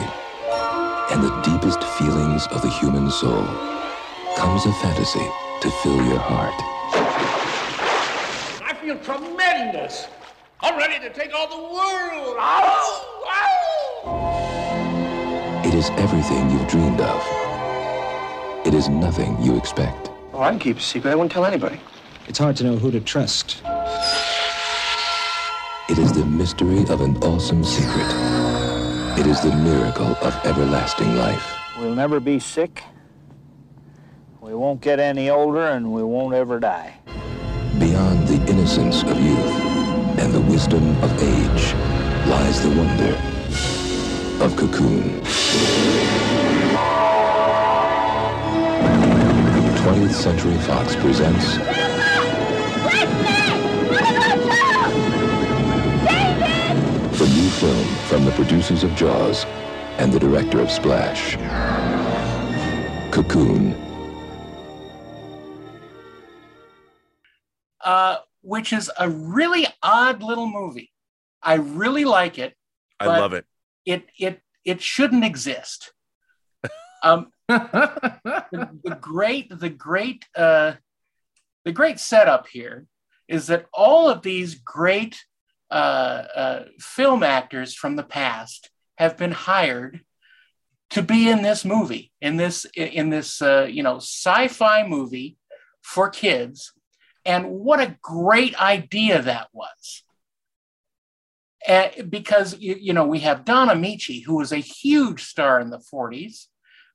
[1.12, 3.46] and the deepest feelings of the human soul
[4.38, 5.28] comes a fantasy
[5.62, 6.56] to fill your heart.
[8.64, 10.08] I feel tremendous.
[10.66, 12.38] I'm ready to take on the world.
[12.40, 13.24] Ow!
[14.06, 15.62] Ow!
[15.66, 17.22] It is everything you've dreamed of.
[18.66, 20.10] It is nothing you expect.
[20.32, 21.12] Oh, I can keep a secret.
[21.12, 21.82] I won't tell anybody.
[22.30, 23.62] It's hard to know who to trust.
[25.90, 28.08] It is the mystery of an awesome secret.
[29.20, 31.46] It is the miracle of everlasting life.
[31.78, 32.84] We'll never be sick.
[34.40, 36.94] We won't get any older, and we won't ever die.
[37.80, 39.23] Beyond the innocence of youth and the
[40.54, 41.74] wisdom of age
[42.30, 43.14] lies the wonder
[44.46, 45.20] of Cocoon.
[49.82, 51.58] 20th Century Fox presents
[57.18, 59.46] the new film from the producers of Jaws
[59.98, 61.36] and the director of Splash.
[63.12, 63.76] Cocoon.
[67.84, 70.92] uh, which is a really odd little movie.
[71.42, 72.54] I really like it.
[73.00, 73.46] I love it.
[73.86, 75.94] It it it shouldn't exist.
[77.06, 80.76] Um, the, the great the great uh,
[81.66, 82.86] the great setup here
[83.28, 85.26] is that all of these great
[85.70, 90.00] uh, uh, film actors from the past have been hired
[90.92, 95.36] to be in this movie in this in this uh, you know sci-fi movie
[95.82, 96.72] for kids
[97.26, 100.04] and what a great idea that was
[101.68, 105.82] Uh, because you, know we have Don Ameche who was a huge star in the
[105.94, 106.48] 40s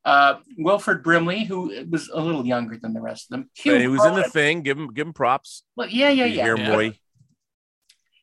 [0.04, 3.82] uh, Wilford Brimley who was a little younger than the rest of them Hugh And
[3.82, 4.62] he was in the thing.
[4.62, 5.64] Give him give him props.
[5.76, 6.98] well, yeah yeah yeah hear him, boy.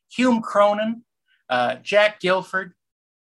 [0.08, 1.02] Hume Cronyn
[1.48, 2.72] uh, Jack Gilford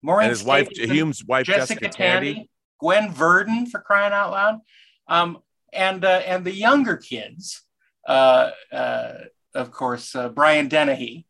[0.01, 2.49] Maureen And his wife, Hume's wife, Jessica Tandy.
[2.79, 4.59] Gwen Verdon for crying out loud,
[5.07, 5.39] um,
[5.73, 7.61] and uh, and the younger kids,
[8.09, 9.13] uh, uh,
[9.53, 11.25] of course, uh, Brian Dennehy,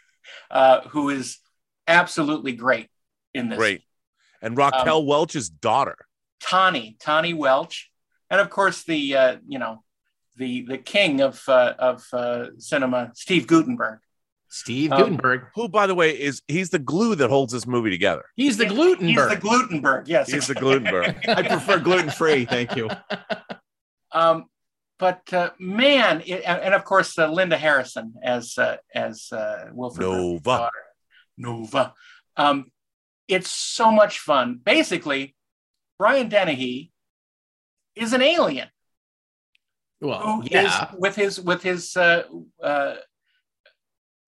[0.50, 1.38] uh, who is
[1.86, 2.88] absolutely great
[3.32, 3.58] in this.
[3.58, 3.82] Great.
[4.42, 5.96] And Raquel Um, Welch's daughter.
[6.40, 7.90] Tawny, Tawny Welch,
[8.30, 9.82] and of course the uh, you know
[10.36, 14.00] the the king of uh, of uh, cinema, Steve Guttenberg.
[14.48, 15.40] Steve Um, Guttenberg.
[15.56, 18.24] Who, by the way, is he's the glue that holds this movie together.
[18.36, 19.30] He's the He's Glutenberg.
[19.30, 20.30] the Glutenberg, yes.
[20.30, 21.26] He's the Glutenberg.
[21.28, 22.44] I prefer gluten free.
[22.44, 22.88] Thank you.
[24.12, 24.44] Um,
[24.98, 29.70] but uh, man, it, and, and of course uh, Linda Harrison as uh, as uh,
[29.72, 30.42] Wilford Nova.
[30.44, 30.70] daughter.
[31.36, 31.94] Nova.
[32.36, 32.66] Um,
[33.28, 34.60] it's so much fun.
[34.62, 35.34] Basically,
[35.98, 36.92] Brian Dennehy
[37.96, 38.68] is an alien
[40.00, 40.90] well, who is yeah.
[40.96, 42.24] with his with his uh,
[42.62, 42.96] uh,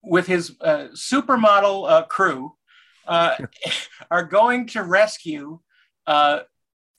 [0.03, 2.53] with his uh, supermodel uh, crew
[3.07, 3.35] uh,
[4.11, 5.59] are going to rescue
[6.07, 6.39] uh,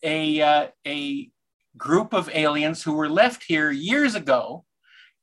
[0.02, 1.30] a uh, a
[1.78, 4.64] group of aliens who were left here years ago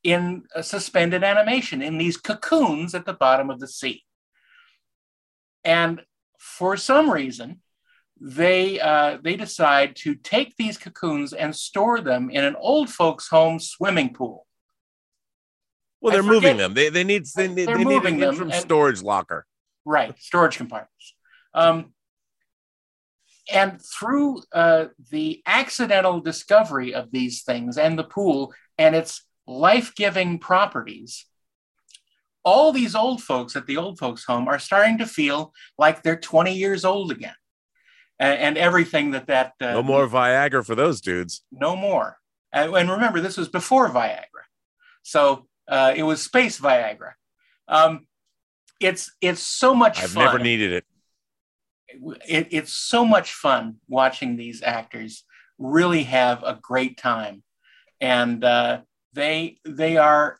[0.04, 4.04] in a suspended animation in these cocoons at the bottom of the sea.
[5.64, 6.02] And
[6.40, 7.62] for some reason,
[8.22, 13.28] they uh, they decide to take these cocoons and store them in an old folks'
[13.28, 14.46] home swimming pool.
[16.02, 16.74] Well, they're moving them.
[16.76, 19.46] They they need they, need- They're they need moving them, interim and- storage locker.
[19.86, 21.16] Right, storage compartments.
[21.54, 21.95] Um,
[23.52, 29.94] and through uh, the accidental discovery of these things and the pool and its life
[29.96, 31.26] giving properties,
[32.44, 36.16] all these old folks at the old folks' home are starting to feel like they're
[36.16, 37.36] 20 years old again.
[38.18, 39.54] And, and everything that that.
[39.60, 41.42] Uh, No more Viagra for those dudes.
[41.52, 42.18] no more.
[42.54, 44.46] And, and remember, this was before Viagra,
[45.04, 47.12] so uh, it was space Viagra.
[47.68, 48.08] Um,
[48.80, 50.24] it's it's so much I've fun.
[50.24, 50.86] never needed it.
[52.28, 55.24] It, it's so much fun watching these actors
[55.58, 57.44] really have a great time,
[58.02, 58.82] and uh,
[59.14, 60.40] they they are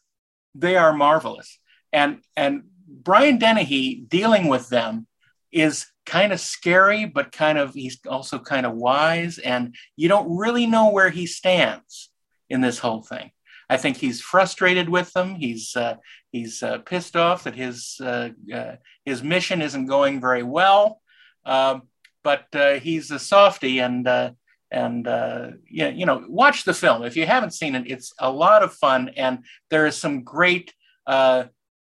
[0.54, 1.60] they are marvelous.
[1.94, 5.08] And and Brian Dennehy dealing with them
[5.52, 10.38] is kind of scary, but kind of he's also kind of wise, and you don't
[10.38, 12.10] really know where he stands
[12.50, 13.32] in this whole thing.
[13.70, 15.36] I think he's frustrated with them.
[15.36, 15.96] He's uh,
[16.32, 18.76] he's uh, pissed off that his uh, uh,
[19.06, 21.02] his mission isn't going very well,
[21.46, 21.84] um,
[22.24, 24.08] but uh, he's a softy and.
[24.08, 24.32] Uh,
[24.72, 27.90] and uh, yeah, you know, watch the film if you haven't seen it.
[27.90, 30.74] It's a lot of fun, and there is some great
[31.08, 31.46] uh,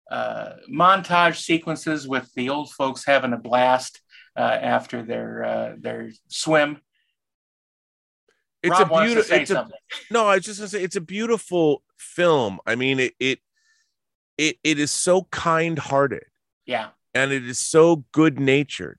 [0.10, 4.02] uh, montage sequences with the old folks having a blast
[4.36, 6.81] uh, after their uh, their swim.
[8.64, 9.23] It's Rob a beautiful.
[9.23, 9.69] say It's a,
[10.10, 12.60] no, I was just gonna say it's a beautiful film.
[12.65, 13.40] I mean, it it
[14.38, 16.26] it, it is so kind-hearted
[16.65, 18.98] Yeah, and it is so good-natured,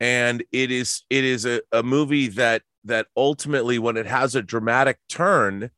[0.00, 4.42] and it is it is a, a movie that that ultimately, when it has a
[4.42, 5.70] dramatic turn,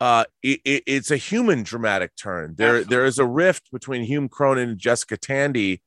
[0.00, 2.54] uh, it, it- it's a human dramatic turn.
[2.56, 5.82] There there is a rift between Hume Cronyn and Jessica Tandy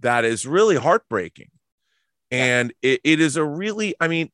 [0.00, 1.50] that is really heartbreaking,
[2.30, 4.30] and it, it is a really, I mean,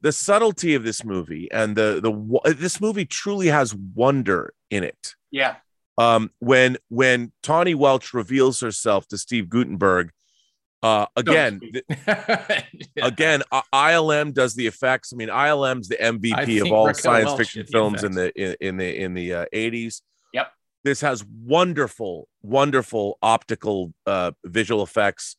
[0.00, 5.14] the subtlety of this movie and the the this movie truly has wonder in it.
[5.30, 5.56] yeah,
[5.96, 10.10] Um, when when Tawny Welch reveals herself to Steve Guttenberg,
[10.82, 11.84] uh, again, th-
[13.02, 15.12] again, uh, ILM does the effects.
[15.12, 18.56] I mean, ILM's the MVP of all Raquel science Welch fiction films in the in,
[18.60, 20.02] in the in the uh, 80s.
[20.34, 20.52] Yep.
[20.82, 25.36] This has wonderful, wonderful optical uh, visual effects.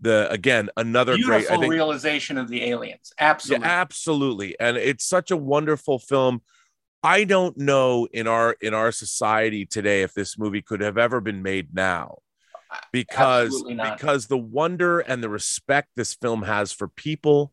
[0.00, 1.50] The again another Beautiful great.
[1.50, 3.12] I think, realization of the aliens.
[3.18, 3.66] Absolutely.
[3.66, 4.56] Yeah, absolutely.
[4.58, 6.42] And it's such a wonderful film.
[7.02, 11.20] I don't know in our in our society today if this movie could have ever
[11.20, 12.18] been made now.
[12.92, 17.52] Because because the wonder and the respect this film has for people,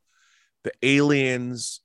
[0.63, 1.81] the aliens,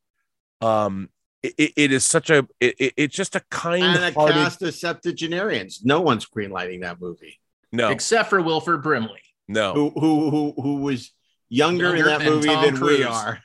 [0.61, 1.09] um
[1.43, 4.75] it, it- is such a it, it- it's just a kind And a cast of
[4.75, 5.85] septuagenarians.
[5.85, 7.41] No one's greenlighting that movie.
[7.73, 9.21] no Except for Wilford Brimley.
[9.49, 11.11] no Who who who who was
[11.49, 13.41] younger, in that movie Tom than we are.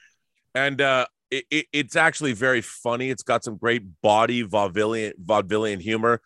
[0.56, 5.82] and uh it, it, it's actually very funny it's got some great body vaudevillian vaudevillian
[5.82, 6.22] humor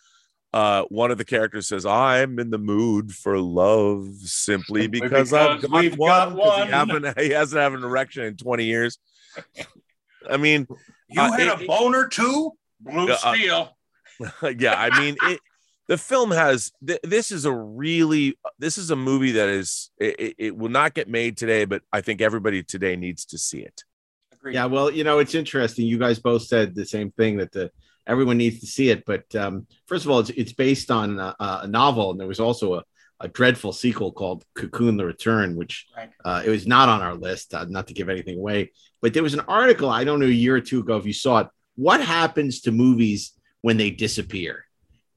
[0.53, 5.61] uh one of the characters says i'm in the mood for love simply because, i've
[5.61, 8.97] got we've one, got 'cause He, haven't, he hasn't had an erection in 20 years
[10.29, 10.67] i mean
[11.13, 12.51] You uh, had it- a boner too?
[12.79, 13.77] Blue uh, steel.
[14.57, 15.39] yeah i mean it
[15.87, 20.19] the film has th- this is a really this is a movie that is it,
[20.19, 23.59] it- it will not get made today but i think everybody today needs to see
[23.59, 23.83] it
[24.43, 25.85] Yeah, well, you know, it's interesting.
[25.85, 27.69] You guys both said the same thing that the
[28.07, 29.05] everyone needs to see it.
[29.05, 32.39] But um, first of all, it's it's based on a, a novel, and there was
[32.39, 32.83] also a,
[33.19, 35.87] a dreadful sequel called Cocoon: The Return, which
[36.25, 37.53] uh, it was not on our list.
[37.53, 38.71] Uh, not to give anything away,
[39.01, 41.13] but there was an article I don't know a year or two ago if you
[41.13, 41.47] saw it.
[41.75, 44.65] What happens to movies when they disappear?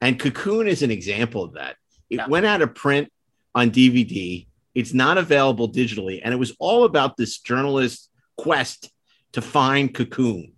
[0.01, 1.75] And Cocoon is an example of that.
[2.09, 2.27] It Yeah.
[2.27, 3.11] went out of print
[3.53, 4.47] on DVD.
[4.73, 8.91] It's not available digitally, and it was all about this journalist's quest
[9.31, 10.53] to find Cocoon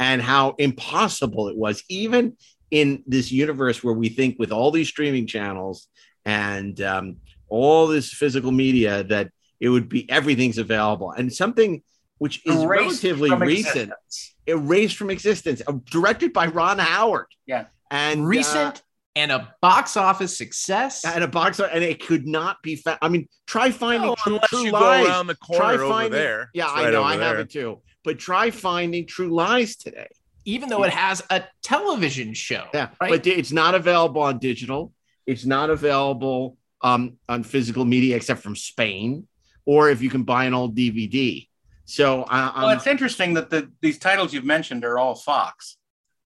[0.00, 2.36] and how impossible it was, even
[2.70, 5.88] in this universe where we think with all these streaming channels
[6.24, 7.16] and um,
[7.48, 9.30] all this physical media that
[9.60, 11.82] it would be everything's available and something
[12.18, 12.68] which is Erased
[13.04, 14.34] relatively recent, existence.
[14.46, 17.26] erased from existence, uh, directed by Ron Howard.
[17.46, 17.66] Yeah.
[17.90, 18.82] And uh, Recent
[19.16, 21.04] and a box office success.
[21.04, 22.98] and a box and it could not be found.
[23.02, 25.88] I mean, try finding No, true, unless true you go around the Try corner over
[25.88, 26.50] finding- there.
[26.54, 26.98] Yeah, It's I know.
[26.98, 27.40] over I have there.
[27.40, 27.80] it too.
[28.08, 30.08] But try finding true lies today.
[30.46, 32.64] even though it has a television show.
[32.72, 33.10] Yeah, right?
[33.10, 34.94] but it's not available on digital.
[35.26, 39.28] It's not available um, on physical media except from Spain,
[39.66, 41.46] or if you can buy an old DVD.
[41.84, 45.76] So I, Well, I'm, it's interesting that the these titles you've mentioned are all Fox.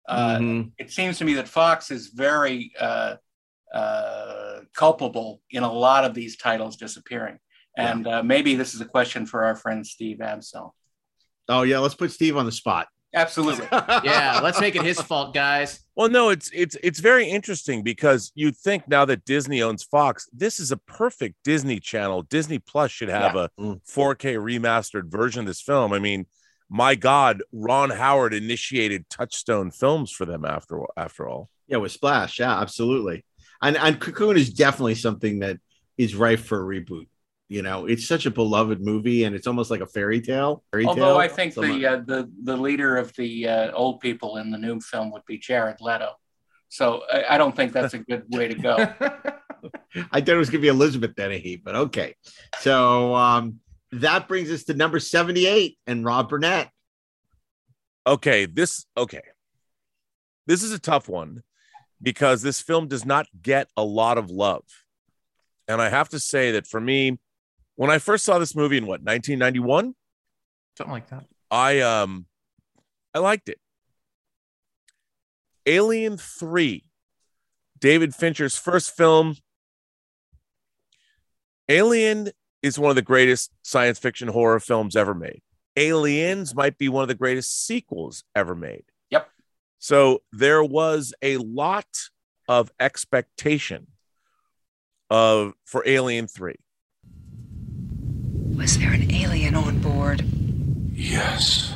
[0.09, 0.71] Uh, Mhm.
[0.79, 3.17] It seems to me that Fox is very uh,
[3.75, 7.39] uh, culpable in a lot of these titles disappearing.
[7.77, 10.75] And uh, maybe this is a question for our friend Steve Amsel.
[11.49, 12.89] Oh yeah, let's put Steve on the spot.
[13.15, 13.67] Absolutely.
[13.73, 15.81] yeah, let's make it his fault, guys.
[15.95, 20.29] Well, no, it's it's it's very interesting because you think now that Disney owns Fox,
[20.33, 22.23] this is a perfect Disney Channel.
[22.23, 23.49] Disney Plus should have Yeah.
[23.59, 24.01] a mm-hmm.
[24.01, 25.93] 4K remastered version of this film.
[25.93, 26.27] I mean,
[26.71, 31.51] my God, Ron Howard initiated Touchstone Films for them after after all.
[31.67, 32.39] Yeah, with Splash.
[32.39, 33.27] Yeah, absolutely.
[33.61, 35.59] And and Cocoon is definitely something that
[35.99, 37.09] is ripe for a reboot.
[37.53, 40.65] You know, it's such a beloved movie, and it's almost like a fairy tale.
[40.73, 41.17] Fairy Although tale.
[41.19, 44.57] I think Some- the, uh, the the leader of the uh, old people in the
[44.57, 46.13] new film would be Jared Leto.
[46.71, 48.77] So I, I don't think that's a good way to go.
[50.11, 52.15] I thought it was going to be Elizabeth Dennehy, but okay.
[52.61, 53.61] So um,
[53.93, 56.71] that brings us to number 78 and Rob Burnett.
[58.07, 59.21] Okay, this okay.
[60.47, 61.43] This is a tough one
[62.01, 64.65] because this film does not get a lot of love.
[65.69, 67.19] And I have to say that for me,
[67.77, 69.95] when I first saw this movie in what 1991,
[70.77, 71.25] Something like that.
[71.51, 72.27] I um
[73.15, 73.59] I liked it.
[75.67, 76.85] Alien 3,
[77.79, 79.37] David Fincher's first film.
[81.69, 82.31] Alien
[82.63, 85.43] is one of the greatest science fiction horror films ever made.
[85.77, 88.85] Aliens might be one of the greatest sequels ever made.
[89.11, 89.29] Yep.
[89.79, 91.87] So there was a lot
[92.49, 93.87] of expectation
[95.11, 96.55] of for Alien 3.
[98.63, 100.25] Was there an alien on board?
[100.95, 101.75] Yes.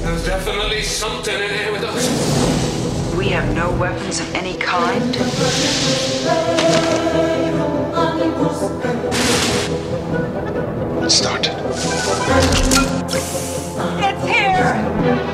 [0.00, 3.14] There's definitely something in here with us.
[3.14, 5.14] We have no weapons of any kind.
[10.98, 11.58] Let's start it started.
[14.02, 15.31] It's here!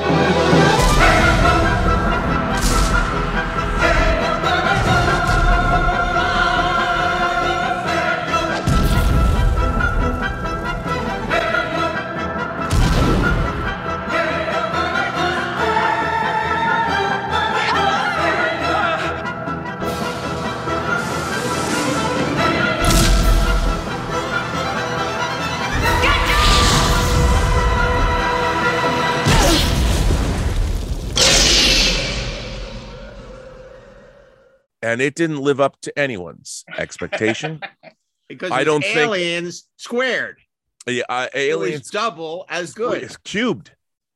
[34.93, 37.61] And it didn't live up to anyone's expectation.
[38.29, 40.39] because I I don't don't think- aliens squared.
[40.87, 43.03] yeah, uh, Aliens aliens double as good.
[43.03, 43.73] It's cubed.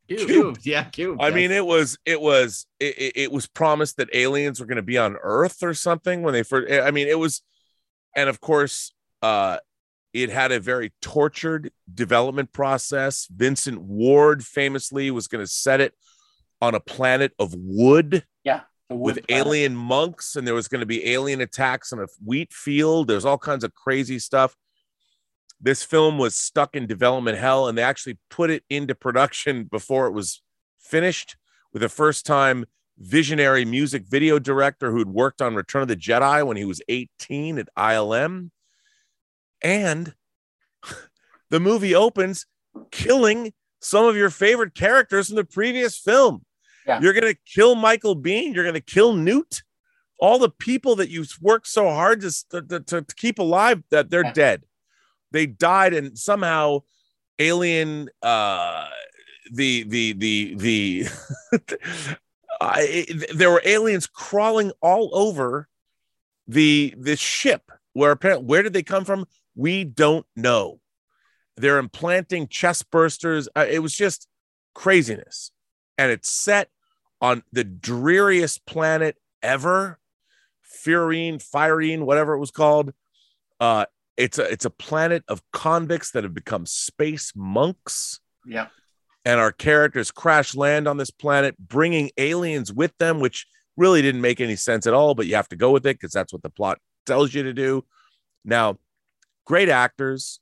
[0.08, 0.26] Cubed.
[0.26, 0.66] cubed.
[0.66, 1.22] Yeah, cubed.
[1.22, 4.76] I mean, it was it was it, it- it was promised that aliens were going
[4.76, 6.70] to be on Earth or something when they first.
[6.72, 7.42] I mean, it was,
[8.16, 8.92] and of course,
[9.22, 9.58] uh,
[10.12, 13.26] it had a very tortured development process.
[13.34, 15.94] Vincent Ward famously was going to set it
[16.60, 18.60] on a planet of wood Yeah.
[18.98, 19.46] With planet.
[19.46, 23.08] alien monks, and there was going to be alien attacks on a wheat field.
[23.08, 24.56] There's all kinds of crazy stuff.
[25.60, 30.06] This film was stuck in development hell, and they actually put it into production before
[30.06, 30.42] it was
[30.80, 31.36] finished
[31.72, 32.66] with a first time
[32.98, 37.58] visionary music video director who'd worked on Return of the Jedi when he was 18
[37.58, 38.50] at ILM.
[39.62, 40.14] And
[41.50, 42.46] the movie opens
[42.90, 46.44] killing some of your favorite characters from the previous film.
[46.86, 47.00] Yeah.
[47.00, 48.54] You're going to kill Michael Biehn.
[48.54, 49.62] You're going to kill Newt.
[50.18, 54.24] All the people that you worked so hard to, to, to, keep alive, that they're
[54.24, 54.32] Yeah.
[54.32, 54.64] dead.
[55.32, 56.80] They died, and somehow
[57.38, 58.86] alien uh
[59.50, 61.06] the the the the
[62.60, 65.68] I, there were aliens crawling all over
[66.46, 69.26] the the ship where apparently where did they come from
[69.56, 70.80] we don't know
[71.56, 74.28] they're implanting chest bursters uh, it was just
[74.74, 75.50] craziness
[75.98, 76.68] and it's set
[77.20, 79.98] on the dreariest planet ever
[80.84, 82.92] Furine, Firine, whatever it was called.
[83.60, 83.84] Uh,
[84.16, 88.66] it's a it's a planet of convicts that have become space monks Yeah.
[89.24, 93.46] and our characters crash land on this planet, bringing aliens with them, which
[93.76, 96.12] really didn't make any sense at all, but you have to go with it because
[96.12, 97.84] that's what the plot tells you to do.
[98.44, 98.78] Now,
[99.46, 100.40] great actors.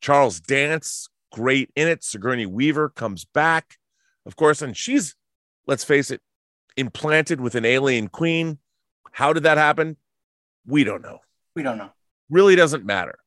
[0.00, 2.04] Charles Dance, great in it.
[2.04, 3.78] Sigourney Weaver comes back,
[4.26, 5.14] of course, and she's,
[5.66, 6.20] let's face it,
[6.76, 8.58] implanted with an alien queen.
[9.12, 9.96] How did that happen?
[10.66, 11.18] We don't know
[11.54, 11.90] We don't know.
[12.30, 13.18] really doesn't matter.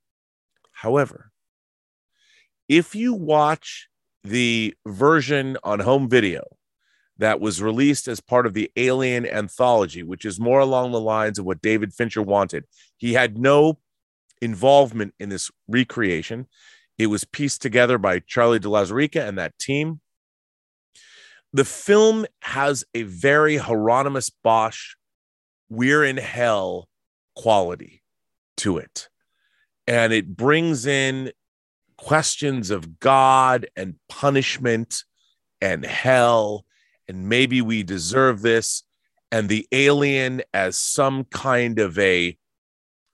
[0.72, 1.32] However,
[2.68, 3.88] if you watch
[4.24, 6.44] the version on home video
[7.18, 11.40] that was released as part of the Alien anthology, which is more along the lines
[11.40, 12.66] of what David Fincher wanted,
[12.98, 13.80] he had no
[14.42, 16.48] involvement in this recreation.
[16.98, 20.02] It was pieced together by Charlie de Lauzirika and that team.
[21.54, 24.96] The film has a very Hieronymus Bosch,
[25.70, 26.88] we're in hell
[27.36, 28.04] quality
[28.58, 29.10] to it.
[29.86, 31.32] And it brings in
[31.98, 35.04] questions of God and punishment
[35.62, 36.66] and hell,
[37.08, 38.84] and maybe we deserve this,
[39.32, 42.38] and the alien as some kind of a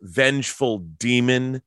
[0.01, 1.61] vengeful demon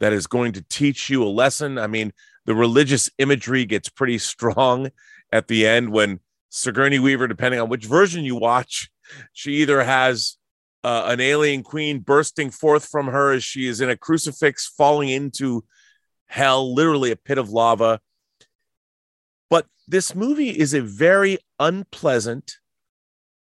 [0.00, 1.78] that is going to teach you a lesson.
[1.78, 2.12] I mean,
[2.44, 4.90] the religious imagery gets pretty strong
[5.32, 8.90] at the end when Sigourney Weaver, depending on which version you watch,
[9.32, 10.36] she either has
[10.84, 15.08] uh, an alien queen bursting forth from her as she is in a crucifix falling
[15.08, 15.64] into
[16.26, 18.00] hell, literally a pit of lava.
[19.50, 22.58] But this movie is a very unpleasant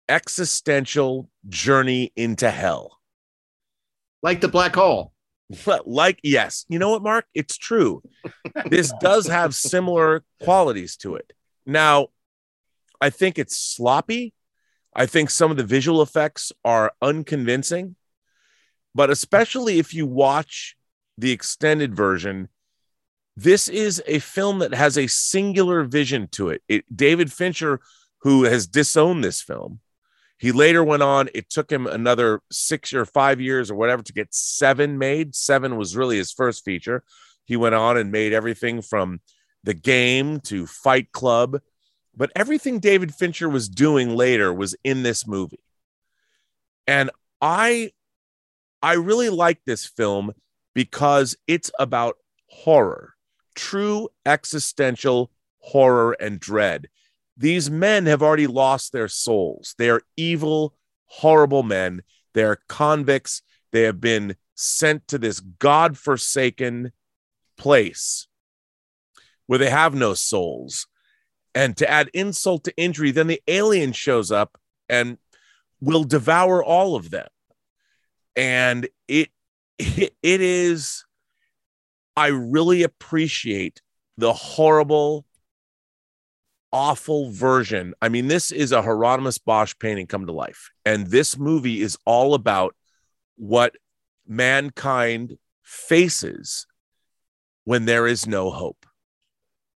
[0.09, 2.99] existential journey into hell.
[4.23, 5.13] Like the black hole.
[5.85, 7.25] Like, yes, you know what, Mark?
[7.33, 8.01] It's true.
[8.65, 11.31] this does have similar qualities to it.
[11.67, 12.07] Now,
[13.01, 14.33] I think it's sloppy.
[14.95, 17.95] I think some of the visual effects are unconvincing,
[18.95, 20.75] but especially if you watch
[21.17, 22.47] the extended version,
[23.35, 26.63] this is a film that has a singular vision to it.
[26.67, 27.79] it David Fincher,
[28.21, 29.81] who has disowned this film,
[30.39, 31.29] he later went on.
[31.35, 35.35] It took him another six or five years or whatever to get seven made.
[35.35, 37.03] Seven was really his first feature.
[37.45, 39.19] He went on and made everything from
[39.67, 41.59] The Game to Fight Club
[42.17, 45.63] but everything David Fincher was doing later was in this movie.
[46.87, 47.91] And I
[48.81, 50.33] I really like this film
[50.73, 52.17] because it's about
[52.47, 53.13] horror,
[53.55, 56.87] true existential horror and dread.
[57.35, 59.75] These men have already lost their souls.
[59.77, 60.75] They are evil,
[61.05, 62.01] horrible men.
[62.33, 63.43] They are convicts.
[63.71, 66.93] They have been sent to this God-forsaken
[67.57, 68.27] place
[69.47, 70.87] where they have no souls.
[71.55, 75.17] And to add insult to injury, then the alien shows up and
[75.81, 77.27] will devour all of them.
[78.35, 79.29] And it,
[79.79, 81.05] it, it is,
[82.15, 83.81] I really appreciate
[84.17, 85.25] the horrible,
[86.71, 87.93] awful version.
[88.01, 90.69] I mean, this is a Hieronymus Bosch painting come to life.
[90.85, 92.75] And this movie is all about
[93.35, 93.75] what
[94.27, 96.67] mankind faces
[97.63, 98.85] when there is no hope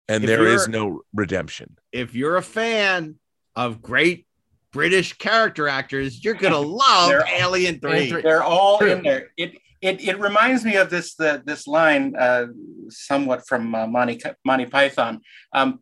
[0.09, 1.77] and If there is no redemption.
[1.93, 3.17] If you're a fan
[3.57, 4.27] of great
[4.73, 8.11] British character actors, you're gonna love They're- Alien Three.
[8.11, 8.93] They're all True.
[8.93, 9.29] in there.
[9.37, 12.47] It it it reminds me of this the this line, uh,
[12.89, 15.21] somewhat from uh, Monty Monty Python.
[15.53, 15.81] Um,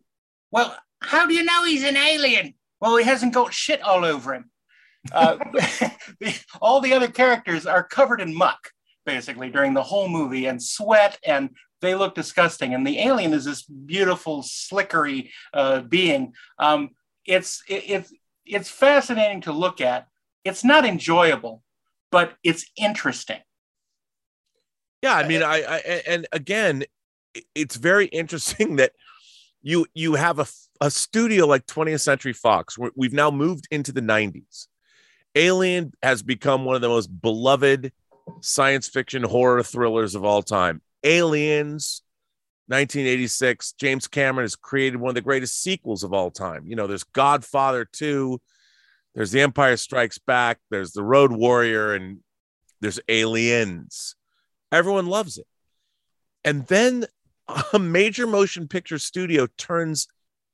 [0.51, 2.53] well, how do you know he's an alien?
[2.79, 4.51] Well, he hasn't got shit all over him.
[5.11, 5.37] Uh,
[6.61, 8.69] all the other characters are covered in muck,
[9.05, 11.49] basically, during the whole movie, and sweat, and
[11.81, 12.73] they look disgusting.
[12.73, 16.33] And the alien is this beautiful, slickery uh, being.
[16.59, 16.91] Um,
[17.25, 18.13] it's it, it's
[18.45, 20.07] it's fascinating to look at.
[20.43, 21.63] It's not enjoyable,
[22.11, 23.39] but it's interesting.
[25.03, 25.77] Yeah, I mean, I, I
[26.07, 26.83] and again,
[27.53, 28.93] it's very interesting that
[29.61, 30.47] you you have a,
[30.81, 32.77] a studio like 20th Century Fox.
[32.95, 34.67] We've now moved into the 90s.
[35.35, 37.91] Alien has become one of the most beloved
[38.41, 40.81] science fiction horror thrillers of all time.
[41.07, 42.01] Aliens,
[42.67, 43.73] 1986.
[43.79, 46.67] James Cameron has created one of the greatest sequels of all time.
[46.67, 48.39] You know, there's Godfather 2,
[49.15, 52.19] there's The Empire Strikes Back, there's The Road Warrior, and
[52.81, 54.15] there's Aliens.
[54.71, 55.47] Everyone loves it.
[56.43, 57.05] And then
[57.73, 60.07] a major motion picture studio turns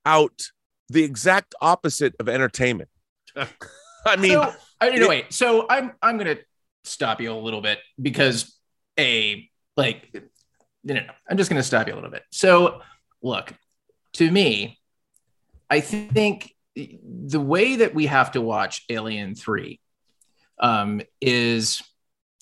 [0.06, 0.52] out
[0.90, 2.90] the exact opposite of entertainment.
[4.06, 5.34] I mean, so, I, no, wait.
[5.34, 6.38] So I'm I'm gonna
[6.84, 8.56] stop you a little bit because
[9.00, 10.24] a like
[10.84, 11.14] no, no, no.
[11.30, 12.24] I'm just gonna stop you a little bit.
[12.32, 12.82] So
[13.22, 13.54] look,
[14.14, 14.80] to me,
[15.70, 19.80] I think the way that we have to watch Alien Three
[20.60, 21.82] um, is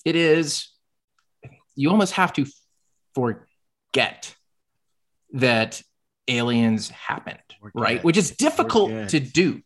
[0.04, 0.68] it is
[1.74, 2.46] you almost have to
[3.14, 4.34] forget
[5.32, 5.82] that
[6.28, 7.38] aliens happened,
[7.74, 8.02] right?
[8.04, 9.08] Which is difficult Forget.
[9.10, 9.62] to do.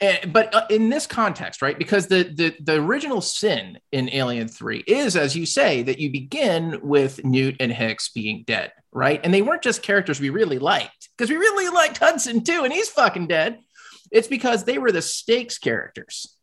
[0.00, 1.78] And, but uh, in this context, right?
[1.78, 6.10] Because the, the the original sin in Alien Three is, as you say, that you
[6.10, 9.20] begin with Newt and Hicks being dead, right?
[9.22, 12.72] And they weren't just characters we really liked, because we really liked Hudson too, and
[12.72, 13.58] he's fucking dead.
[14.10, 16.36] It's because they were the stakes characters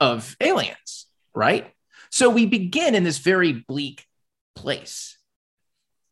[0.00, 1.72] of aliens, right?
[2.10, 4.06] So we begin in this very bleak
[4.54, 5.18] place.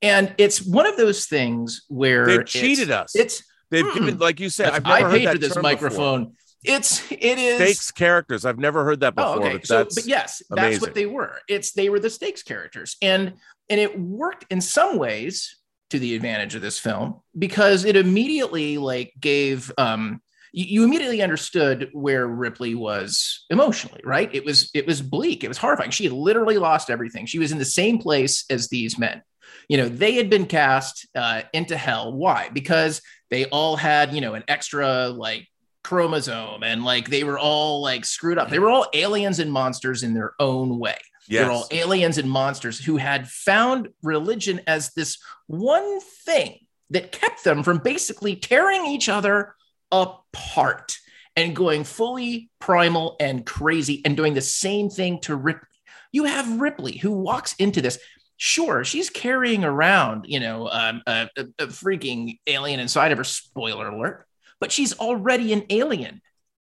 [0.00, 3.14] And it's one of those things where they've it's- cheated us.
[3.14, 5.56] It's They've mm, given, like you said, I've never I heard paid that for this
[5.56, 6.24] microphone.
[6.24, 6.36] Before.
[6.64, 8.44] It's it is Stakes characters.
[8.44, 9.42] I've never heard that before.
[9.42, 9.56] Oh, okay.
[9.56, 10.80] But So, but yes, that's amazing.
[10.80, 11.40] what they were.
[11.48, 13.34] It's they were the stakes characters, and
[13.68, 15.56] and it worked in some ways
[15.90, 20.22] to the advantage of this film because it immediately like gave um
[20.52, 24.32] you, you immediately understood where Ripley was emotionally, right?
[24.32, 25.42] It was it was bleak.
[25.42, 25.90] It was horrifying.
[25.90, 27.26] She had literally lost everything.
[27.26, 29.22] She was in the same place as these men.
[29.68, 32.12] You know, they had been cast uh, into hell.
[32.12, 32.50] Why?
[32.52, 35.48] Because they all had you know an extra like
[35.82, 38.50] chromosome and like they were all like screwed up.
[38.50, 40.98] They were all aliens and monsters in their own way.
[41.28, 41.42] Yes.
[41.42, 47.44] They're all aliens and monsters who had found religion as this one thing that kept
[47.44, 49.54] them from basically tearing each other
[49.90, 50.98] apart
[51.36, 55.68] and going fully primal and crazy and doing the same thing to Ripley.
[56.12, 57.98] You have Ripley who walks into this.
[58.36, 63.24] Sure, she's carrying around, you know, um, a, a, a freaking alien inside of her.
[63.24, 64.26] Spoiler alert!
[64.62, 66.22] But she's already an alien.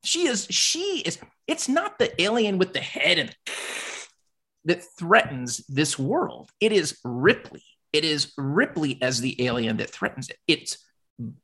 [0.04, 0.48] She is.
[0.50, 1.20] She is.
[1.46, 3.36] It's not the alien with the head and
[4.66, 6.50] that threatens this world.
[6.60, 7.64] It is Ripley.
[7.94, 10.38] It is Ripley as the alien that threatens it.
[10.48, 10.80] It's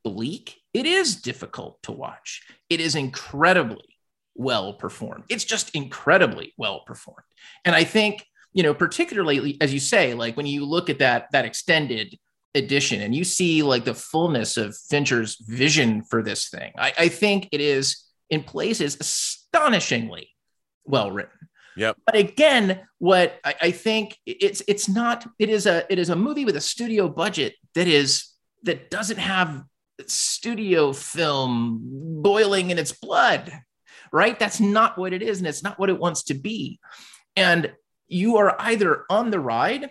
[0.03, 0.55] bleak.
[0.73, 2.41] It is difficult to watch.
[2.67, 3.95] It is incredibly
[4.33, 5.25] well performed.
[5.29, 7.27] It's just incredibly well performed.
[7.63, 11.27] And I think, you know, particularly as you say, like when you look at that
[11.31, 12.17] that extended
[12.55, 17.07] edition and you see like the fullness of Fincher's vision for this thing, I, I
[17.09, 20.29] think it is in places astonishingly
[20.85, 21.49] well written.
[21.77, 21.97] Yep.
[22.05, 26.15] But again, what I, I think it's it's not it is a it is a
[26.15, 28.27] movie with a studio budget that is
[28.63, 29.63] that doesn't have
[30.07, 31.79] studio film
[32.21, 33.51] boiling in its blood,
[34.11, 34.37] right?
[34.37, 36.79] That's not what it is, and it's not what it wants to be.
[37.35, 37.71] And
[38.07, 39.89] you are either on the ride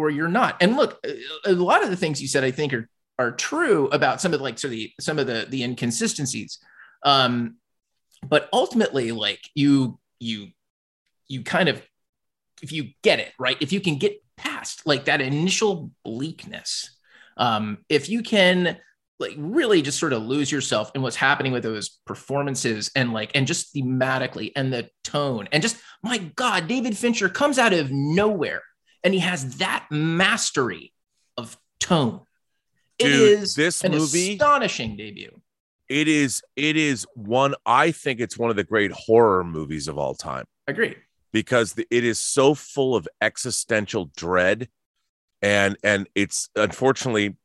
[0.00, 0.56] or you're not.
[0.60, 1.04] And look,
[1.44, 4.38] a lot of the things you said, I think, are are true about some of
[4.38, 6.58] the, like so the some of the the inconsistencies.
[7.04, 7.56] Um,
[8.26, 10.48] but ultimately, like you you
[11.28, 11.82] you kind of
[12.62, 16.96] if you get it right if you can get past like that initial bleakness
[17.36, 18.76] um if you can
[19.18, 23.30] like really just sort of lose yourself in what's happening with those performances and like
[23.34, 27.90] and just thematically and the tone and just my god david fincher comes out of
[27.90, 28.62] nowhere
[29.04, 30.92] and he has that mastery
[31.36, 32.20] of tone.
[32.98, 35.40] It Dude, is this an movie- astonishing debut.
[35.88, 39.98] It is it is one I think it's one of the great horror movies of
[39.98, 40.44] all time.
[40.68, 40.96] Agreed.
[41.32, 44.68] Because the, it is so full of existential dread
[45.42, 47.36] and and it's unfortunately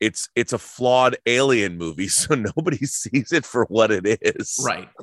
[0.00, 4.60] it's it's a flawed alien movie so nobody sees it for what it is.
[4.64, 4.88] Right.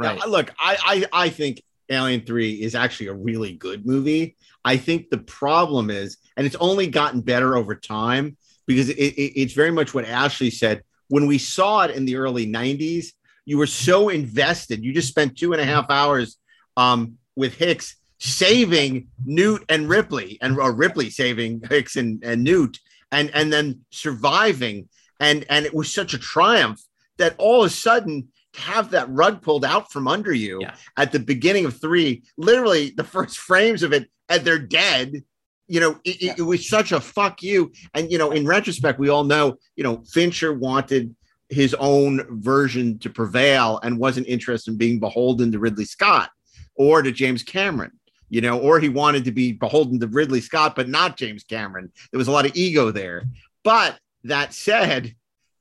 [0.00, 1.60] Now, look, I, I I think
[1.90, 4.36] Alien Three is actually a really good movie.
[4.64, 8.36] I think the problem is, and it's only gotten better over time
[8.66, 10.82] because it, it, it's very much what Ashley said.
[11.08, 13.06] When we saw it in the early '90s,
[13.44, 14.84] you were so invested.
[14.84, 16.36] You just spent two and a half hours
[16.76, 22.78] um, with Hicks saving Newt and Ripley, and or Ripley saving Hicks and, and Newt,
[23.10, 24.88] and and then surviving.
[25.20, 26.80] And and it was such a triumph
[27.16, 28.28] that all of a sudden
[28.58, 30.60] have that rug pulled out from under you
[30.96, 35.22] at the beginning of three, literally the first frames of it, and they're dead.
[35.66, 37.72] You know, it, it- it was such a fuck you.
[37.94, 41.14] And you know, in retrospect, we all know, you know, Fincher wanted
[41.50, 46.30] his own version to prevail and wasn't interested in being beholden to Ridley Scott
[46.74, 47.92] or to James Cameron.
[48.30, 51.90] You know, or he wanted to be beholden to Ridley Scott, but not James Cameron.
[52.12, 53.22] There was a lot of ego there.
[53.64, 55.14] But that said,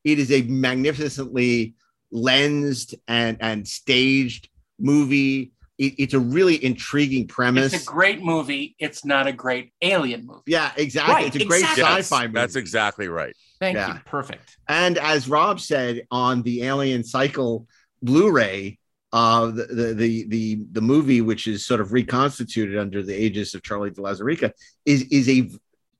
[0.04, 1.76] it is a magnificently
[2.12, 5.52] lensed and and staged movie.
[5.78, 7.74] It- it's a really intriguing premise.
[7.74, 8.76] It's a great movie.
[8.80, 10.42] It's not a great alien movie.
[10.48, 11.14] yeah, exactly.
[11.14, 11.84] Right, it's a great exactly.
[11.84, 12.34] sci-fi movie.
[12.34, 13.36] That's exactly right.
[13.60, 13.96] Thank Yeah.
[13.96, 14.00] you.
[14.06, 14.58] Perfect.
[14.68, 17.68] And as Rob said on the Alien Cycle
[18.02, 18.80] Blu-ray,
[19.14, 23.54] uh, the, the the the the movie, which is sort of reconstituted under the aegis
[23.56, 24.52] of Charlie de Lauzirika,
[24.86, 25.50] is is a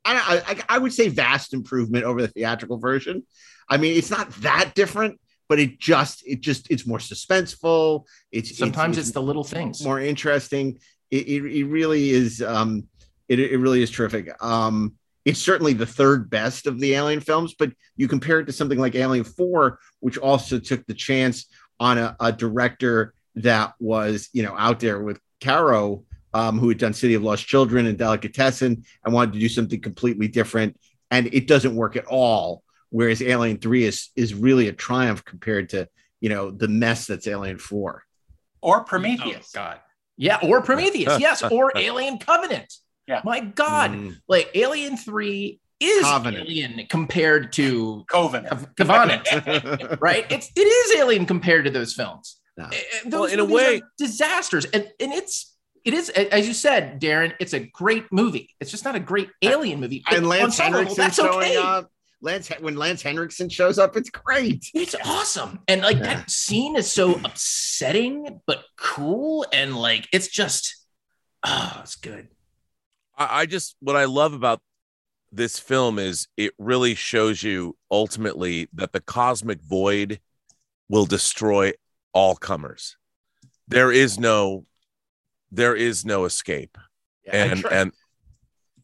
[0.06, 3.24] I, I, I would say vast improvement over the theatrical version.
[3.70, 5.20] I mean, it's not that different,
[5.50, 8.06] but it just it just it's more suspenseful.
[8.32, 9.84] It's Sometimes it's the little things.
[9.84, 10.80] more interesting.
[11.12, 12.42] It, it, it really is.
[12.42, 12.88] Um,
[13.30, 14.32] it, it really is terrific.
[14.44, 14.94] Um,
[15.26, 18.80] it's certainly the third best of the Alien films, but you compare it to something
[18.80, 21.48] like Alien Four, which also took the chance
[21.80, 26.04] on a, a director that was you know out there with Caro,
[26.34, 29.82] um, who had done City of Lost Children and Delicatessen, and wanted to do something
[29.82, 30.80] completely different,
[31.12, 32.64] and it doesn't work at all.
[32.90, 35.88] Whereas Alien Three is is really a triumph compared to
[36.22, 38.04] you know the mess that's Alien Four.
[38.62, 39.52] Or Prometheus.
[39.56, 39.80] Oh, God.
[40.18, 41.20] Yeah, or Prometheus.
[41.20, 42.74] yes, or Alien Covenant.
[43.08, 43.22] Yeah.
[43.24, 43.92] My God.
[43.92, 44.16] Mm.
[44.28, 46.50] Like Alien 3 is Covenant.
[46.50, 48.76] Alien compared to Covenant.
[48.76, 49.28] Covenant.
[50.02, 50.26] right?
[50.30, 52.38] It's it is alien compared to those films.
[52.58, 52.66] No.
[53.04, 54.66] And Well, in a way- are disasters.
[54.66, 55.56] And and it's
[55.86, 58.50] it is as you said, Darren, it's a great movie.
[58.60, 60.04] It's just not a great alien movie.
[60.10, 61.58] and Lance on some level, Henriksen that's showing okay.
[61.58, 61.92] up.
[62.22, 64.66] Lance when Lance Henriksen shows up, it's great.
[64.74, 65.60] It's awesome.
[65.68, 66.16] And like Yeah.
[66.16, 70.76] that scene is so upsetting but cool and like it's just
[71.44, 72.30] oh, it's good.
[73.18, 74.62] I, I just what I love about
[75.32, 80.20] this film is it really shows you ultimately that the cosmic void
[80.90, 81.74] will destroy
[82.14, 82.98] all comers.
[83.68, 84.66] There is no
[85.52, 86.78] there is no escape.
[87.32, 87.92] and and Char- and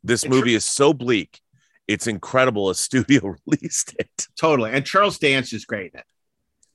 [0.03, 1.39] this and Char- movie is so bleak.
[1.87, 4.27] It's incredible a studio released it.
[4.37, 4.71] Totally.
[4.71, 6.05] And Charles Dance is great in it.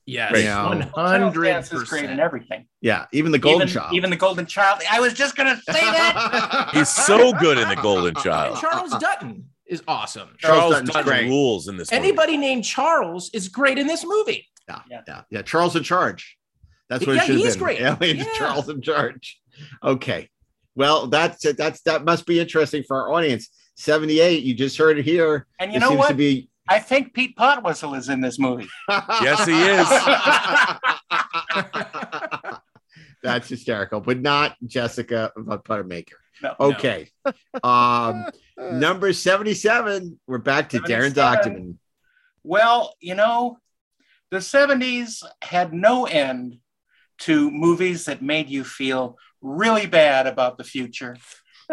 [0.05, 0.45] Yes, Great.
[0.45, 0.65] Yeah.
[0.67, 2.65] one Charles hundred Dance is great in everything.
[2.81, 3.93] Yeah, even the Golden even, Child.
[3.93, 4.81] Even the Golden Child.
[4.89, 6.69] I was just gonna say that.
[6.73, 8.57] He's so good in The Golden And Child.
[8.59, 10.29] Charles Dutton is awesome.
[10.39, 11.27] Charles Charles Dutton great.
[11.27, 12.03] rules in this movie.
[12.03, 14.47] Anybody named Charles is great in this movie.
[14.67, 15.01] yeah, Yeah.
[15.07, 16.37] yeah, yeah, Charles in charge.
[16.89, 17.63] That's what Yeah, it should he have is been.
[17.63, 17.81] great.
[17.81, 18.33] Aliens Yeah.
[18.39, 19.39] Charles in charge.
[19.83, 20.29] Okay.
[20.73, 23.49] Well, that's that's that must be interesting for our audience.
[23.79, 25.47] 78, you just heard it here.
[25.57, 26.09] And you There know seems what?
[26.09, 28.67] to be I think Pete Postlethwaite is in this movie.
[28.89, 29.89] Yes, he is.
[33.23, 36.13] That's hysterical, but not Jessica Buttermaker.
[36.43, 36.55] No.
[36.59, 37.09] Okay.
[37.63, 38.25] Um,
[38.57, 40.19] number 77.
[40.27, 41.15] We're back to Darren 77.
[41.15, 41.75] Document.
[42.43, 43.57] Well, you know,
[44.29, 46.59] the 70s had no end
[47.19, 51.17] to movies that made you feel really bad about the future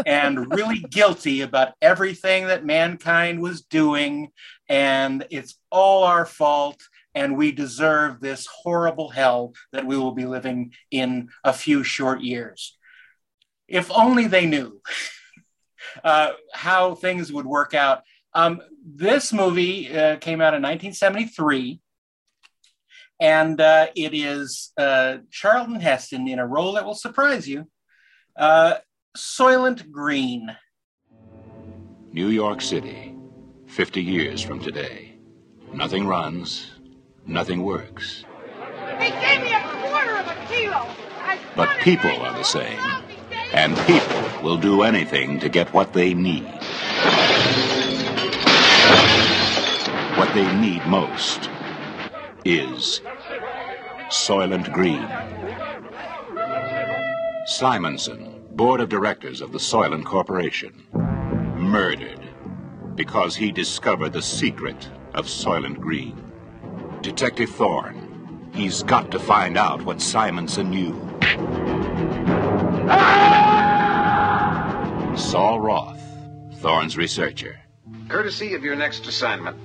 [0.04, 4.30] and really guilty about everything that mankind was doing.
[4.68, 6.80] And it's all our fault.
[7.14, 12.20] And we deserve this horrible hell that we will be living in a few short
[12.20, 12.76] years.
[13.68, 14.82] If only they knew
[16.04, 18.02] uh, how things would work out.
[18.34, 21.80] Um, this movie uh, came out in 1973,
[23.18, 27.66] and uh, it is uh, Charlton Heston in a role that will surprise you
[28.36, 28.74] uh,
[29.16, 30.54] Soylent Green.
[32.12, 33.16] New York City,
[33.66, 35.18] 50 years from today.
[35.72, 36.72] Nothing runs,
[37.26, 38.26] nothing works.
[38.98, 40.86] They gave me a quarter of a kilo.
[41.56, 42.78] But people are the same.
[43.54, 46.44] And people will do anything to get what they need.
[50.18, 51.48] What they need most
[52.44, 53.00] is
[54.10, 55.08] Soylent Green.
[57.46, 60.86] Simonson, board of directors of the Soylent Corporation,
[61.56, 62.20] murdered
[62.94, 66.22] because he discovered the secret of Soylent Green.
[67.02, 68.06] Detective Thorne,
[68.56, 70.94] He's got to find out what Simonson knew.
[75.14, 76.00] Saul Roth,
[76.54, 77.60] Thorne's researcher.
[78.08, 79.58] Courtesy of your next assignment,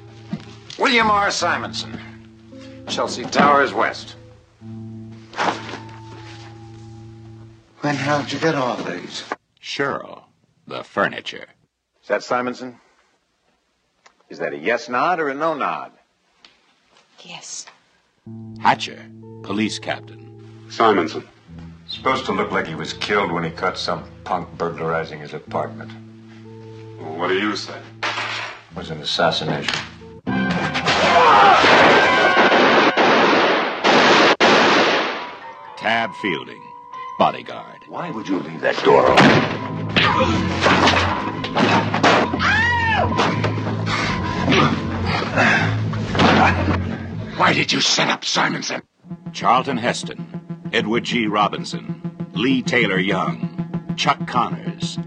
[0.78, 1.32] William R.
[1.32, 1.98] Simonson,
[2.90, 4.18] Chelsea Towers West.
[7.82, 9.24] When how'd you get all these?
[9.60, 10.26] Cheryl,
[10.68, 11.48] the furniture.
[12.04, 12.80] Is that Simonson?
[14.30, 15.92] Is that a yes nod or a no nod?
[17.24, 17.66] Yes.
[18.60, 19.04] Hatcher,
[19.42, 20.68] police captain.
[20.70, 21.28] Simonson.
[21.88, 25.92] Supposed to look like he was killed when he caught some punk burglarizing his apartment.
[27.00, 27.80] Well, what do you say?
[28.04, 29.76] It was an assassination.
[35.78, 36.62] Tab Fielding,
[37.22, 37.78] bodyguard.
[37.88, 39.26] Why would you leave that door open?
[47.38, 48.82] Why did you set up Simonson?
[49.34, 51.28] Charlton Heston, Edward G.
[51.28, 52.02] Robinson,
[52.34, 54.98] Leigh Taylor Young, Chuck Connors.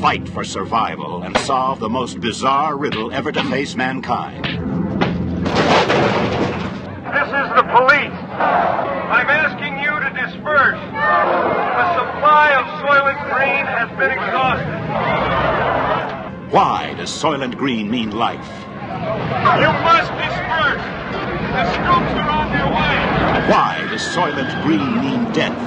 [0.00, 4.44] Fight for survival and solve the most bizarre riddle ever to face mankind.
[7.08, 8.18] This is the police.
[9.08, 10.78] I'm asking you to disperse.
[10.78, 14.66] The supply of Soylent Green has been exhausted.
[16.52, 18.48] Why does Soylent Green mean life?
[19.58, 20.84] You must disperse.
[21.52, 23.50] The scoops are on their way.
[23.50, 25.58] Why does Soylent Green mean death?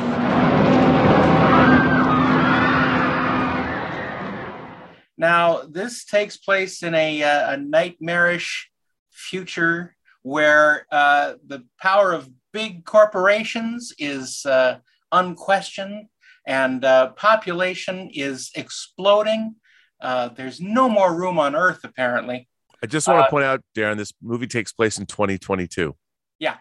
[5.18, 8.72] Now, this takes place in a, uh, a nightmarish
[9.12, 14.80] future where uh, the power of big corporations is uh,
[15.12, 16.08] unquestioned
[16.46, 19.56] and uh, population is exploding.
[20.00, 22.48] Uh, there's no more room on Earth, apparently.
[22.84, 25.96] I just want to Uh, point out, Darren, this movie takes place in 2022.
[26.40, 26.58] Yeah.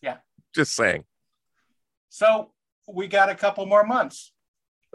[0.00, 0.16] Yeah.
[0.54, 1.04] Just saying.
[2.08, 2.52] So
[2.88, 4.32] we got a couple more months.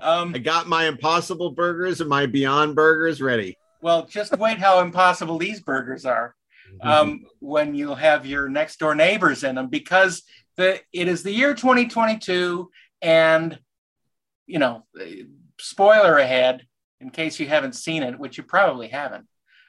[0.00, 3.56] um, I got my Impossible Burgers and my Beyond Burgers ready.
[3.80, 6.34] Well, just wait how impossible these burgers are
[6.80, 10.22] um, when you'll have your next door neighbors in them because
[10.56, 12.70] the it is the year 2022
[13.02, 13.58] and
[14.46, 14.84] you know
[15.58, 16.66] spoiler ahead
[17.00, 19.26] in case you haven't seen it which you probably haven't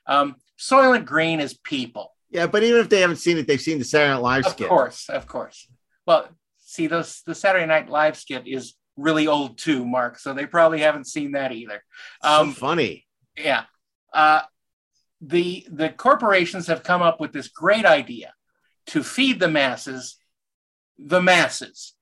[0.08, 3.80] um, soylent green is people Yeah, but even if they haven't seen it, they've seen
[3.80, 4.62] the Saturday Night Live Skit.
[4.66, 5.68] of course of course
[6.06, 10.46] well see those the saturday night live skit is really old too mark so they
[10.46, 11.84] probably haven't seen that either
[12.22, 13.06] Um, so funny.
[13.38, 13.64] yeah.
[14.14, 14.42] Uh,
[15.22, 18.34] the the corporations have come up with this great idea
[18.88, 20.18] to feed the masses,
[20.98, 21.94] the masses,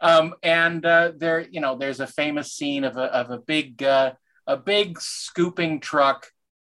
[0.00, 3.82] um, and uh, there you know there's a famous scene of a of a big
[3.82, 4.12] uh,
[4.46, 6.28] a big scooping truck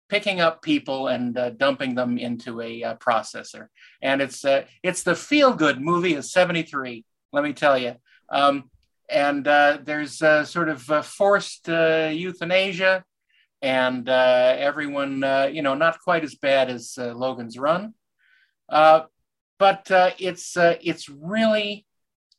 [0.10, 3.68] picking up people and uh, dumping them into a uh, processor,
[4.02, 7.04] and it's uh, it's the feel good movie of '73.
[7.32, 7.96] Let me tell you.
[8.30, 8.70] Um,
[9.10, 13.04] and uh, there's sort of forced uh, euthanasia
[13.62, 17.94] and uh, everyone, you know, not quite as bad as Logan's Run,
[19.60, 21.86] but uh, it's uh, it's really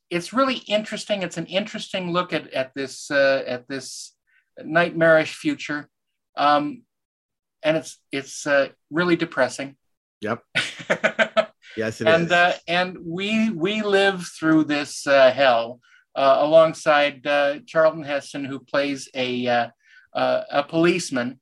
[0.09, 1.23] it's really interesting.
[1.23, 4.15] It's an interesting look at at this uh, at this
[4.63, 5.89] nightmarish future,
[6.37, 6.83] um,
[7.63, 9.75] and it's it's uh, really depressing.
[10.21, 10.41] Yep.
[11.77, 12.13] yes, it is.
[12.13, 15.79] and uh, and we we live through this uh, hell
[16.15, 19.67] uh, alongside uh, Charlton Heston, who plays a uh,
[20.13, 21.39] uh, a policeman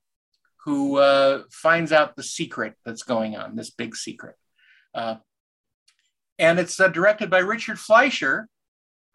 [0.64, 4.34] who uh, finds out the secret that's going on, this big secret.
[6.38, 8.48] And it's uh, directed by Richard Fleischer,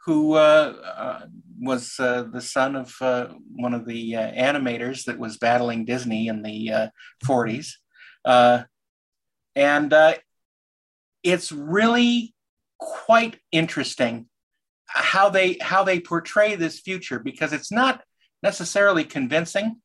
[0.06, 1.26] who uh, uh,
[1.60, 6.28] was uh, the son of uh, one of the uh, animators that was battling Disney
[6.28, 6.88] in the uh,
[7.26, 7.74] 40s.
[8.24, 8.64] Uh,
[9.56, 10.14] and uh,
[11.24, 12.34] it's really
[12.78, 14.28] quite interesting
[14.86, 18.02] how they how they portray this future because it's not
[18.42, 19.82] necessarily convincing.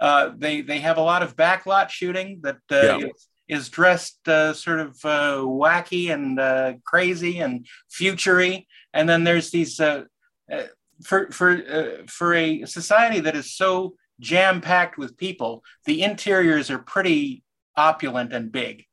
[0.00, 2.96] Uh, they they have a lot of backlot shooting that uh, Yeah.
[2.98, 9.24] is, is dressed uh, sort of uh, wacky and uh, crazy and futury, and then
[9.24, 10.04] there's these uh,
[10.50, 10.62] uh,
[11.02, 16.70] for for uh, for a society that is so jam packed with people, the interiors
[16.70, 17.42] are pretty
[17.76, 18.84] opulent and big.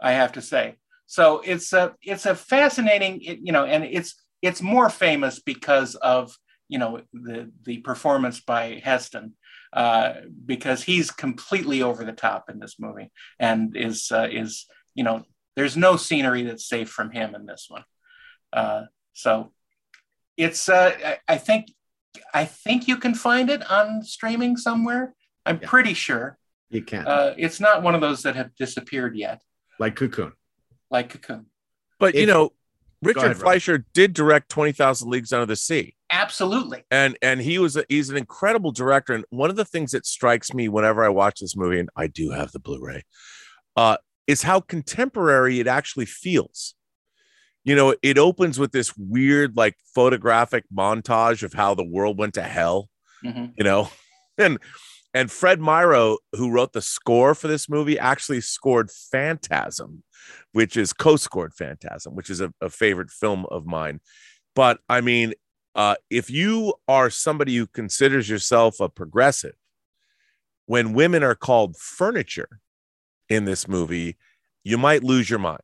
[0.00, 0.76] I have to say.
[1.06, 6.36] So it's a it's a fascinating, you know, and it's it's more famous because of
[6.68, 9.34] you know the the performance by Heston,
[9.72, 10.14] uh,
[10.44, 15.24] because he's completely over the top in this movie and is uh, is you know
[15.56, 17.84] there's no scenery that's safe from him in this one.
[18.52, 18.82] Uh,
[19.12, 19.52] so
[20.36, 21.68] it's uh, I, I think
[22.32, 25.14] I think you can find it on streaming somewhere.
[25.44, 26.38] I'm pretty sure.
[26.70, 27.06] You can.
[27.06, 29.40] Uh, it's not one of those that have disappeared yet.
[29.78, 30.32] like Cocoon.
[30.90, 31.46] like Cocoon.
[31.98, 32.52] But you know,
[33.02, 33.42] Richard ahead, Rob.
[33.42, 35.95] Fleischer did direct Twenty Thousand Leagues Under the Sea.
[36.10, 36.84] Absolutely.
[36.90, 40.06] and and he was a, he's an incredible director and one of the things that
[40.06, 43.02] strikes me whenever i watch this movie and i do have the blu-ray
[43.76, 43.96] uh
[44.26, 46.74] is how contemporary it actually feels
[47.64, 52.34] you know it opens with this weird like photographic montage of how the world went
[52.34, 52.88] to hell
[53.24, 53.52] Mhm.
[53.58, 53.88] you know
[54.38, 54.58] and
[55.12, 60.04] and fred myrow who wrote the score for this movie actually scored phantasm
[60.52, 64.00] which is co-scored phantasm which is a, a favorite film of mine
[64.54, 65.32] but i mean
[65.76, 69.54] uh, if you are somebody who considers yourself a progressive
[70.66, 72.60] when women are called furniture
[73.28, 74.16] in this movie
[74.64, 75.60] you might lose your mind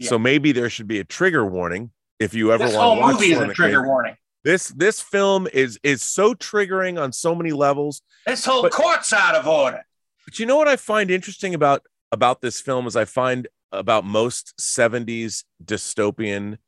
[0.00, 3.00] so maybe there should be a trigger warning if you ever This want whole to
[3.02, 4.16] watch movie is a trigger warning.
[4.44, 9.12] this this film is is so triggering on so many levels This whole But- court's
[9.12, 9.84] out of order.
[10.24, 14.04] but you know what I find interesting about about this film is I find about
[14.04, 16.58] most 70s dystopian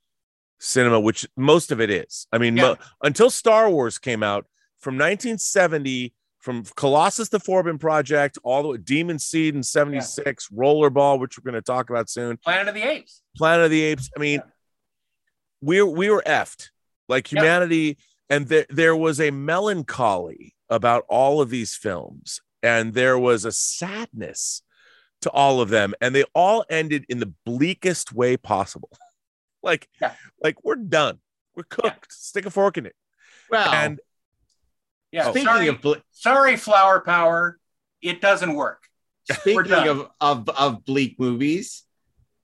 [0.58, 2.26] cinema, which most of it is.
[2.32, 4.46] I mean, mo- until Star Wars came out
[4.78, 11.18] from 1970, from Colossus the Forbin Project, all the way Demon Seed in 76, Rollerball,
[11.18, 13.22] which we're going to talk about soon, Planet of the Apes.
[13.36, 14.10] Planet of the Apes.
[14.16, 14.42] I mean,
[15.60, 16.68] we we were effed
[17.08, 17.98] like humanity,
[18.28, 23.52] and there there was a melancholy about all of these films, and there was a
[23.52, 24.62] sadness
[25.22, 28.90] to all of them, and they all ended in the bleakest way possible.
[29.64, 29.88] like,
[30.42, 31.18] like we're done,
[31.56, 32.12] we're cooked.
[32.12, 32.94] Stick a fork in it.
[33.50, 34.00] Well, and
[35.10, 35.26] Yeah.
[35.26, 35.30] Oh.
[35.30, 37.58] Speaking sorry, of ble- sorry, flower power.
[38.02, 38.82] It doesn't work.
[39.30, 41.84] Speaking of, of of bleak movies,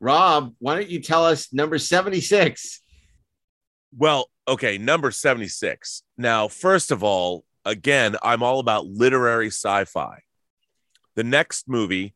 [0.01, 2.81] Rob, why don't you tell us number 76?
[3.97, 6.03] Well, okay, number 76.
[6.17, 10.21] Now, first of all, again, I'm all about literary sci-fi.
[11.17, 12.15] The next movie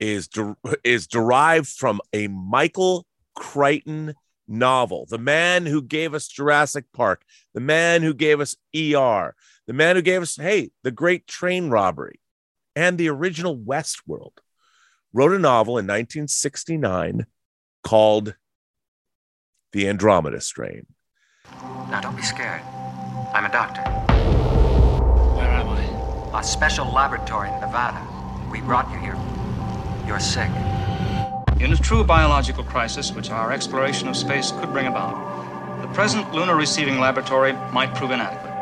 [0.00, 4.14] is der- is derived from a Michael Crichton
[4.46, 5.06] novel.
[5.08, 7.24] The man who gave us Jurassic Park,
[7.54, 9.34] the man who gave us ER,
[9.66, 12.20] the man who gave us hey, the great train robbery
[12.76, 14.38] and the original Westworld.
[15.12, 17.26] Wrote a novel in 1969
[17.84, 18.34] called
[19.72, 20.86] The Andromeda Strain.
[21.88, 22.62] Now, don't be scared.
[23.32, 23.82] I'm a doctor.
[25.36, 26.40] Where am I?
[26.40, 28.04] A special laboratory in Nevada.
[28.50, 29.16] We brought you here.
[30.06, 30.50] You're sick.
[31.60, 36.32] In a true biological crisis, which our exploration of space could bring about, the present
[36.34, 38.52] lunar receiving laboratory might prove inadequate.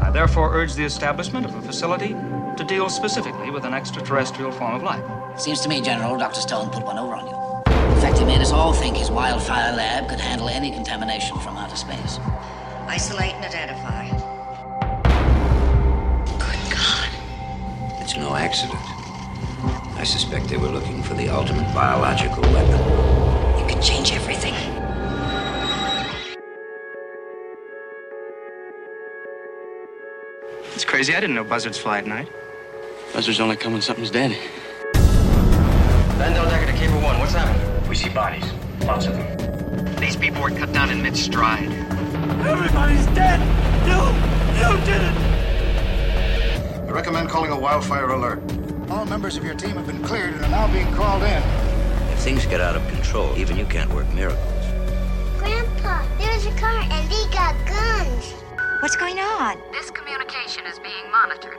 [0.00, 2.08] I therefore urge the establishment of a facility
[2.56, 5.04] to deal specifically with an extraterrestrial form of life.
[5.38, 6.40] Seems to me, General, Dr.
[6.40, 7.94] Stone put one over on you.
[7.94, 11.56] In fact, he made us all think his wildfire lab could handle any contamination from
[11.56, 12.18] outer space.
[12.86, 14.08] Isolate and identify.
[16.38, 17.08] Good God.
[18.00, 18.93] It's no accident.
[19.96, 22.78] I suspect they were looking for the ultimate biological weapon.
[23.58, 24.54] You could change everything.
[30.74, 31.14] It's crazy.
[31.14, 32.28] I didn't know buzzards fly at night.
[33.12, 34.36] Buzzards only come when something's dead.
[36.18, 37.18] Vandal Decker to Cable One.
[37.20, 37.88] What's happening?
[37.88, 38.44] We see bodies.
[38.80, 39.94] Lots of them.
[39.96, 41.70] These people were cut down in mid-stride.
[42.44, 43.40] Everybody's dead!
[43.86, 44.00] You!
[44.60, 45.16] You did it!
[46.88, 48.42] I recommend calling a wildfire alert.
[48.90, 51.42] All members of your team have been cleared and are now being called in.
[52.12, 54.64] If things get out of control, even you can't work miracles.
[55.38, 58.32] Grandpa, there's a car and they got guns.
[58.80, 59.58] What's going on?
[59.72, 61.58] This communication is being monitored.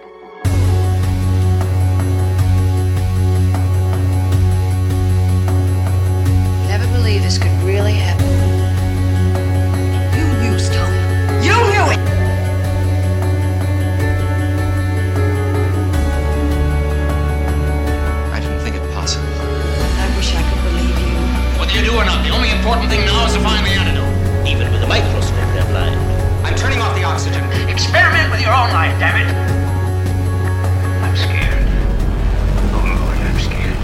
[6.68, 8.26] Never believed this could really happen.
[10.16, 10.94] You knew, Stone.
[11.44, 12.15] You knew it!
[21.96, 24.48] Do or not, the only important thing now is to find the antidote.
[24.48, 25.96] Even with a microscope, they're blind.
[26.46, 27.42] I'm turning off the oxygen.
[27.70, 29.32] Experiment with your own life, damn it!
[31.02, 31.64] I'm scared.
[32.74, 33.78] Oh, Lord, I'm scared.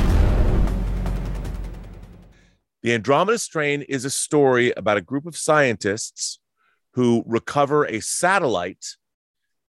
[2.82, 6.40] The Andromeda Strain is a story about a group of scientists
[6.96, 8.98] who recover a satellite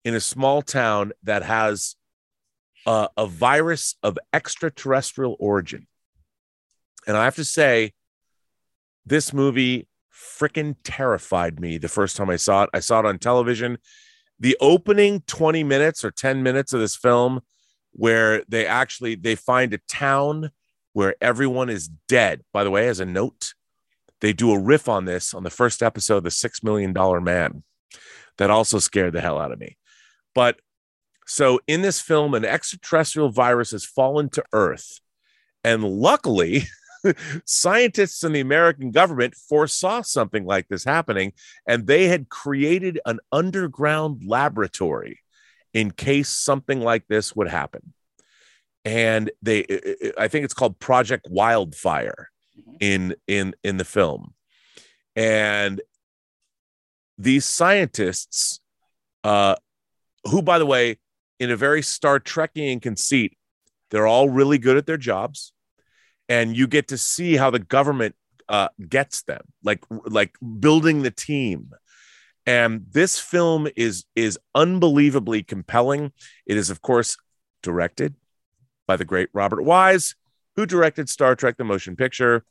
[0.05, 1.95] in a small town that has
[2.87, 5.87] uh, a virus of extraterrestrial origin.
[7.07, 7.93] And I have to say,
[9.05, 12.71] this movie freaking terrified me the first time I saw it.
[12.73, 13.79] I saw it on television.
[14.39, 17.41] The opening 20 minutes or 10 minutes of this film
[17.93, 20.51] where they actually they find a town
[20.93, 22.43] where everyone is dead.
[22.53, 23.55] By the way, as a note,
[24.21, 27.21] they do a riff on this on the first episode, of The Six Million Dollar
[27.21, 27.63] Man.
[28.39, 29.77] That also scared the hell out of me.
[30.35, 30.61] But
[31.27, 35.01] so in this film, an extraterrestrial virus has fallen to Earth.
[35.63, 36.65] And luckily,
[37.45, 41.33] scientists in the American government foresaw something like this happening,
[41.67, 45.21] and they had created an underground laboratory
[45.73, 47.93] in case something like this would happen.
[48.85, 49.65] And they,
[50.19, 52.31] I think it's called Project Wildfire
[52.81, 54.35] in in in the film,
[55.15, 55.81] and
[57.17, 58.61] these scientists,
[59.23, 59.55] uh,
[60.25, 60.99] who by the way,
[61.39, 63.37] in a very Star Trekian conceit,
[63.91, 65.53] they're all really good at their jobs
[66.29, 68.15] and you get to see how the government
[68.49, 71.71] uh, gets them, like like building the team.
[72.45, 76.13] And this film is is unbelievably compelling.
[76.47, 77.17] It is, of course,
[77.63, 78.15] directed
[78.87, 80.15] by the great Robert Wise,
[80.57, 82.45] who directed Star Trek: The Motion Picture,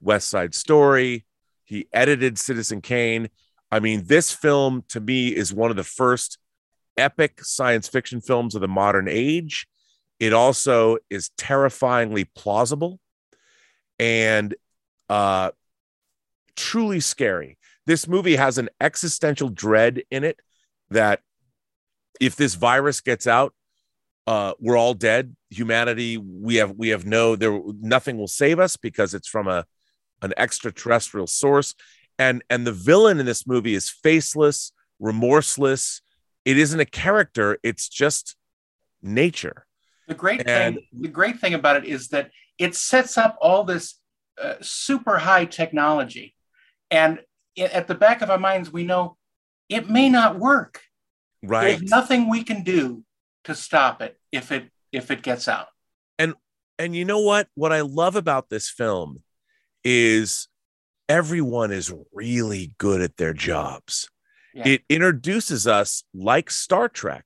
[0.00, 1.26] West Side Story.
[1.64, 3.28] He edited Citizen Kane.
[3.70, 6.38] I mean, this film to me is one of the first
[6.96, 9.66] epic science fiction films of the modern age.
[10.20, 13.00] It also is terrifyingly plausible
[14.02, 14.56] and
[15.08, 15.52] uh,
[16.56, 17.56] truly scary.
[17.86, 20.40] This movie has an existential dread in it
[20.90, 21.20] that
[22.20, 23.54] if this virus gets out,
[24.26, 25.36] uh, we're all dead.
[25.50, 29.66] Humanity, we have we have no there nothing will save us because it's from a
[30.20, 31.74] an extraterrestrial source.
[32.18, 36.02] And and the villain in this movie is faceless, remorseless.
[36.44, 38.34] It isn't a character, it's just
[39.00, 39.64] nature.
[40.08, 43.64] The great and, thing, the great thing about it is that it sets up all
[43.64, 43.98] this
[44.40, 46.34] uh, super high technology,
[46.90, 47.20] and
[47.58, 49.16] at the back of our minds, we know
[49.68, 50.80] it may not work.
[51.42, 51.78] Right.
[51.78, 53.04] There's nothing we can do
[53.44, 55.68] to stop it if it if it gets out.
[56.18, 56.34] And
[56.78, 57.48] and you know what?
[57.54, 59.22] What I love about this film
[59.84, 60.48] is
[61.08, 64.08] everyone is really good at their jobs.
[64.54, 64.68] Yeah.
[64.68, 67.24] It introduces us like Star Trek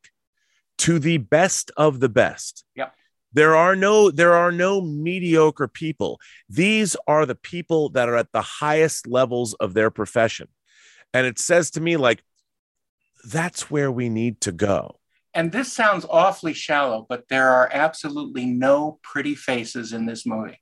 [0.79, 2.65] to the best of the best.
[2.75, 2.95] Yep.
[3.37, 6.19] There are no there are no mediocre people.
[6.49, 10.49] These are the people that are at the highest levels of their profession.
[11.13, 12.25] And it says to me like
[13.31, 15.01] that's where we need to go.
[15.35, 20.59] And this sounds awfully shallow, but there are absolutely no pretty faces in this movie.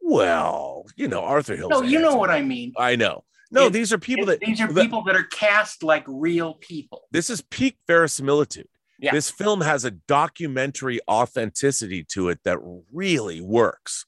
[0.00, 1.68] Well, you know, Arthur Hill.
[1.68, 2.72] No, you know what I mean.
[2.78, 3.24] I know.
[3.50, 6.04] No, It- these are people it- that these are that- people that are cast like
[6.06, 7.02] real people.
[7.10, 8.68] This is peak verisimilitude.
[9.04, 9.12] Yeah.
[9.12, 12.58] This film has a documentary authenticity to it that
[12.90, 14.06] really works.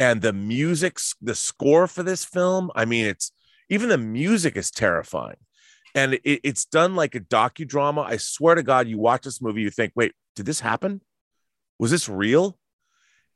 [0.00, 3.30] And the music, the score for this film, I mean, it's
[3.70, 5.36] even the music is terrifying.
[5.94, 8.04] And it, it's done like a docudrama.
[8.04, 11.02] I swear to God, you watch this movie, you think, wait, did this happen?
[11.78, 12.58] Was this real?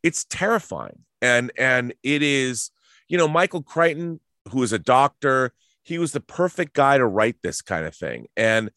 [0.03, 1.05] It's terrifying.
[1.23, 2.71] And and it is,
[3.09, 4.19] you know, Michael Crichton,
[4.51, 5.53] who is a doctor,
[5.85, 8.27] he was the perfect guy to write this kind of thing.
[8.37, 8.71] And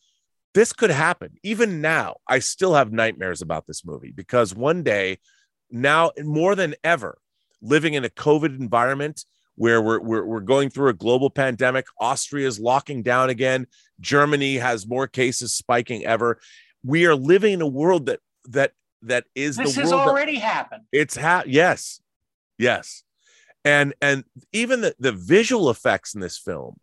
[0.54, 1.38] this could happen.
[1.44, 5.20] Even now, I still have nightmares about this movie because one day,
[5.70, 7.18] now more than ever,
[7.62, 12.48] living in a COVID environment where we're, we're, we're going through a global pandemic, Austria
[12.48, 13.68] is locking down again,
[14.00, 16.40] Germany has more cases spiking ever.
[16.84, 18.72] We are living in a world that that
[19.02, 20.84] that is This the has world that- already happened.
[20.92, 22.00] it's ha- yes,
[22.58, 23.04] yes,
[23.66, 24.24] and and
[24.54, 26.80] even the the visual effects in this film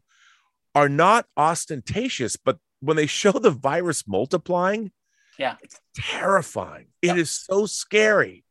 [0.74, 4.92] are not ostentatious, but when they show the virus multiplying,
[5.38, 5.56] Yeah.
[5.62, 6.86] it's terrifying.
[7.02, 8.44] It is so scary.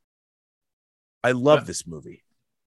[1.23, 2.23] I love this movie.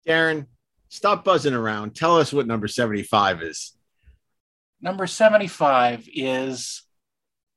[0.07, 0.47] Darren,
[0.89, 1.95] stop buzzing around.
[1.95, 3.77] Tell us what number 75 is.
[4.81, 6.83] Number 75 is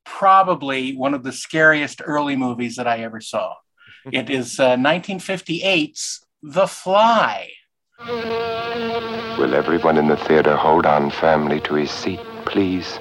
[0.04, 3.54] probably one of the scariest early movies that I ever saw.
[4.12, 7.50] it is uh, 1958's The Fly.
[9.38, 12.98] Will everyone in the theater hold on firmly to his seat, please?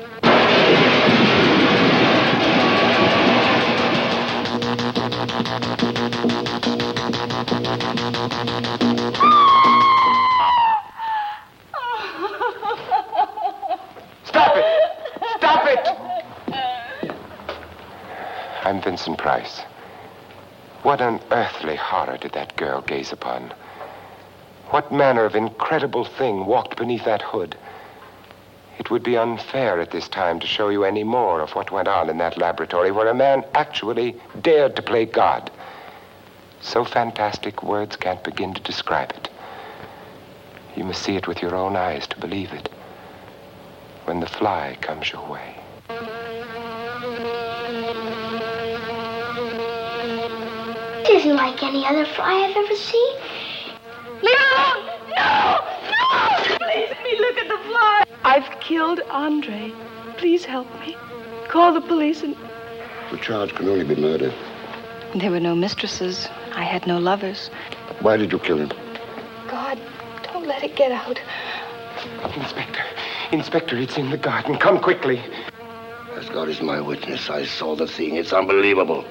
[18.63, 19.59] I'm Vincent Price.
[20.83, 23.53] What unearthly horror did that girl gaze upon?
[24.69, 27.57] What manner of incredible thing walked beneath that hood?
[28.81, 31.87] It would be unfair at this time to show you any more of what went
[31.87, 35.51] on in that laboratory where a man actually dared to play God.
[36.61, 39.29] So fantastic words can't begin to describe it.
[40.75, 42.69] You must see it with your own eyes to believe it.
[44.05, 45.55] When the fly comes your way.
[51.05, 53.15] It isn't like any other fly I've ever seen.
[54.23, 54.87] Leave it alone!
[55.15, 55.59] No!
[55.85, 56.57] No!
[56.57, 58.10] Please let me look at the fly.
[58.23, 59.73] I've killed Andre.
[60.17, 60.95] Please help me.
[61.47, 62.35] Call the police and.
[63.11, 64.33] The charge can only be murder.
[65.15, 66.29] There were no mistresses.
[66.53, 67.49] I had no lovers.
[67.99, 68.71] Why did you kill him?
[69.47, 69.79] God,
[70.23, 71.19] don't let it get out.
[72.35, 72.81] Inspector,
[73.31, 74.57] Inspector, it's in the garden.
[74.57, 75.21] Come quickly.
[76.15, 78.15] As God is my witness, I saw the thing.
[78.15, 79.05] It's unbelievable.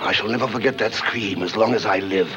[0.00, 2.28] I shall never forget that scream as long as I live.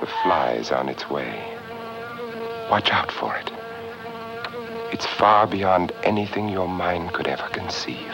[0.00, 1.57] The fly's on its way.
[2.70, 3.50] Watch out for it.
[4.92, 8.12] It's far beyond anything your mind could ever conceive.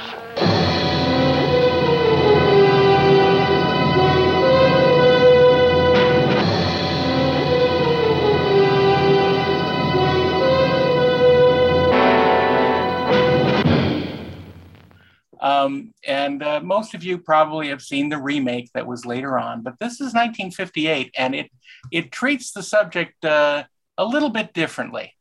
[15.40, 19.62] Um, and uh, most of you probably have seen the remake that was later on,
[19.62, 21.50] but this is 1958, and it
[21.90, 23.64] it treats the subject uh,
[23.98, 25.12] a little bit differently.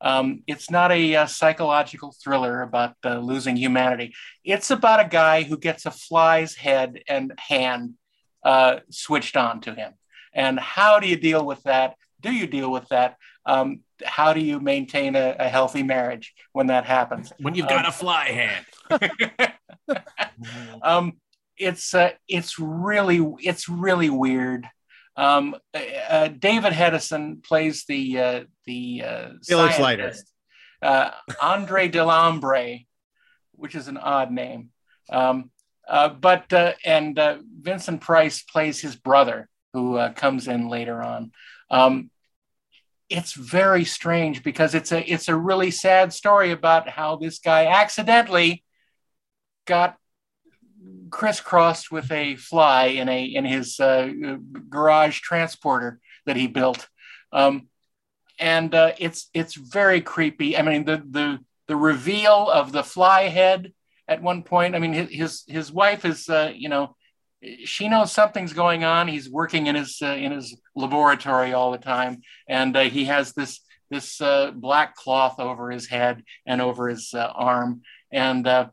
[0.00, 4.14] Um, it's not a, uh psychological thriller about uh, losing humanity.
[4.44, 7.94] It's about a guy who gets a fly's head and hand
[8.44, 9.92] uh, switched on to him.
[10.34, 11.94] And how do you deal with that?
[12.20, 13.16] Do you deal with that?
[13.46, 17.32] Um, how do you maintain a, a healthy marriage when that happens?
[17.38, 19.52] When you've got Um, a fly hand.
[20.82, 21.12] um,
[21.56, 24.66] it's uh, it's really it's really weird.
[25.16, 25.78] Um, uh,
[26.08, 29.72] uh, David Hedison plays the uh, the uh, lighter.
[29.72, 30.32] scientist.
[30.80, 31.10] Uh,
[31.40, 32.86] Andre Delambre,
[33.52, 34.70] which is an odd name,
[35.10, 35.50] um,
[35.88, 41.02] uh, but uh, and uh, Vincent Price plays his brother, who uh, comes in later
[41.02, 41.32] on.
[41.70, 42.10] Um,
[43.08, 47.66] it's very strange because it's a it's a really sad story about how this guy
[47.66, 48.64] accidentally
[49.66, 49.96] got
[51.10, 54.10] crisscrossed with a fly in a in his uh,
[54.68, 56.88] garage transporter that he built,
[57.32, 57.68] um,
[58.38, 60.56] and uh, it's it's very creepy.
[60.56, 61.38] I mean the the
[61.68, 63.72] the reveal of the fly head
[64.08, 64.74] at one point.
[64.74, 66.96] I mean his his, wife is uh, you know
[67.64, 69.08] she knows something's going on.
[69.08, 73.32] He's working in his uh, in his laboratory all the time, and uh, he has
[73.32, 73.60] this
[73.90, 78.68] this uh, black cloth over his head and over his uh, arm, and uh,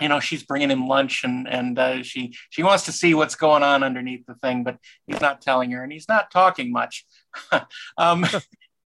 [0.00, 3.34] you know she's bringing him lunch, and and uh, she she wants to see what's
[3.34, 7.04] going on underneath the thing, but he's not telling her, and he's not talking much,
[7.98, 8.26] um,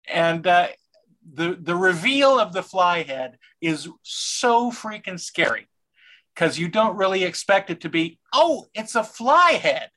[0.09, 0.47] and.
[0.47, 0.69] Uh,
[1.35, 5.69] the, the reveal of the fly head is so freaking scary
[6.35, 9.91] because you don't really expect it to be, oh, it's a fly head.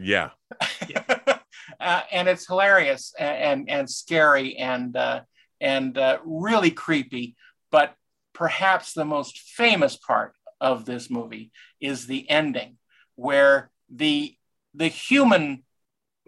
[0.00, 0.30] Yeah.
[1.80, 5.20] uh, and it's hilarious and and, and scary and uh,
[5.60, 7.36] and uh, really creepy.
[7.70, 7.94] But
[8.32, 12.78] perhaps the most famous part of this movie is the ending,
[13.16, 14.34] where the
[14.74, 15.64] the human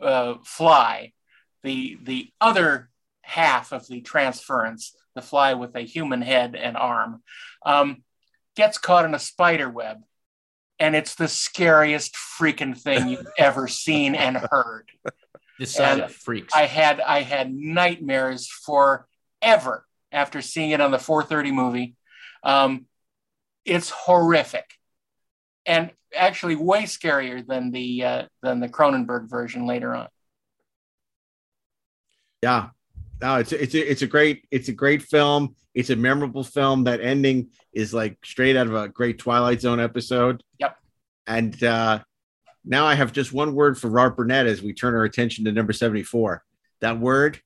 [0.02, 1.12] uh, fly,
[1.62, 2.90] the the other
[3.23, 7.23] half of the transference, the fly with a human head and arm,
[7.65, 8.02] um,
[8.56, 9.98] gets caught in a spider web.
[10.81, 14.90] And it's the scariest freaking thing you've ever seen and heard.
[15.59, 16.52] This side And freaks.
[16.52, 21.94] I had I had nightmares forever after seeing it on the 4:30 movie.
[22.43, 22.86] Um,
[23.65, 24.65] it's horrific,
[25.66, 30.09] and actually way scarier than the uh, than the Cronenberg version later on.
[32.43, 32.69] Yeah.
[33.20, 35.55] No, it's it's a, it's a great it's a great film.
[35.73, 36.85] It's a memorable film.
[36.85, 40.43] That ending is like straight out of a great Twilight Zone episode.
[40.59, 40.77] Yep.
[41.27, 42.01] And uh,
[42.65, 45.53] now I have just one word for Robert Burnett as we turn our attention to
[45.53, 46.45] number 74.
[46.81, 47.41] That word,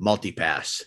[0.00, 0.84] multipass.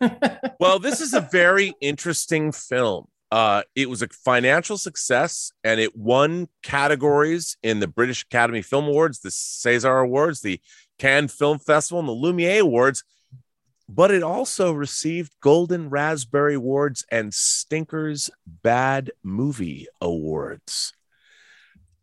[0.60, 3.06] well, this is a very interesting film.
[3.30, 8.86] Uh, it was a financial success and it won categories in the British Academy Film
[8.86, 10.60] Awards, the César Awards, the
[10.98, 13.02] Cannes Film Festival, and the Lumiere Awards.
[13.88, 20.92] But it also received Golden Raspberry Awards and Stinker's Bad Movie Awards.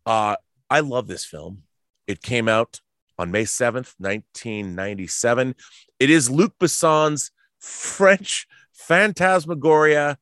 [0.06, 0.36] Uh,
[0.70, 1.64] I love this film.
[2.06, 2.80] It came out
[3.18, 5.54] on May 7th, 1997.
[5.98, 10.18] It is Luc Besson's French Phantasmagoria,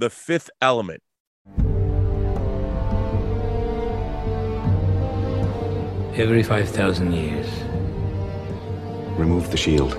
[0.00, 1.02] The Fifth Element.
[6.14, 7.48] Every 5,000 years.
[9.18, 9.94] Remove the shield.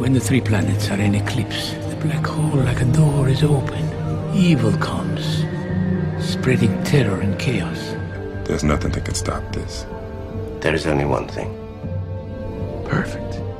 [0.00, 3.88] When the three planets are in eclipse, the black hole like a door is open.
[4.34, 5.44] Evil comes,
[6.18, 7.94] spreading terror and chaos.
[8.48, 9.86] There's nothing that can stop this.
[10.58, 11.54] There is only one thing.
[12.84, 13.51] Perfect.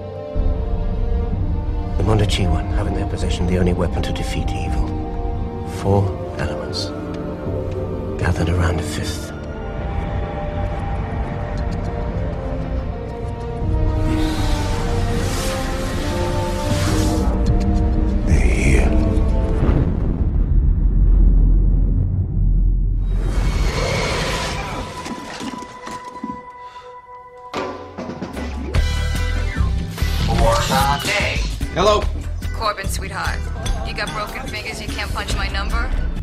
[2.03, 4.89] The Mondoshawans have in their possession the only weapon to defeat evil.
[5.81, 6.03] Four
[6.37, 6.87] elements.
[8.21, 9.32] Gathered around a fifth.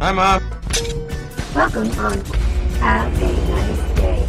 [0.01, 0.41] Hi, Mom.
[1.53, 2.23] Welcome home.
[2.79, 4.27] Have a nice day.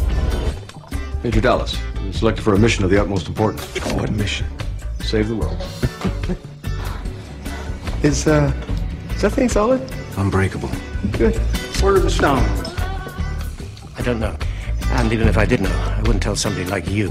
[1.23, 3.63] Major Dallas, you're selected for a mission of the utmost importance.
[3.93, 4.47] What mission?
[4.99, 5.55] Save the world.
[8.03, 8.51] Is, uh,
[9.15, 9.81] is that thing solid?
[10.17, 10.69] Unbreakable.
[11.11, 11.39] Good.
[11.81, 12.43] Word of the stone.
[13.97, 14.35] I don't know.
[14.89, 17.09] And even if I did know, I wouldn't tell somebody like you.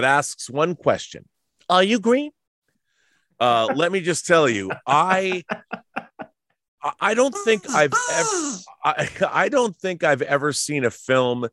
[0.00, 1.24] That asks one question
[1.68, 2.30] Are you green?
[3.40, 5.42] Uh, let me just tell you, I.
[5.50, 8.56] I- I don't think I've ever.
[8.84, 11.48] I, I don't think I've ever seen a film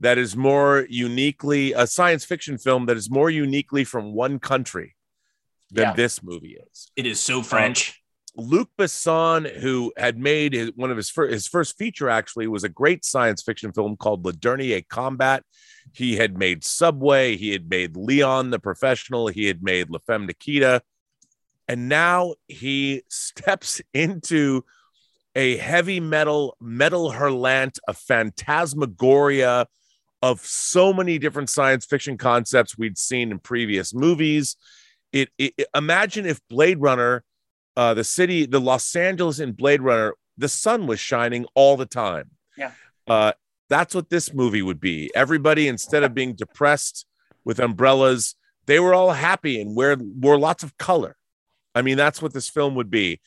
[0.00, 4.96] that is more uniquely a science fiction film that is more uniquely from one country
[5.70, 5.92] than Yeah.
[5.92, 6.90] this movie is.
[6.96, 8.02] It is so French.
[8.34, 12.64] Luc Besson, who had made his, one of his first his first feature actually was
[12.64, 15.44] a great science fiction film called Le Dernier Combat.
[15.92, 20.26] He had made Subway, he had made Leon the Professional, he had made La Femme
[20.26, 20.82] Nikita,
[21.68, 24.64] and now he steps into
[25.34, 29.66] a heavy metal metal hurlant, a phantasmagoria
[30.20, 34.56] of so many different science fiction concepts we'd seen in previous movies.
[35.12, 37.24] It, it it- imagine if Blade Runner
[37.76, 41.86] uh, the city, the Los Angeles in Blade Runner, the sun was shining all the
[41.86, 42.30] time.
[42.56, 42.72] Yeah.
[43.06, 43.32] Uh,
[43.72, 45.10] that's what this movie would be.
[45.14, 47.06] Everybody, instead of being depressed
[47.44, 48.34] with umbrellas,
[48.66, 51.16] they were all happy and wear wore lots of color.
[51.74, 53.20] I mean, that's what this film would be.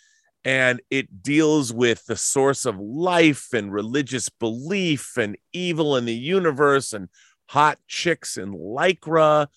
[0.44, 6.14] And it deals with the source of life and religious belief and evil in the
[6.14, 7.10] universe and
[7.48, 9.48] hot chicks in lycra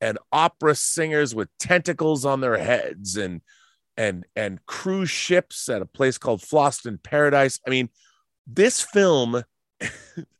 [0.00, 3.42] and opera singers with tentacles on their heads and
[3.96, 7.60] and and cruise ships at a place called Fhloston Paradise.
[7.66, 7.90] I mean,
[8.46, 9.42] this film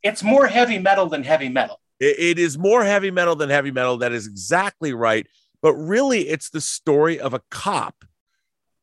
[0.02, 1.80] It's more heavy metal than heavy metal.
[2.00, 3.98] it- it is more heavy metal than heavy metal.
[3.98, 5.26] That is exactly right.
[5.62, 8.04] But really, it's the story of a cop,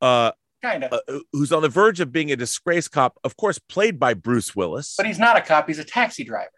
[0.02, 0.32] uh,
[0.62, 0.94] Kind of.
[0.94, 3.18] uh, who's on the verge of being a disgraced cop.
[3.24, 4.94] Of course, played by Bruce Willis.
[4.96, 6.52] But he's not a cop, he's a taxi driver.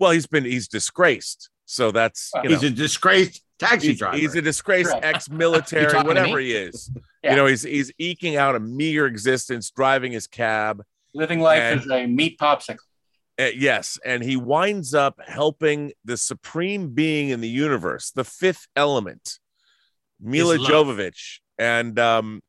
[0.00, 1.50] Well, he's been he's disgraced.
[1.64, 2.68] So that's you He's know.
[2.68, 4.16] a disgraced taxi he's, driver.
[4.16, 5.04] He's a disgraced Correct.
[5.08, 6.90] You ex-military, whatever he is.
[7.22, 7.30] Yeah.
[7.30, 10.84] You know, he's he's eking out a meager existence, driving his cab.
[11.14, 12.78] Living life And- as a meat popsicle.
[13.38, 18.66] Uh, yes, and he winds up helping the supreme being in the universe, the fifth
[18.74, 19.38] element,
[20.20, 22.42] Milla Jovovich, and um,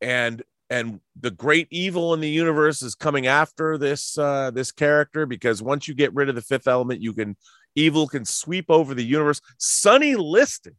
[0.00, 5.26] and and the great evil in the universe is coming after this uh, this character
[5.26, 7.36] because once you get rid of the fifth element, you can
[7.74, 9.42] evil can sweep over the universe.
[9.58, 10.76] Sonny Liston,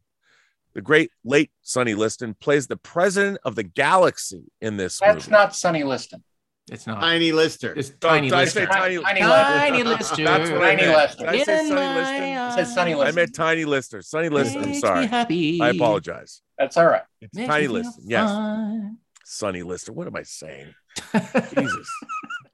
[0.74, 5.30] the great late Sonny Liston, plays the president of the galaxy in this That's movie.
[5.30, 6.24] not Sonny Liston.
[6.72, 7.00] It's not.
[7.00, 7.74] Tiny Lister.
[7.74, 8.66] It's Oh, Tiny did I Lister.
[8.66, 9.98] Tiny, Tiny Tiny Lister.
[10.16, 10.24] Lister.
[10.24, 10.96] That's what I Tiny meant.
[10.96, 11.26] Lister.
[11.26, 11.74] Did I say Sunny Lister?
[11.74, 12.24] my Liston?
[12.24, 14.02] It says Sonny I meant Tiny Lister.
[14.02, 14.58] Sunny Lister.
[14.60, 15.06] I'm sorry.
[15.06, 15.60] happy.
[15.60, 16.40] I apologize.
[16.58, 17.02] That's all right.
[17.20, 17.82] It's Makes Tiny Lister.
[17.82, 18.10] feel Liston.
[18.10, 18.30] Yes.
[18.30, 18.98] fine.
[19.24, 19.92] Sonny Lister.
[19.92, 20.74] What am I saying?
[21.58, 21.88] Jesus.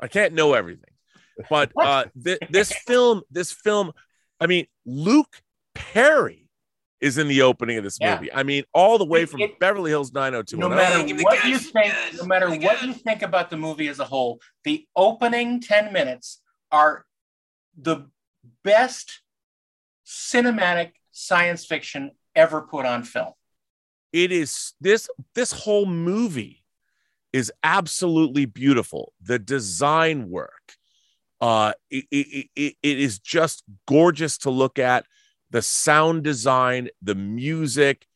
[0.01, 0.91] I can't know everything.
[1.49, 3.93] But uh th- this film, this film,
[4.41, 5.41] I mean, Luke
[5.75, 6.49] Perry
[7.01, 8.17] is in the opening of this Yeah.
[8.17, 8.33] movie.
[8.33, 10.59] I mean, all the way It- from it- Beverly Hills 90210.
[10.61, 14.05] No matter what you think, no matter what you think about the movie as a
[14.05, 17.07] whole, the opening 10 minutes are
[17.77, 18.07] the
[18.63, 19.23] best
[20.07, 23.33] cinematic science fiction ever put on film.
[24.13, 26.65] it is this this whole movie
[27.33, 30.75] is absolutely beautiful the design work
[31.41, 35.05] uh it, it, it, it is just gorgeous to look at
[35.51, 38.07] the sound design the music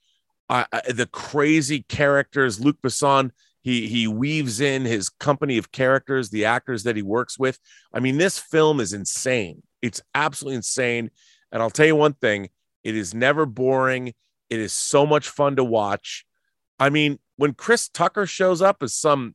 [0.51, 2.61] uh, uh, the crazy characters.
[2.61, 3.31] Luc besson
[3.63, 7.59] he he weaves in his company of characters the actors that he works with.
[7.93, 9.63] I mean this film is insane.
[9.81, 11.11] It's absolutely insane.
[11.51, 12.51] And i'll tell you one thing
[12.83, 14.13] it is never boring.
[14.51, 16.27] It is so much fun to watch.
[16.79, 19.35] I mean, when Chris Tucker shows up as some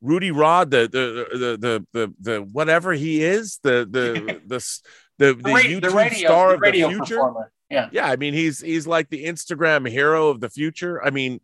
[0.00, 4.80] Ruby Rhod, the the the the the, the whatever he is, the the the
[5.18, 7.14] the, the, The, YouTube the radio, star the of radio the future.
[7.16, 7.52] performer.
[7.70, 7.88] Yeah.
[7.92, 11.04] Yeah, I mean he's he's like the Instagram hero of the future.
[11.04, 11.40] I mean,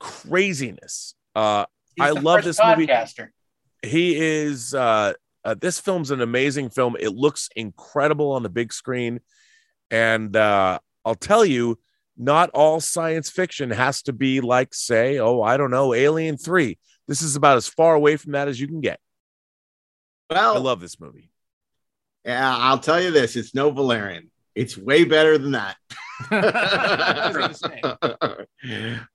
[0.00, 1.14] craziness.
[1.34, 1.66] Uh
[1.96, 2.88] He's I the love first this movie.
[3.82, 5.12] He is uh,
[5.44, 6.96] uh this film's an amazing film.
[6.98, 9.20] It looks incredible on the big screen.
[9.90, 11.78] And uh I'll tell you,
[12.16, 16.78] not all science fiction has to be like, say, oh, I don't know, Alien 3.
[17.08, 19.00] This is about as far away from that as you can get.
[20.30, 21.31] Well, I love this movie.
[22.24, 24.30] Yeah, I'll tell you this: it's no Valerian.
[24.54, 25.76] It's way better than that.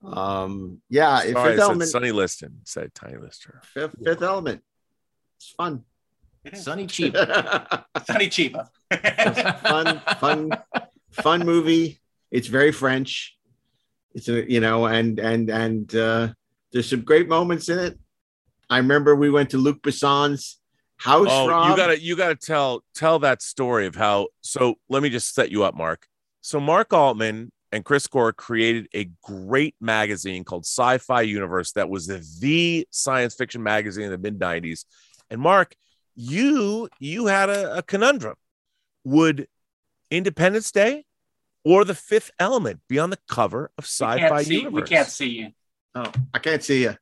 [0.03, 1.89] um, yeah, Sorry, Fifth I said Element.
[1.89, 2.61] Sonny Liston.
[2.65, 3.61] Said Tiny Lister.
[3.63, 4.61] Fifth, Fifth Element.
[5.37, 5.83] It's fun.
[6.53, 7.15] Sunny cheap.
[8.05, 8.67] Sonny Chiba.
[9.61, 10.51] fun, fun,
[11.11, 12.01] fun movie.
[12.31, 13.37] It's very French.
[14.13, 16.29] It's a you know, and and and uh,
[16.71, 17.99] there's some great moments in it.
[18.69, 20.59] I remember we went to Luc Besson's
[20.97, 21.27] house.
[21.29, 21.69] Oh, Rob.
[21.69, 24.27] you gotta you gotta tell tell that story of how.
[24.41, 26.07] So let me just set you up, Mark.
[26.41, 32.07] So Mark Altman and Chris Gore created a great magazine called Sci-Fi Universe that was
[32.07, 34.85] the, the science fiction magazine in the mid '90s.
[35.29, 35.75] And Mark,
[36.15, 38.35] you you had a, a conundrum.
[39.03, 39.47] Would
[40.09, 41.05] Independence Day
[41.63, 44.73] or The Fifth Element be on the cover of Sci-Fi can't see- Universe?
[44.73, 45.51] We can't see you.
[45.95, 46.95] Oh, I can't see you.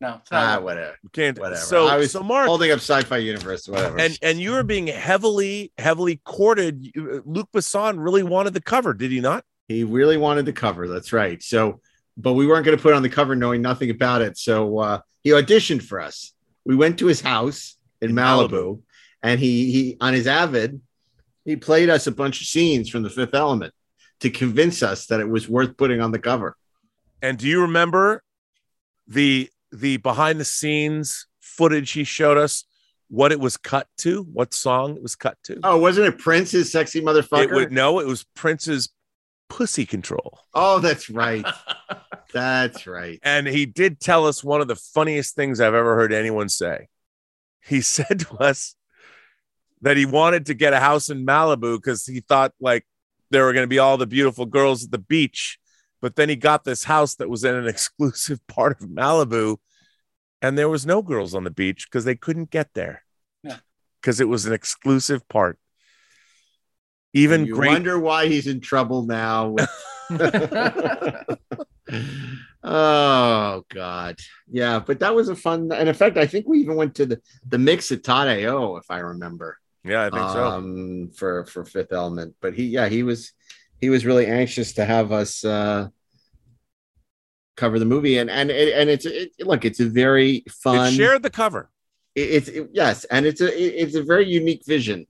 [0.00, 0.16] No.
[0.20, 0.96] it's Ah, not- whatever.
[1.12, 1.38] Can't.
[1.38, 1.60] Whatever.
[1.60, 3.98] So I was so Mark holding up Sci-Fi Universe, whatever.
[3.98, 6.90] and and you were being heavily heavily courted.
[6.94, 9.44] Luke Luc Besson really wanted the cover, did he not?
[9.68, 10.86] He really wanted the cover.
[10.86, 11.42] That's right.
[11.42, 11.80] So,
[12.16, 14.36] but we weren't going to put on the cover knowing nothing about it.
[14.38, 16.32] So uh, he auditioned for us.
[16.64, 18.82] We went to his house in, Malibu,
[19.22, 20.80] and he he on his Avid,
[21.44, 23.72] he played us a bunch of scenes from The Fifth Element
[24.20, 26.54] to convince us that it was worth putting on the cover.
[27.22, 28.22] And do you remember
[29.08, 29.48] the
[29.78, 32.64] the behind the scenes footage he showed us?
[33.08, 34.22] What it was cut to?
[34.22, 35.60] What song it was cut to?
[35.62, 37.44] Oh, wasn't it Prince's "Sexy Motherfucker"?
[37.44, 38.88] It would no, it was Prince's
[39.48, 41.46] "Pussy Control." oh, that's right.
[42.32, 43.20] that's right.
[43.22, 46.88] And he did tell us one of the funniest things I've ever heard anyone say.
[47.64, 48.74] He said to us
[49.82, 52.84] that he wanted to get a house in Malibu because he thought like
[53.30, 55.58] there were going to be all the beautiful girls at the beach.
[56.02, 59.56] But then he got this house that was in an exclusive part of Malibu,
[60.42, 63.02] and there was no girls on the beach because they couldn't get there
[63.42, 63.58] Yeah.
[64.00, 65.58] because it was an exclusive part.
[67.14, 69.48] Even you great wonder why he's in trouble now.
[69.48, 69.68] with-
[72.62, 74.16] oh God,
[74.50, 75.70] yeah, but that was a fun.
[75.72, 78.90] And in fact, I think we even went to the the mix at Todd-AO, if
[78.90, 79.58] I remember.
[79.84, 80.44] Yeah, I think so.
[80.44, 82.34] um, for for Fifth Element.
[82.40, 83.32] But he, yeah, he was
[83.80, 85.88] he was really anxious to have us uh,
[87.56, 90.88] cover the movie, and and it, and it's it, look, it's a very fun.
[90.88, 91.70] It shared the cover.
[92.14, 95.06] It- it's it- yes, and it's a it- it's a very unique vision,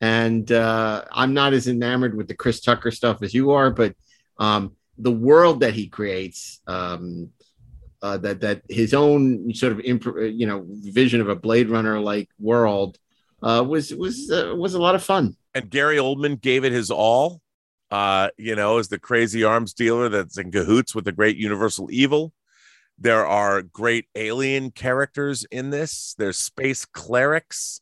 [0.00, 3.94] and uh, I'm not as enamored with the Chris Tucker stuff as you are, but
[4.38, 7.30] um, the world that he creates, um,
[8.02, 11.98] uh, that that his own sort of imp- you know vision of a Blade Runner
[12.00, 12.98] like world
[13.42, 15.36] uh, was was uh, was a lot of fun.
[15.54, 17.40] and Gary Oldman gave it his all.
[17.90, 21.88] Uh, you know, as the crazy arms dealer that's in cahoots with the great Universal
[21.92, 22.32] Evil.
[22.98, 26.14] There are great alien characters in this.
[26.18, 27.80] There's space clerics.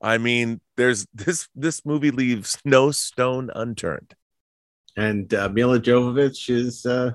[0.00, 4.14] I mean, there's this this movie leaves no stone unturned.
[4.96, 7.12] And uh, Milla Jovovich is uh,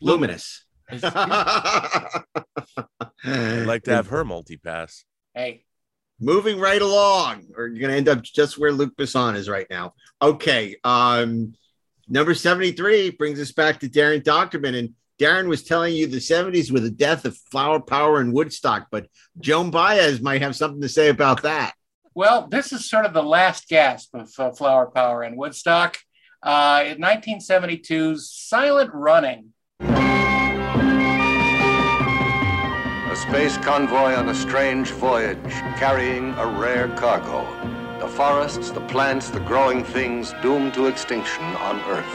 [0.00, 0.64] luminous.
[0.90, 2.24] I'd
[3.24, 5.04] like to have her multi-pass.
[5.34, 5.64] Hey,
[6.20, 9.66] moving right along or you're going to end up just where luc besson is right
[9.70, 11.54] now okay um
[12.08, 16.72] number 73 brings us back to darren dochterman and darren was telling you the 70s
[16.72, 19.06] were the death of flower power and woodstock but
[19.38, 21.74] joan baez might have something to say about that
[22.14, 25.98] Well, this is sort of the last gasp of uh, Flower Power and Woodstock.
[26.42, 29.52] Uh, in 1972's Silent Running.
[33.18, 37.42] Space convoy on a strange voyage, carrying a rare cargo.
[37.98, 42.06] The forests, the plants, the growing things doomed to extinction on Earth.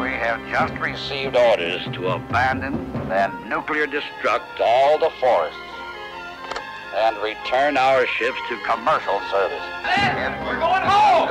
[0.00, 2.74] We have just received orders to abandon
[3.12, 5.58] and nuclear destruct all the forests
[6.94, 9.62] and return our ships to commercial service.
[10.46, 11.28] We're going home!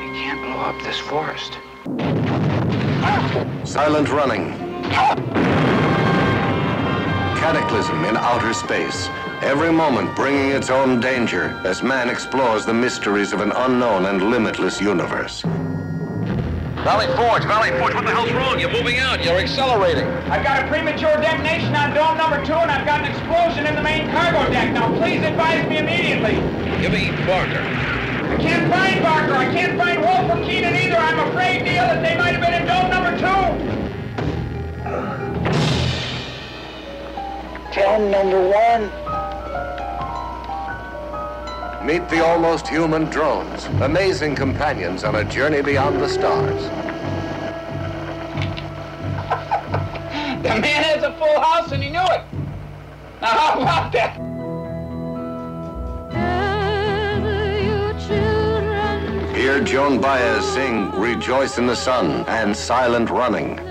[0.00, 1.58] You can't blow up this forest.
[3.64, 4.67] Silent running.
[7.38, 9.08] Cataclysm in outer space.
[9.40, 14.30] Every moment bringing its own danger as man explores the mysteries of an unknown and
[14.30, 15.42] limitless universe.
[16.84, 18.58] Valley Forge, Valley Forge, what the hell's wrong?
[18.58, 19.22] You're moving out.
[19.24, 20.06] You're accelerating.
[20.30, 23.74] I've got a premature detonation on dome number two, and I've got an explosion in
[23.74, 24.72] the main cargo deck.
[24.72, 26.34] Now, please advise me immediately.
[26.80, 27.60] Give me Barker.
[27.60, 29.34] I can't find Barker.
[29.34, 30.96] I can't find Wolf or Keenan either.
[30.96, 33.97] I'm afraid, Neil, that they might have been in dome number two.
[37.74, 38.90] Dome number one.
[41.86, 46.62] Meet the almost human drones, amazing companions on a journey beyond the stars.
[50.38, 52.22] The man has a full house and he knew it.
[53.20, 54.16] Now, how about that?
[59.36, 63.67] Hear Joan Baez sing Rejoice in the Sun and Silent Running.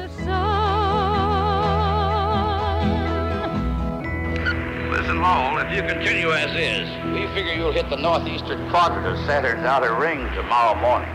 [5.17, 9.17] Listen, Lowell, if you continue as is, we figure you'll hit the northeastern quadrant of
[9.25, 11.09] Saturn's outer ring tomorrow morning.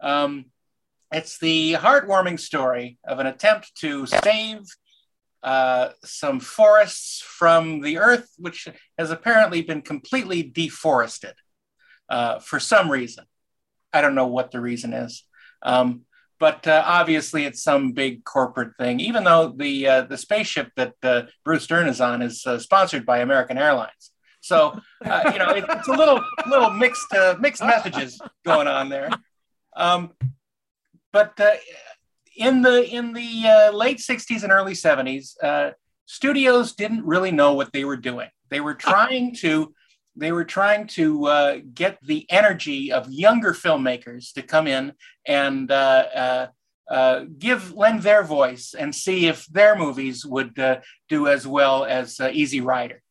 [0.00, 0.46] Um,
[1.12, 4.60] it's the heartwarming story of an attempt to save
[5.46, 8.66] uh, some forests from the earth, which
[8.98, 11.34] has apparently been completely deforested
[12.08, 13.24] uh, for some reason.
[13.92, 15.22] I don't know what the reason is.
[15.62, 16.02] Um,
[16.40, 18.98] but uh, obviously, it's some big corporate thing.
[18.98, 23.06] Even though the uh, the spaceship that uh, Bruce Dern is on is uh, sponsored
[23.06, 24.10] by American Airlines,
[24.40, 27.06] so you know it, it's a little little mixed
[27.40, 29.08] mixed messages going on there.
[29.76, 30.12] Um,
[31.10, 31.40] but
[32.36, 35.70] in the in the uh, late '60s and early '70s, uh,
[36.06, 38.28] studios didn't really know what they were doing.
[38.50, 39.74] They were trying to
[40.16, 44.92] they were trying to uh, get the energy of younger filmmakers to come in
[45.26, 46.46] and uh, uh,
[46.90, 50.54] uh, give lend their voice and see if their movies would
[51.08, 53.02] do as well as Easy Rider.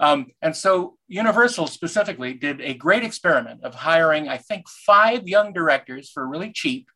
[0.00, 5.52] Um, and so Universal specifically did a great experiment of hiring, I think, five young
[5.52, 6.88] directors for really cheap,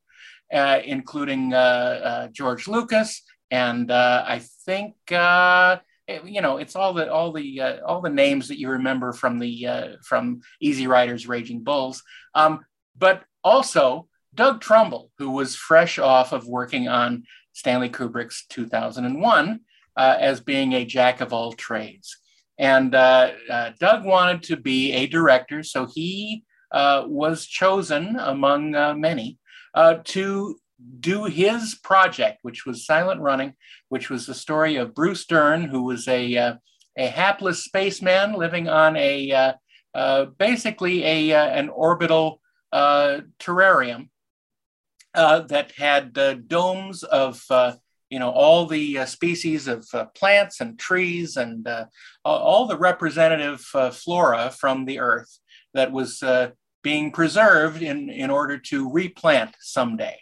[0.53, 3.23] including uh, uh, George Lucas
[3.53, 5.77] and uh, I think uh,
[6.25, 9.39] you know it's all the all the uh, all the names that you remember from
[9.39, 12.03] the uh, from Easy Riders, Raging Bulls,
[12.35, 12.65] um,
[12.97, 19.61] but also Doug Trumbull, who was fresh off of working on Stanley Kubrick's 2001
[19.97, 22.17] uh, as being a jack of all trades.
[22.59, 28.75] And uh, uh, Doug wanted to be a director, so he uh, was chosen among
[28.75, 29.39] uh, many
[29.75, 30.59] uh, to
[31.01, 33.55] do his project, which was Silent Running,
[33.89, 36.55] which was the story of Bruce Dern, who was a, uh,
[36.97, 39.53] a hapless spaceman living on a uh,
[39.95, 42.41] uh, basically a, uh, an orbital
[42.73, 44.09] uh, terrarium
[45.15, 46.15] that had
[46.49, 47.43] domes of
[48.13, 51.87] you know all the uh, species of uh, plants and trees and uh,
[52.25, 53.61] all- the representative
[53.93, 55.39] flora from the earth
[55.75, 56.23] that was
[56.83, 60.19] being preserved in, in order to replant someday.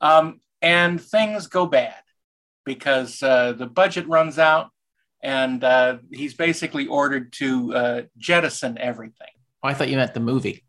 [0.00, 1.94] Um, and things go bad
[2.64, 4.70] because uh, the budget runs out
[5.22, 9.28] and uh, he's basically ordered to uh, jettison everything.
[9.62, 10.64] Oh, I thought you meant the movie.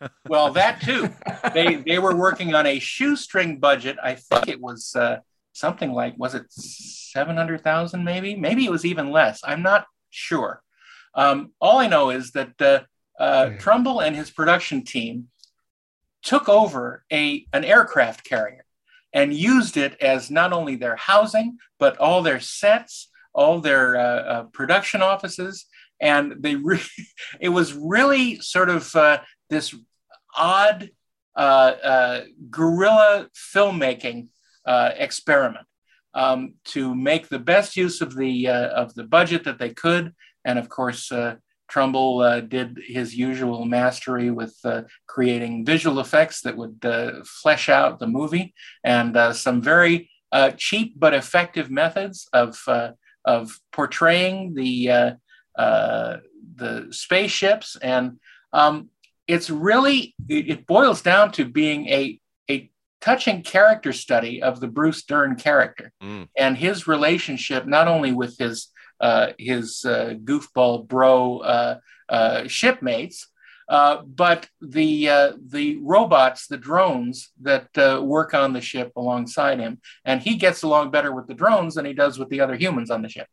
[0.28, 1.08] Well, that too.
[1.54, 3.96] they they were working on a shoestring budget.
[4.02, 5.20] I think it was uh,
[5.52, 8.04] something like was it seven hundred thousand?
[8.04, 9.40] Maybe maybe it was even less.
[9.42, 10.62] I'm not sure.
[11.14, 12.84] Um, all I know is that
[13.18, 15.28] uh, uh, Trumbull and his production team
[16.22, 18.64] took over a an aircraft carrier
[19.12, 24.02] and used it as not only their housing but all their sets, all their uh,
[24.02, 25.66] uh, production offices,
[26.00, 26.80] and they re-
[27.40, 29.18] it was really sort of uh,
[29.50, 29.74] this
[30.36, 30.90] odd
[31.36, 31.38] uh,
[31.82, 34.28] uh, guerrilla filmmaking
[34.66, 35.66] uh, experiment
[36.14, 40.12] um, to make the best use of the uh, of the budget that they could,
[40.44, 41.10] and of course.
[41.10, 41.36] Uh,
[41.74, 47.68] Trumbull uh, did his usual mastery with uh, creating visual effects that would uh, flesh
[47.68, 48.54] out the movie
[48.84, 52.92] and uh, some very uh, cheap but effective methods of, uh,
[53.24, 55.10] of portraying the, uh,
[55.58, 56.18] uh,
[56.54, 57.76] the spaceships.
[57.82, 58.20] And
[58.52, 58.90] um,
[59.26, 62.70] it's really, it, boils down to being a, a
[63.00, 66.28] touching character study of the Bruce Dern character Mm.
[66.38, 68.68] and his relationship not only with his
[69.38, 73.28] his uh, goofball bro uh, uh, shipmates,
[73.68, 79.58] uh, but the uh, the robots, the drones that uh, work on the ship alongside
[79.58, 82.56] him, and he gets along better with the drones than he does with the other
[82.56, 83.26] humans on the ship.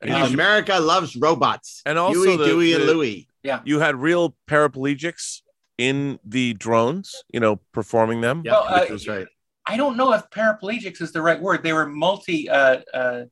[0.00, 1.82] Because America loves robots.
[1.84, 3.28] And also Huey, the- Dewey, and the- Louie.
[3.42, 3.60] Yeah.
[3.64, 5.42] You had real paraplegics
[5.76, 8.42] in the drones, you know, performing them.
[8.44, 9.26] Well, uh, right.
[9.66, 11.62] I don't know if paraplegics is the right word.
[11.62, 12.48] They were multi.
[12.48, 13.24] Uh, uh,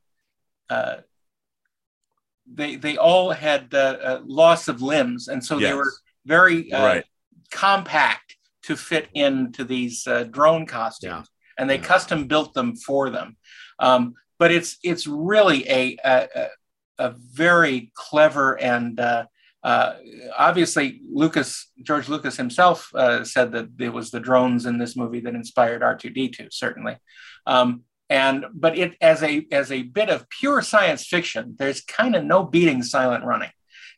[0.69, 0.95] uh,
[2.53, 5.91] they they all had uh, loss of limbs, and so they were
[6.25, 7.05] very uh, Right.
[7.51, 11.27] compact to fit into these uh, drone costumes,
[11.57, 13.37] and they custom built them for them.
[13.79, 16.47] Um, but it's it's really a a, a,
[16.99, 19.25] a very clever and uh,
[19.63, 19.93] uh,
[20.37, 25.19] obviously Lucas George Lucas himself uh, said that it was the drones in this movie
[25.21, 26.97] that inspired R2D2 certainly.
[27.45, 32.15] Um, and but it as a as a bit of pure science fiction, there's kind
[32.15, 33.51] of no beating Silent Running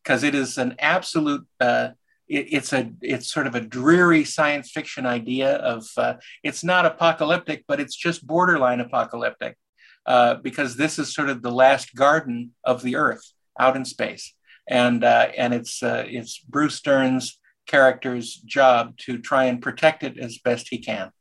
[0.04, 1.46] because it is an absolute.
[1.60, 1.90] Uh,
[2.28, 6.86] it, it's a it's sort of a dreary science fiction idea of uh, it's not
[6.86, 9.58] apocalyptic, but it's just borderline apocalyptic
[10.06, 14.34] uh, because this is sort of the last garden of the Earth out in space,
[14.68, 20.18] and uh, and it's uh, it's Bruce Dern's character's job to try and protect it
[20.18, 21.12] as best he can.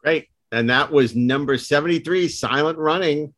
[0.00, 0.28] Great.
[0.52, 3.34] And that was number 73, Silent Running.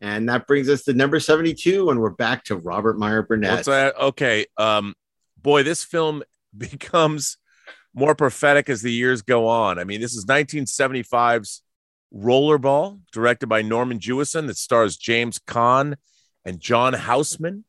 [0.00, 3.50] And that brings us to number 72, and we're back to Robert Meyer Burnett.
[3.98, 4.46] Okay.
[4.58, 4.94] Um,
[5.40, 6.22] boy, this film
[6.56, 7.38] becomes
[7.94, 9.78] more prophetic as the years go on.
[9.78, 11.62] I mean, this is 1975's
[12.14, 15.96] Rollerball, directed by Norman Jewison, that stars James Caan
[16.44, 17.64] and John Houseman.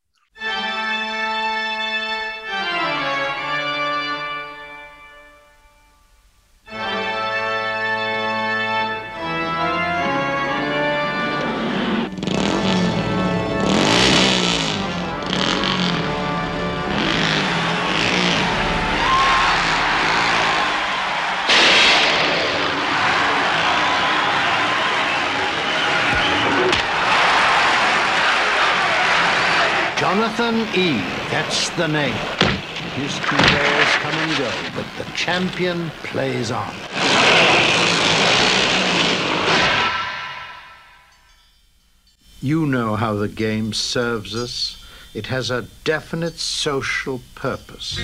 [30.78, 30.94] E.
[31.32, 32.14] That's the name.
[32.94, 36.72] History days come and go, but the champion plays on.
[42.42, 44.86] You know how the game serves us.
[45.16, 48.00] It has a definite social purpose.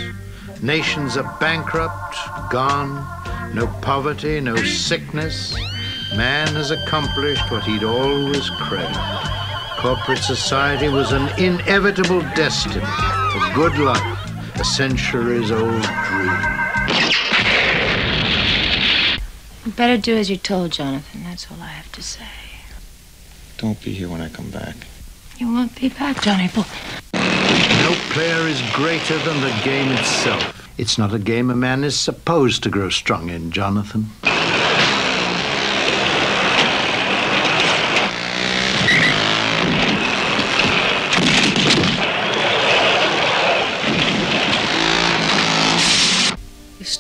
[0.64, 2.18] Nations are bankrupt,
[2.50, 3.06] gone,
[3.54, 5.54] no poverty, no sickness.
[6.16, 9.43] Man has accomplished what he'd always craved.
[9.84, 16.32] Corporate society was an inevitable destiny, a good life, a centuries old dream.
[19.66, 21.26] You better do as you're told, Jonathan.
[21.26, 22.24] That's all I have to say.
[23.58, 24.78] Don't be here when I come back.
[25.38, 26.64] You won't be back, Johnny boy.
[27.14, 30.66] No player is greater than the game itself.
[30.78, 34.08] It's not a game a man is supposed to grow strong in, Jonathan.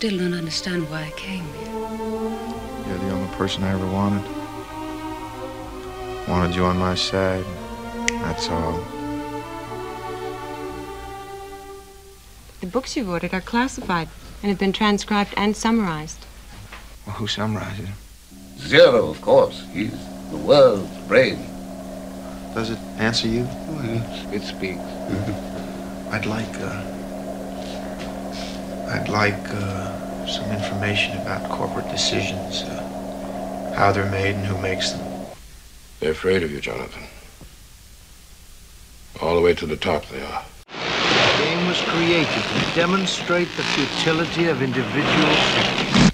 [0.03, 1.71] Still don't understand why I came here.
[2.87, 4.29] You're the only person I ever wanted.
[6.27, 7.45] Wanted you on my side.
[8.09, 8.83] That's all.
[12.59, 14.09] The books you've ordered are classified
[14.41, 16.25] and have been transcribed and summarized.
[17.07, 17.95] Well, who summarizes them?
[18.57, 19.65] Zero, of course.
[19.71, 19.97] He's
[20.31, 21.37] the world's brain.
[22.53, 23.47] Does it answer you?
[24.33, 24.81] It speaks.
[26.11, 26.92] I'd like, uh,
[28.93, 34.91] I'd like uh, some information about corporate decisions, uh, how they're made and who makes
[34.91, 35.25] them.
[35.99, 37.01] They're afraid of you, Jonathan.
[39.19, 40.45] All the way to the top they are.
[40.67, 46.11] The game was created to demonstrate the futility of individual thinking.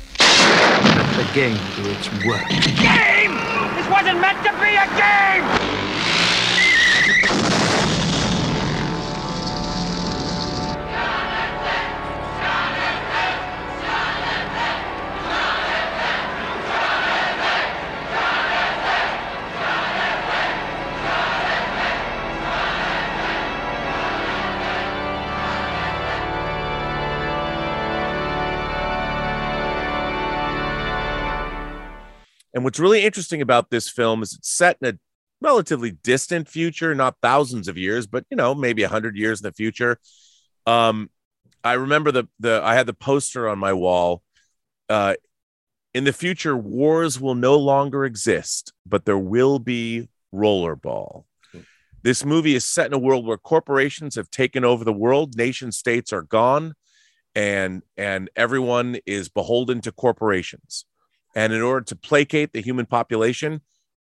[0.96, 2.48] Let the game do its work.
[2.80, 3.36] Game!
[3.76, 5.59] This wasn't meant to be a game!
[32.70, 35.00] What's really interesting about this film is it's set in a
[35.42, 39.46] relatively distant future, not thousands of years, but you know, maybe a hundred years in
[39.46, 39.98] the future.
[40.68, 41.10] Um,
[41.64, 44.22] I remember the the I had the poster on my wall.
[44.88, 45.16] Uh,
[45.96, 51.24] in the future, wars will no longer exist, but there will be rollerball.
[52.04, 55.72] This movie is set in a world where corporations have taken over the world, nation
[55.72, 56.76] states are gone,
[57.34, 60.86] and and everyone is beholden to corporations.
[61.36, 63.62] And in order to placate the human population,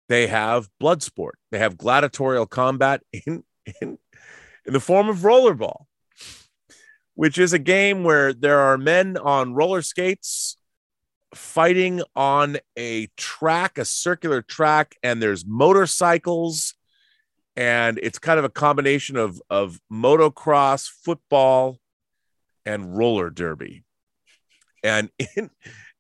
[0.08, 1.38] they have blood sport.
[1.52, 3.44] They have gladiatorial combat in,
[3.82, 3.98] in,
[4.66, 5.86] in the form of rollerball,
[7.16, 10.58] which is a game where there are men on roller skates
[11.36, 16.74] fighting on a track, a circular track, and there's motorcycles.
[17.56, 21.78] And it's kind of a combination of, of motocross, football,
[22.66, 23.84] and roller derby.
[24.84, 25.50] And in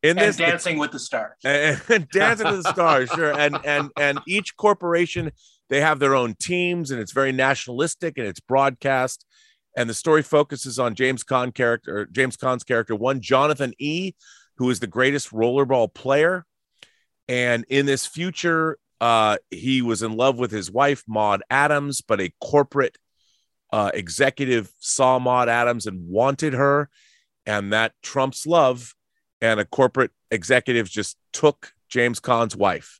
[0.02, 1.36] in and this Dancing with the Stars.
[1.44, 3.38] and, and Dancing with the Stars, sure.
[3.38, 5.32] And and and each corporation
[5.70, 9.26] they have their own teams, and it's very nationalistic and it's broadcast.
[9.78, 14.14] And the story focuses on James Caan character, James Caan's character, one Jonathan E,
[14.58, 16.46] who is the greatest rollerball player.
[17.28, 22.20] And in this future, uh, he was in love with his wife Maud Adams, but
[22.20, 22.98] a corporate
[23.72, 26.90] uh, executive saw Maud Adams and wanted her,
[27.46, 28.96] and that trumps love.
[29.42, 33.00] And a corporate executive just took James Caan's wife,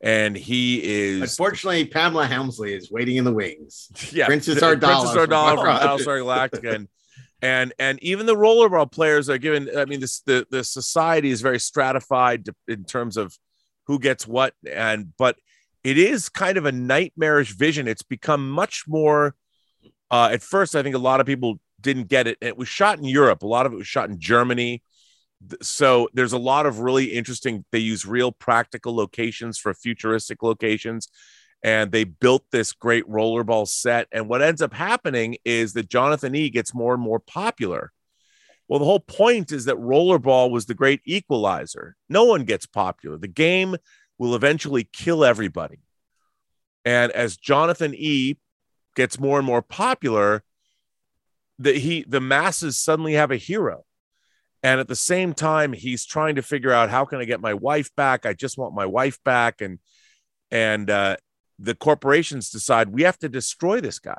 [0.00, 3.88] and he is Unfortunately, Pamela Hensley is waiting in the wings.
[4.12, 4.80] yeah, Princess Ardala.
[4.80, 5.82] Princess Ardala from Rock.
[5.82, 6.88] Battlestar Galactica, and
[7.42, 9.70] and and even the rollerball players are given.
[9.76, 13.36] I mean, this the the society is very stratified in terms of
[13.86, 15.36] who gets what, and but
[15.84, 17.88] it is kind of a nightmarish vision.
[17.88, 19.34] It's become much more.
[20.10, 22.38] Uh, at first, I think a lot of people didn't get it.
[22.40, 23.42] It was shot in Europe.
[23.42, 24.82] A lot of it was shot in Germany.
[25.62, 27.64] So there's a lot of really interesting.
[27.70, 31.08] They use real practical locations for futuristic locations
[31.62, 34.06] and they built this great rollerball set.
[34.12, 37.92] And what ends up happening is that Jonathan E gets more and more popular.
[38.68, 41.96] Well, the whole point is that rollerball was the great equalizer.
[42.08, 43.16] No one gets popular.
[43.16, 43.76] The game
[44.18, 45.80] will eventually kill everybody.
[46.84, 48.36] And as Jonathan E
[48.94, 50.44] gets more and more popular,
[51.58, 53.84] the he the masses suddenly have a hero.
[54.62, 57.54] And at the same time, he's trying to figure out how can I get my
[57.54, 58.26] wife back?
[58.26, 59.60] I just want my wife back.
[59.60, 59.78] And
[60.50, 61.16] and uh,
[61.58, 64.18] the corporations decide we have to destroy this guy.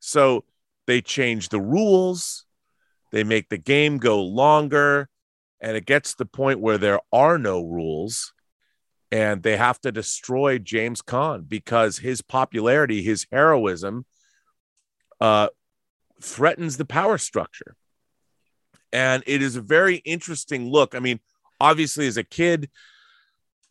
[0.00, 0.44] So
[0.86, 2.46] they change the rules,
[3.12, 5.08] they make the game go longer,
[5.60, 8.32] and it gets to the point where there are no rules
[9.12, 14.06] and they have to destroy James Caan because his popularity, his heroism,
[15.20, 15.48] uh,
[16.22, 17.76] threatens the power structure.
[18.92, 20.94] And it is a very interesting look.
[20.94, 21.20] I mean,
[21.60, 22.70] obviously, as a kid,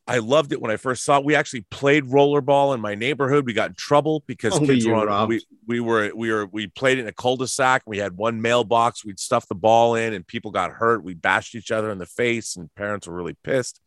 [0.08, 1.26] I loved it when I first saw it.
[1.26, 3.46] We actually played rollerball in my neighborhood.
[3.46, 5.08] We got in trouble because Only kids were on.
[5.08, 5.30] Rob.
[5.30, 7.84] We, we were we were we played it in a cul-de-sac.
[7.86, 9.06] We had one mailbox.
[9.06, 11.04] We'd stuff the ball in, and people got hurt.
[11.04, 13.82] We bashed each other in the face, and parents were really pissed.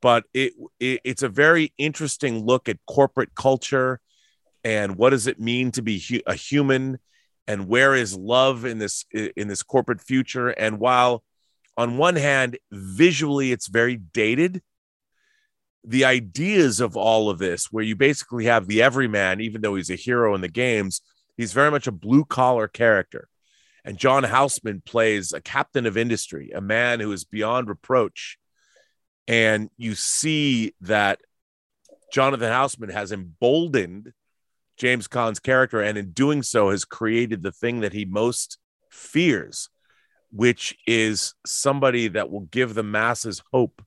[0.00, 4.00] But it, it it's a very interesting look at corporate culture
[4.66, 6.98] and what does it mean to be hu- a human,
[7.46, 10.48] and where is love in this in this corporate future.
[10.48, 11.22] And while
[11.76, 14.62] on one hand, visually it's very dated
[15.84, 19.90] the ideas of all of this, where you basically have the everyman, even though he's
[19.90, 21.00] a hero in the games,
[21.36, 23.28] he's very much a blue collar character.
[23.84, 28.36] And John Houseman plays a captain of industry, a man who is beyond reproach.
[29.28, 31.20] And you see that
[32.12, 34.12] Jonathan Houseman has emboldened
[34.76, 38.58] James Caan's character, and in doing so, has created the thing that he most
[38.90, 39.68] fears,
[40.30, 43.82] which is somebody that will give the masses hope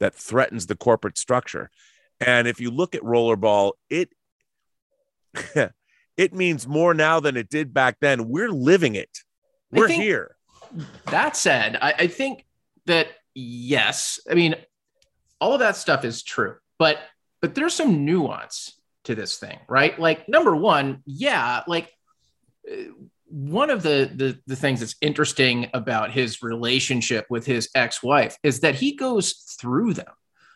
[0.00, 1.70] that threatens the corporate structure.
[2.20, 4.10] And if you look at rollerball, it
[6.16, 8.28] it means more now than it did back then.
[8.28, 9.20] We're living it.
[9.70, 10.36] We're here.
[11.10, 12.44] That said, I, I think
[12.86, 14.56] that yes, I mean,
[15.40, 16.98] all of that stuff is true, but
[17.40, 18.77] but there's some nuance
[19.08, 19.98] to this thing, right?
[19.98, 21.90] Like number one, yeah, like
[22.70, 22.92] uh,
[23.26, 28.60] one of the, the the things that's interesting about his relationship with his ex-wife is
[28.60, 30.12] that he goes through them.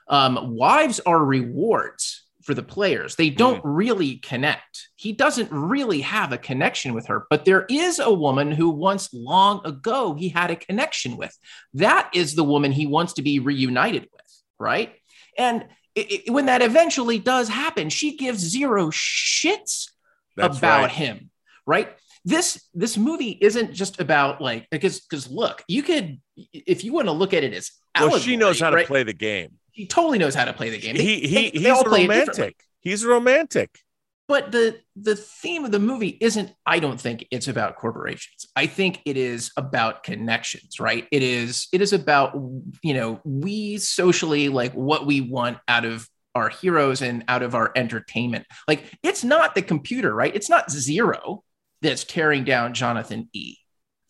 [0.09, 3.17] Um, wives are rewards for the players.
[3.17, 4.89] They don't really connect.
[4.97, 9.15] He doesn't really have a connection with her, but there is a woman who once
[9.15, 11.35] long ago he had a connection with.
[11.73, 14.93] That is the woman he wants to be reunited with, right?
[15.39, 15.65] And
[15.95, 19.89] it, it- when that eventually does happen, she gives zero shits
[20.37, 20.91] That's about right.
[20.91, 21.31] him,
[21.67, 21.89] right?
[22.25, 26.21] This this movie isn't just about like because because look, you could
[26.53, 28.87] if you want to look at it as Well, she knows how to right?
[28.87, 29.59] play the game.
[29.73, 30.95] He totally knows how to play the game.
[30.95, 32.63] He he They- they he's play romantic.
[32.81, 33.71] He's romantic.
[34.33, 36.55] But the the theme of the movie isn't.
[36.65, 38.47] I don't think it's about corporations.
[38.57, 40.81] I think it is about connections.
[40.81, 41.07] Right?
[41.13, 41.69] It is.
[41.71, 42.33] It is about
[42.83, 47.55] you know we socially like what we want out of our heroes and out of
[47.55, 48.47] our entertainment.
[48.67, 50.35] Like it's not the computer, right?
[50.35, 51.45] It's not zero
[51.83, 53.57] that's tearing down Jonathan E.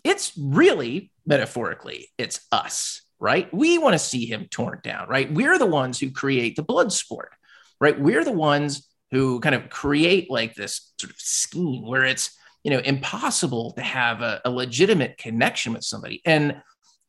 [0.05, 3.53] It's really metaphorically, it's us, right?
[3.53, 5.33] We want to see him torn down, right?
[5.35, 7.33] We're the ones who create the blood sport,
[7.81, 7.99] right?
[7.99, 12.71] We're the ones who kind of create like this sort of scheme where it's, you
[12.73, 16.21] know, impossible to have a, a legitimate connection with somebody.
[16.25, 16.57] And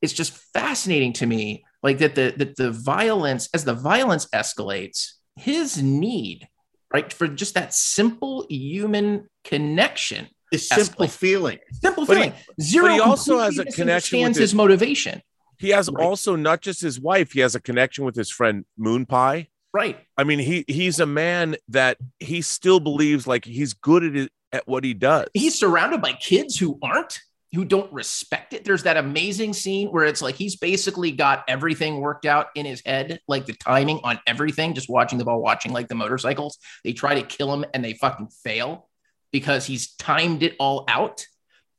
[0.01, 5.14] it's just fascinating to me, like that the that the violence, as the violence escalates,
[5.38, 6.48] his need,
[6.93, 11.59] right, for just that simple human connection The simple feeling.
[11.82, 12.33] Simple But he- feeling.
[12.61, 12.85] Zero.
[12.88, 15.22] but he also has a connection with his- his motivation.
[15.57, 19.06] He has also not just his wife, he has a connection with his friend Moon
[19.06, 19.48] Pie.
[19.74, 19.98] Right.
[20.18, 24.32] I mean, he he's a man that he still believes like he's good at it,
[24.52, 25.27] at what he does.
[25.34, 27.19] He's surrounded by kids who aren't,
[27.53, 28.66] who don't respect it.
[28.66, 32.84] There's that amazing scene where it's like he's basically got everything worked out in his
[32.85, 36.60] head, like the timing on everything, just watching the ball, watching like the motorcycles.
[36.84, 38.90] They try to kill him and they fucking fail
[39.32, 41.26] because he's timed it all out.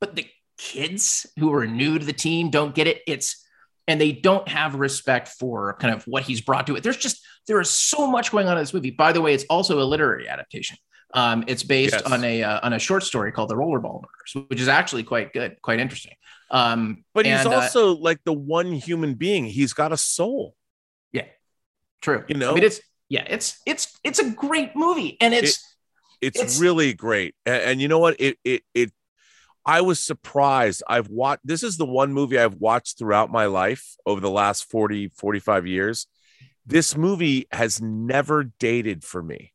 [0.00, 0.26] But the
[0.58, 3.02] kids who are new to the team don't get it.
[3.06, 3.43] It's
[3.86, 6.82] and they don't have respect for kind of what he's brought to it.
[6.82, 8.90] There's just there is so much going on in this movie.
[8.90, 10.78] By the way, it's also a literary adaptation.
[11.12, 12.02] Um, it's based Yes.
[12.02, 15.32] on a uh, on a short story called The Rollerball Murders, which is actually quite
[15.32, 16.14] good, quite interesting.
[16.50, 19.44] Um, but he's and, uh, also like the one human being.
[19.44, 20.54] He's got a soul.
[21.12, 21.26] Yeah,
[22.00, 22.24] true.
[22.28, 25.62] You know, I mean, it's yeah, it's it's it's a great movie, and it's
[26.20, 27.34] it's, it's- really great.
[27.46, 28.16] And, and you know what?
[28.18, 28.90] It it it
[29.66, 30.82] I was surprised.
[30.88, 34.70] I've watched this is the one movie I've watched throughout my life over the last
[34.70, 36.06] 40 45 years.
[36.66, 39.52] This movie has never dated for me.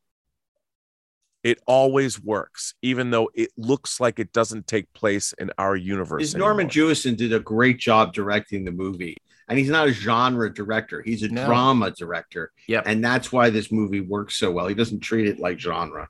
[1.44, 6.24] It always works, even though it looks like it doesn't take place in our universe.
[6.24, 9.16] Is Norman Jewison did a great job directing the movie.
[9.48, 11.02] And he's not a genre director.
[11.02, 11.46] He's a No.
[11.46, 12.52] drama director.
[12.68, 12.84] Yep.
[12.86, 14.68] And that's why this movie works so well.
[14.68, 16.08] He doesn't treat it like genre.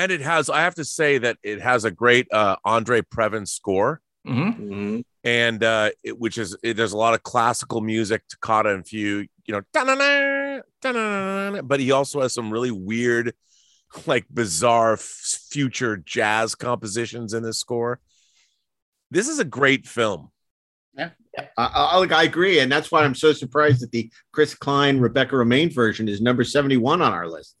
[0.00, 3.46] And it has i have to say that it has a great uh andre previn
[3.46, 5.00] score Mm-hmm.
[5.24, 9.28] and uh it, which is it, there's a lot of classical music toccata and fugue
[9.46, 13.32] you know da-na-na, da-na-na, but he also has some really weird
[14.06, 15.00] like bizarre f-
[15.50, 17.98] future jazz compositions in this score
[19.10, 20.30] this is a great film
[20.94, 21.10] Yeah.
[21.56, 21.64] I,
[22.02, 22.58] I, I agree.
[22.60, 26.42] And that's why I'm so surprised that the Chris Klein, Rebecca Romijn version is number
[26.44, 27.54] 71 on our list.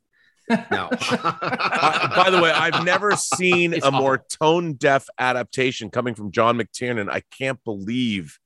[0.70, 0.88] No.
[0.90, 6.58] By the way, I've never seen It's a more tone deaf adaptation coming from John
[6.58, 7.10] McTiernan.
[7.10, 8.38] I can't believe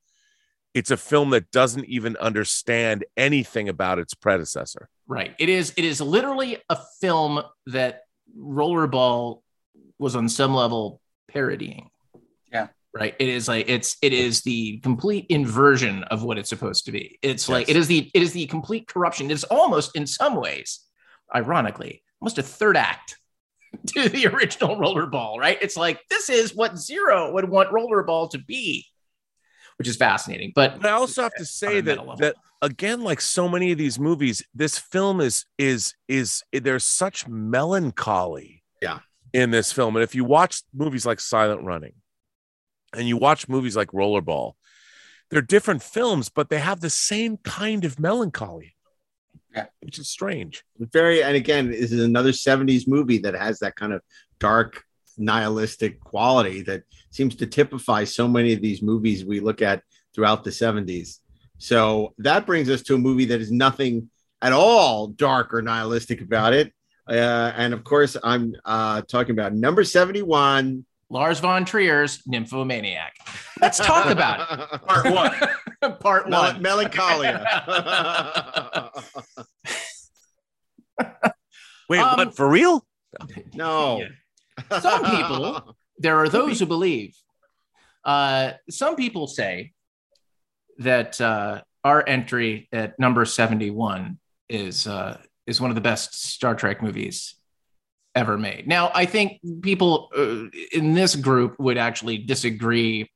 [0.73, 4.89] it's a film that doesn't even understand anything about its predecessor.
[5.07, 5.33] Right.
[5.39, 5.73] It is.
[5.77, 8.01] It is literally a film that
[8.37, 9.41] Rollerball
[9.97, 11.89] was on some level parodying.
[12.51, 12.67] Yeah.
[12.93, 13.15] Right.
[13.19, 17.19] It is like it's it is the complete inversion of what it's supposed to be.
[17.21, 19.31] It's like it is the it is the complete corruption.
[19.31, 20.84] It's almost in some ways,
[21.35, 23.17] ironically, almost a third act
[23.87, 25.37] to the original Rollerball.
[25.37, 25.57] Right.
[25.61, 28.85] It's like this is what Zero would want Rollerball to be,
[29.77, 30.53] which is fascinating.
[30.55, 33.99] But But I also have to say that that again, like so many of these
[33.99, 38.99] movies, this film is is is there's such melancholy Yeah.
[39.33, 39.95] in this film.
[39.95, 41.93] And if you watch movies like Silent Running
[42.93, 44.53] and you watch movies like Rollerball,
[45.29, 48.74] they're different films, but they have the same kind of melancholy.
[49.55, 49.65] Yeah.
[49.81, 50.63] Which is strange.
[50.77, 54.01] Very, and again, this is another 70s movie that has that kind of
[54.39, 54.83] dark,
[55.17, 59.81] nihilistic quality that seems to typify so many of these movies we look at
[60.13, 61.19] throughout the 70s.
[61.57, 64.09] So that brings us to a movie that is nothing
[64.41, 66.73] at all dark or nihilistic about it.
[67.07, 70.85] Uh, and of course, I'm uh, talking about number 71.
[71.15, 73.13] Lars von Trier's Nymphomaniac.
[73.61, 74.41] Let's talk about
[74.73, 74.81] it.
[74.81, 75.31] Part one.
[76.01, 76.61] Part Mel- one.
[76.61, 77.41] Melancholia.
[81.89, 82.85] Wait, Um, what for real?
[83.53, 84.01] no.
[84.81, 87.15] Some people, there are those who believe.
[88.03, 89.71] Uh, some people say
[90.79, 94.19] that uh, our entry at number seventy-one
[94.49, 97.35] is uh, is one of the best Star Trek movies
[98.15, 98.67] ever made.
[98.67, 103.11] Now, I think people uh, in this group would actually disagree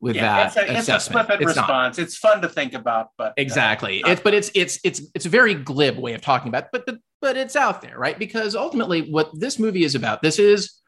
[0.00, 1.62] with Yeah, that it's a, it's a flippant It's not.
[1.62, 1.98] response.
[1.98, 4.00] It's fun to think about, but uh, Exactly.
[4.02, 6.68] not- It's but it's it's it's it's a very glib way of talking about, it,
[6.72, 8.18] but but but it's out there, right?
[8.18, 10.80] Because ultimately, what this movie is about, this is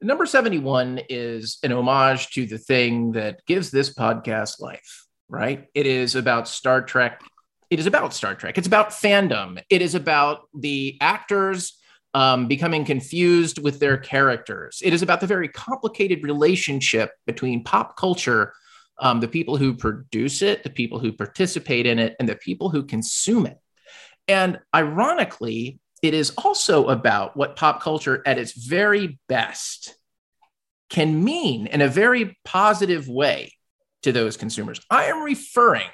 [0.00, 5.66] number seventy one is an homage to the thing that gives this podcast life, right?
[5.74, 7.20] It is about Star Trek.
[7.70, 8.56] It is about Star Trek.
[8.58, 9.62] It's about fandom.
[9.70, 11.78] It is about the actors
[12.14, 14.80] um, becoming confused with their characters.
[14.84, 18.52] It is about the very complicated relationship between pop culture,
[18.98, 22.68] um, the people who produce it, the people who participate in it, and the people
[22.68, 23.58] who consume it.
[24.28, 29.94] And ironically, it is also about what pop culture at its very best
[30.90, 33.52] can mean in a very positive way
[34.02, 34.80] to those consumers.
[34.90, 35.88] I am referring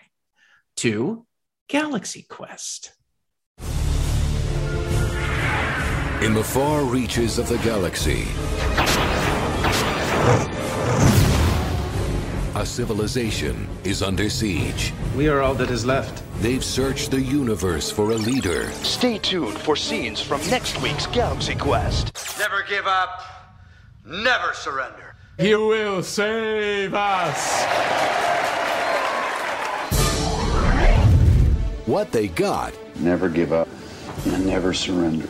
[0.79, 1.27] to
[1.69, 2.93] Galaxy Quest.
[6.21, 8.27] In the far reaches of the galaxy,
[12.59, 14.93] a civilization is under siege.
[15.17, 16.25] We are all that is left.
[16.43, 18.69] They've searched the universe for a leader.
[18.83, 22.11] Stay tuned for scenes from next week's Galaxy Quest.
[22.37, 23.23] Never give up.
[24.05, 25.15] never surrender.
[25.39, 27.63] He will save us.
[31.87, 33.69] What they got Never give up
[34.27, 35.29] and never surrender.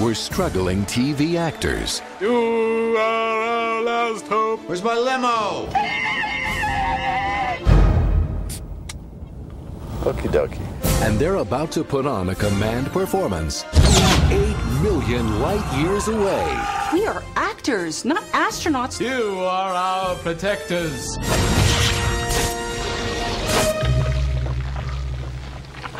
[0.00, 2.00] Were struggling TV actors.
[2.20, 4.60] You are our last hope.
[4.66, 5.68] Where's my limo?
[10.00, 10.58] Okie dokie.
[11.02, 16.46] And they're about to put on a command performance 8 million light years away.
[16.94, 19.00] We are actors, not astronauts.
[19.00, 21.16] You are our protectors.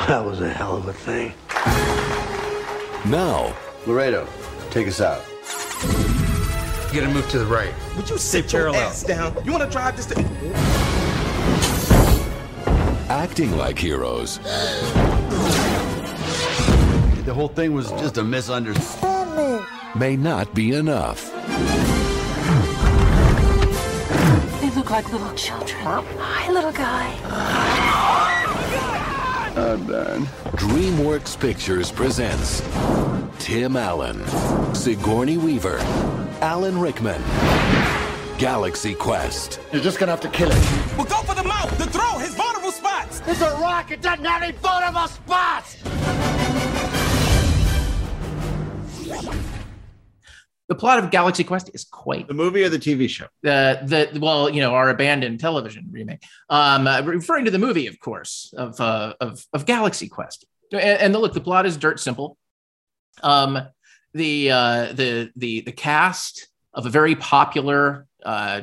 [0.09, 1.35] That was a hell of a thing.
[3.07, 3.55] Now,
[3.87, 4.27] Laredo,
[4.71, 5.25] take us out.
[6.93, 7.73] You gotta move to the right.
[7.97, 9.37] Would you sit your ass down?
[9.45, 10.27] You want to drive this thing?
[13.11, 14.39] acting like heroes
[17.25, 19.67] The whole thing was just a misunderstanding.
[19.97, 21.33] may not be enough.
[24.61, 25.81] They look like little children.
[25.83, 27.80] Hi, little guy.
[29.57, 30.27] I'm done.
[30.57, 32.61] DreamWorks Pictures presents
[33.39, 34.25] Tim Allen,
[34.75, 35.79] Sigourney Weaver,
[36.41, 37.21] Alan Rickman,
[38.39, 39.59] Galaxy Quest.
[39.73, 40.97] You're just gonna have to kill it.
[40.97, 43.23] Well, go for the mouth, the throat, his vulnerable spots.
[43.27, 43.91] It's a rock.
[43.91, 45.77] It doesn't have any vulnerable spots.
[50.71, 53.27] The plot of Galaxy Quest is quite The movie or the TV show?
[53.43, 56.23] the the well, you know, our abandoned television remake.
[56.49, 60.47] Um, uh, referring to the movie, of course, of uh, of of Galaxy Quest.
[60.71, 62.39] And, and the, look, the plot is dirt simple.
[63.21, 63.59] Um,
[64.15, 68.61] the uh, the the the cast of a very popular uh,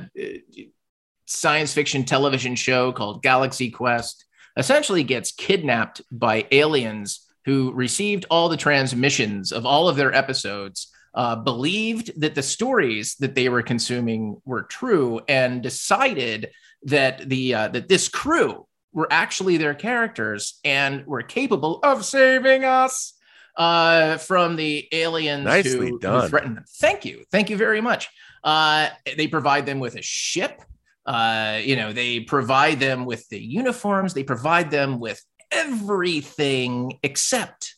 [1.25, 4.23] science fiction television show called Galaxy Quest
[4.55, 10.87] essentially gets kidnapped by aliens who received all the transmissions of all of their episodes
[11.17, 16.51] uh, believed that the stories that they were consuming were true and decided
[16.83, 22.63] that the uh, that this crew were actually their characters and were capable of saving
[22.63, 23.13] us
[23.57, 26.65] uh, from the aliens Nicely who, who threatened them.
[26.75, 28.09] Thank you, thank you very much.
[28.43, 30.61] Uh, they provide them with a ship.
[31.03, 34.13] Uh, you know, they provide them with the uniforms.
[34.13, 35.19] They provide them with
[35.51, 37.75] everything except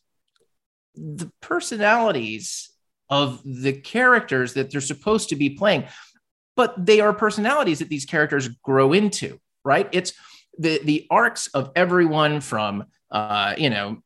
[0.96, 2.69] the personalities
[3.10, 5.86] of the characters that they're supposed to be playing.
[6.56, 9.88] But they are personalities that these characters grow into right?
[9.92, 10.14] It's
[10.58, 14.02] the the arcs of everyone from uh you know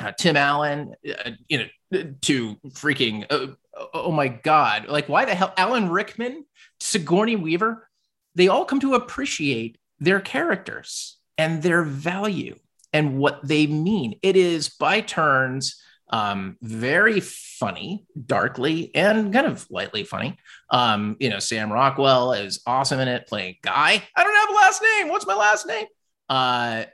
[0.00, 3.48] uh, tim allen uh, you know to freaking uh,
[3.94, 4.88] oh my god.
[4.88, 6.44] Like why the hell alan rickman
[6.80, 7.88] sigourney weaver
[8.34, 12.56] they all come to appreciate their characters and their value
[12.94, 14.18] and what they mean.
[14.22, 15.80] It is by turns
[16.12, 20.36] um, very funny, darkly, and kind of lightly funny.
[20.70, 24.02] Um, you know, Sam Rockwell is awesome in it, playing Guy.
[24.14, 25.08] I don't have a last name.
[25.08, 25.86] What's my last name?
[26.28, 26.84] Uh,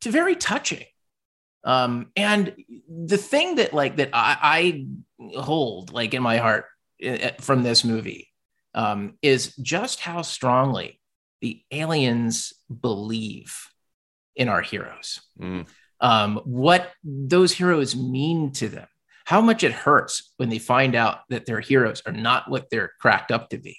[0.00, 0.84] to very touching.
[1.62, 2.54] Um, and
[2.88, 4.86] the thing that like that I,
[5.22, 6.66] I hold like in my heart
[7.06, 8.30] uh, from this movie
[8.74, 11.00] um, is just how strongly
[11.40, 13.68] the aliens believe
[14.36, 15.66] in our heroes Mm.
[16.00, 18.86] Um, what those heroes mean to them,
[19.24, 22.92] how much it hurts when they find out that their heroes are not what they're
[23.00, 23.78] cracked up to be,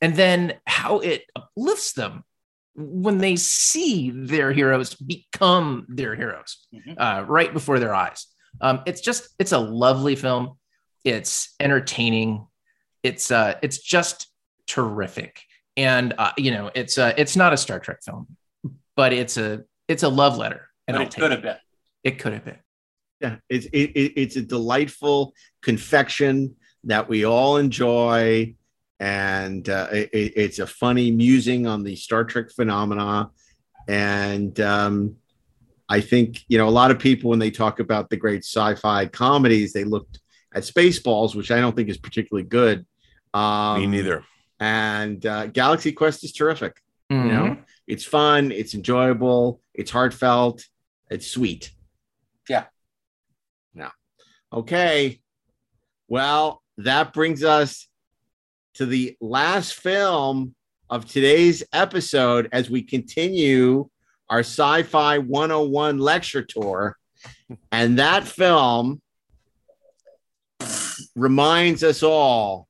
[0.00, 2.24] and then how it uplifts them
[2.76, 6.66] when they see their heroes become their heroes
[6.98, 8.26] uh, right before their eyes.
[8.60, 10.58] Um, it's just it's a lovely film.
[11.04, 12.46] It's entertaining.
[13.02, 14.28] It's uh, it's just
[14.66, 15.42] terrific,
[15.76, 18.36] and uh, you know it's uh, it's not a Star Trek film,
[18.96, 20.68] but it's a it's a love letter.
[20.86, 21.56] And But I'll it take could have been.
[22.02, 22.58] It could have been.
[23.20, 28.54] Yeah, it's it, it, it's a delightful confection that we all enjoy,
[29.00, 33.30] and uh, it, it- it's a funny musing on the Star Trek phenomena.
[33.88, 35.16] And um,
[35.88, 39.06] I think you know a lot of people when they talk about the great sci-fi
[39.06, 40.20] comedies, they looked
[40.54, 42.84] at Spaceballs, which I don't think is particularly good.
[43.32, 44.24] Um, Me neither.
[44.60, 46.76] And uh, Galaxy Quest is terrific.
[47.10, 47.28] You Mm-hmm.
[47.28, 50.64] know, it's fun, it's enjoyable, it's heartfelt,
[51.14, 51.70] it's sweet.
[52.48, 52.64] Yeah.
[53.72, 53.92] Now,
[54.52, 55.20] okay.
[56.08, 57.88] Well, that brings us
[58.74, 60.56] to the last film
[60.90, 63.88] of today's episode as we continue
[64.28, 66.96] our sci fi 101 lecture tour.
[67.72, 69.00] And that film
[71.14, 72.68] reminds us all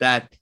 [0.00, 0.32] that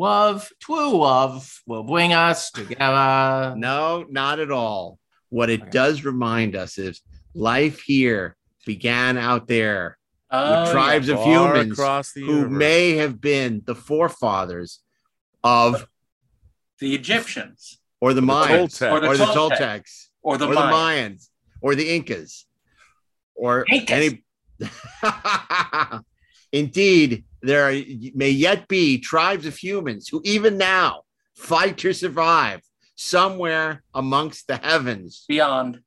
[0.00, 3.54] Love, true love will bring us together.
[3.54, 4.98] No, not at all.
[5.28, 7.02] What it does remind us is
[7.34, 9.98] life here began out there
[10.30, 11.16] Oh, with tribes yeah.
[11.16, 12.50] of humans across the who universe.
[12.58, 14.78] may have been the forefathers
[15.44, 15.86] of
[16.78, 17.78] The Egyptians.
[18.00, 18.92] or the the Mayans Toltecs.
[18.92, 20.06] or the, Or the Toltecs Toltecs.
[20.22, 20.72] Or the or the Mayans.
[20.72, 21.28] Mayans
[21.60, 22.46] or the Incas
[23.34, 23.90] or Incas.
[23.90, 24.24] any.
[26.52, 27.72] Indeed, there are,
[28.14, 31.02] may yet be tribes of humans who even now
[31.34, 32.60] fight to survive
[32.96, 35.24] somewhere amongst the heavens.
[35.28, 35.80] Beyond.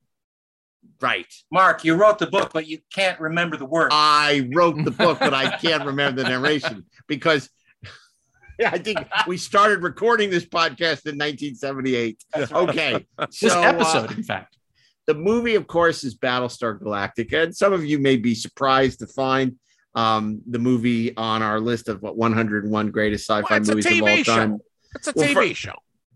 [1.00, 1.32] Right.
[1.52, 3.90] Mark, you wrote the book, but you can't remember the words.
[3.94, 7.50] I wrote the book, but I can't remember the narration because
[8.66, 12.24] I think we started recording this podcast in 1978.
[12.52, 13.06] Okay.
[13.20, 14.58] This So, uh, episode, in fact.
[15.06, 19.08] the movie, of course, is Battlestar Galactica, and some of you may be surprised to
[19.08, 19.56] find
[19.96, 23.86] um, the movie on our list of what 101 greatest sci-fi Well, it's a movies
[23.86, 24.36] of all TV show.
[24.36, 24.60] time.
[24.96, 25.76] It's a Well, TV for- show.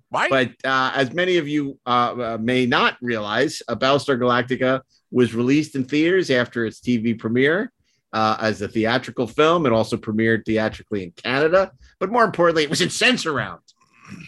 [0.10, 0.30] Right?
[0.30, 4.80] But uh, as many of you uh, uh, may not realize, uh, Battlestar Galactica
[5.12, 7.74] was released in theaters after its TV premiere
[8.14, 9.66] uh, as a theatrical film.
[9.66, 13.60] It also premiered theatrically in Canada, but more importantly, it was in Sensurround.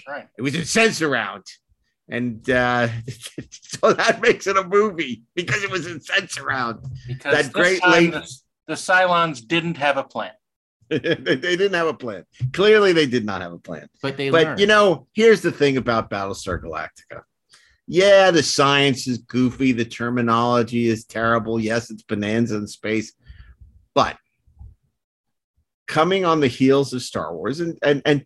[0.06, 0.28] Right.
[0.38, 1.44] It was in Sensurround.
[2.10, 2.90] And uh,
[3.50, 6.86] so that makes it a movie because it was in Sensurround.
[7.08, 8.12] Because that great time late.
[8.12, 8.38] the,
[8.70, 10.32] the Cylons didn't have a plan.
[10.90, 12.24] they didn't have a plan.
[12.54, 13.90] Clearly, they did not have a plan.
[14.02, 14.60] But they But learned.
[14.60, 17.24] you know, here's the thing about Battlestar Galactica.
[17.88, 21.60] Yeah, the science is goofy, the terminology is terrible.
[21.60, 23.14] Yes, it's bonanza in space,
[23.96, 24.16] but
[25.88, 28.26] coming on the heels of Star Wars, and and and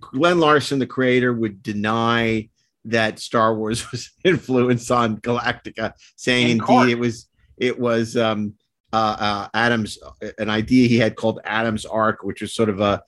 [0.00, 2.48] Glen Larson, the creator, would deny
[2.86, 6.88] that Star Wars was influence on Galactica, saying In indeed court.
[6.88, 8.54] it was it was um,
[8.92, 9.98] uh, uh, Adams
[10.38, 13.02] an idea he had called Adam's Ark, which was sort of a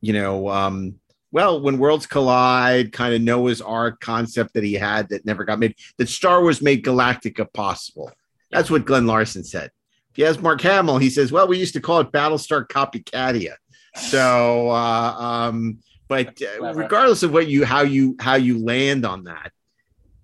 [0.00, 0.94] you know um,
[1.32, 5.58] well when worlds collide kind of Noah's Ark concept that he had that never got
[5.58, 5.74] made.
[5.98, 8.10] That Star Wars made Galactica possible.
[8.50, 9.70] That's what Glen Larson said.
[10.10, 13.56] If you ask Mark Hamill, he says, "Well, we used to call it Battlestar Copycatia."
[13.96, 19.24] So, uh, um, but uh, regardless of what you how you how you land on
[19.24, 19.52] that,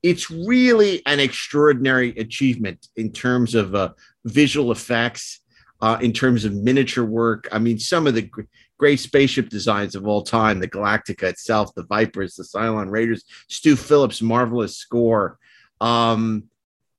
[0.03, 3.91] it's really an extraordinary achievement in terms of uh,
[4.25, 5.41] visual effects,
[5.81, 7.49] uh, in terms of miniature work.
[7.53, 8.43] I mean, some of the gr-
[8.79, 13.77] great spaceship designs of all time, the Galactica itself, the Vipers, the Cylon Raiders, Stu
[13.77, 15.39] Phillips' marvelous score.
[15.81, 16.45] Um,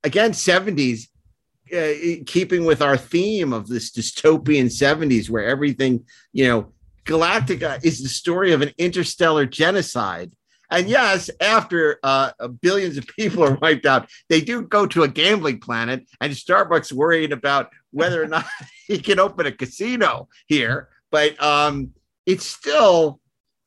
[0.03, 1.07] again, 70s,
[1.73, 6.73] uh, keeping with our theme of this dystopian 70s where everything, you know,
[7.05, 10.31] Galactica is the story of an interstellar genocide.
[10.71, 15.07] And yes, after uh, billions of people are wiped out, they do go to a
[15.07, 18.45] gambling planet, and Starbuck's worried about whether or not
[18.87, 20.89] he can open a casino here.
[21.11, 21.91] But um,
[22.25, 23.19] it's still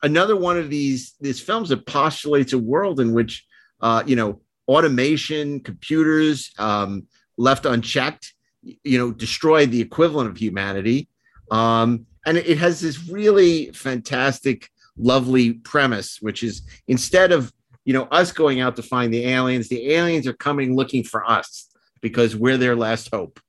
[0.02, 3.44] another one of these these films that postulates a world in which
[3.80, 11.08] uh, you know automation, computers um, left unchecked, you know, destroy the equivalent of humanity.
[11.50, 14.68] Um, and it has this really fantastic,
[14.98, 17.52] lovely premise, which is instead of
[17.84, 21.28] you know us going out to find the aliens, the aliens are coming looking for
[21.28, 21.68] us
[22.00, 23.40] because we're their last hope.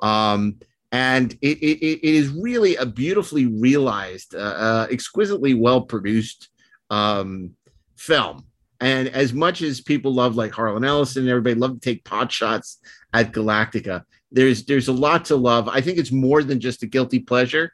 [0.00, 0.58] Um,
[0.92, 6.48] and it, it, it is really a beautifully realized, uh, uh, exquisitely well produced
[6.90, 7.50] um,
[7.96, 8.46] film.
[8.80, 12.30] And as much as people love like Harlan Ellison and everybody love to take pot
[12.30, 12.78] shots
[13.12, 15.68] at Galactica, there's there's a lot to love.
[15.68, 17.72] I think it's more than just a guilty pleasure.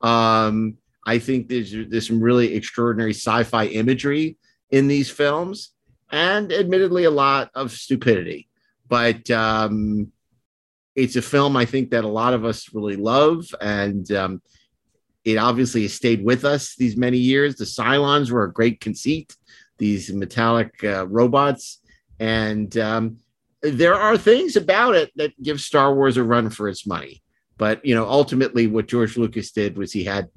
[0.00, 4.36] Um, I think there's there's some really extraordinary sci-fi imagery
[4.70, 5.72] in these films,
[6.10, 8.48] and admittedly a lot of stupidity.
[8.88, 10.12] But um,
[10.94, 14.42] it's a film I think that a lot of us really love, and um,
[15.24, 17.56] it obviously has stayed with us these many years.
[17.56, 19.36] The Cylons were a great conceit,
[19.78, 21.80] these metallic uh, robots,
[22.20, 23.18] and um,
[23.62, 27.22] there are things about it that give Star Wars a run for its money.
[27.56, 30.28] But you know, ultimately, what George Lucas did was he had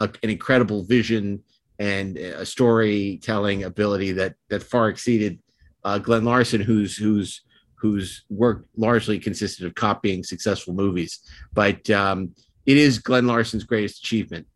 [0.00, 1.42] a, an incredible vision
[1.78, 5.38] and a storytelling ability that that far exceeded
[5.84, 7.42] uh, Glen Larson, who's who's
[7.74, 11.20] whose work largely consisted of copying successful movies.
[11.52, 12.34] But um,
[12.64, 14.46] it is Glen Larson's greatest achievement,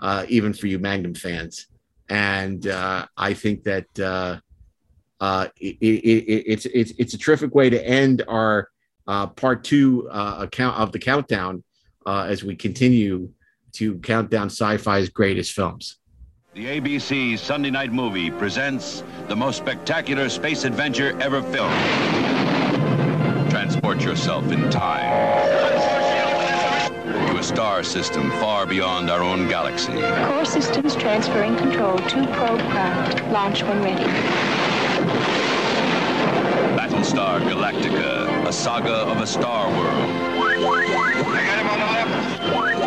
[0.00, 1.66] uh, even for you Magnum fans.
[2.08, 4.40] And uh, I think that uh,
[5.20, 8.68] uh, it, it, it, it's it's it's a terrific way to end our
[9.06, 11.62] uh, part two uh, account of the countdown
[12.06, 13.30] as we continue
[13.72, 15.98] to count down sci-fi's greatest films.
[16.52, 21.74] The ABC Sunday Night Movie presents the most spectacular space adventure ever filmed.
[23.50, 25.50] Transport yourself in time
[27.28, 29.92] to a star system far beyond our own galaxy.
[30.26, 33.22] Core systems transferring control to probe craft.
[33.30, 34.02] Launch when ready.
[36.76, 40.10] Battlestar Galactica, a saga of a star world.
[41.32, 42.79] I got him on the left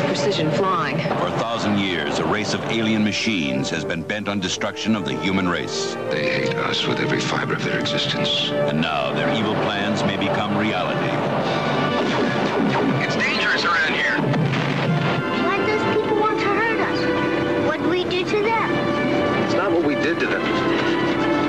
[0.00, 0.98] precision flying.
[0.98, 5.04] For a thousand years, a race of alien machines has been bent on destruction of
[5.04, 5.94] the human race.
[6.10, 8.50] They hate us with every fiber of their existence.
[8.50, 11.10] And now their evil plans may become reality.
[13.04, 14.16] It's dangerous around here.
[15.44, 17.66] Why do those people want to hurt us?
[17.66, 18.70] What did we do to them?
[19.44, 20.42] It's not what we did to them.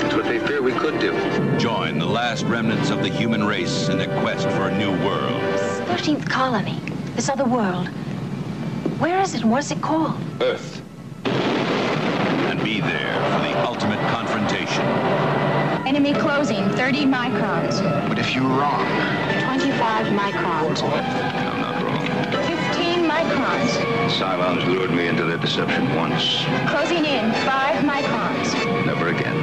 [0.04, 1.12] It's what they fear we could do.
[1.58, 5.40] Join the last remnants of the human race in their quest for a new world.
[5.86, 6.80] 13th colony.
[7.14, 7.88] This other world.
[8.98, 10.16] Where is it and what's it called?
[10.40, 10.80] Earth.
[11.24, 14.84] And be there for the ultimate confrontation.
[15.84, 17.82] Enemy closing, 30 microns.
[18.08, 18.86] But if you're wrong,
[19.42, 20.82] 25 microns.
[20.84, 22.06] I'm not wrong.
[22.46, 23.70] 15 microns.
[24.08, 26.44] Cylons lured me into their deception once.
[26.70, 28.86] Closing in, 5 microns.
[28.86, 29.33] Never again.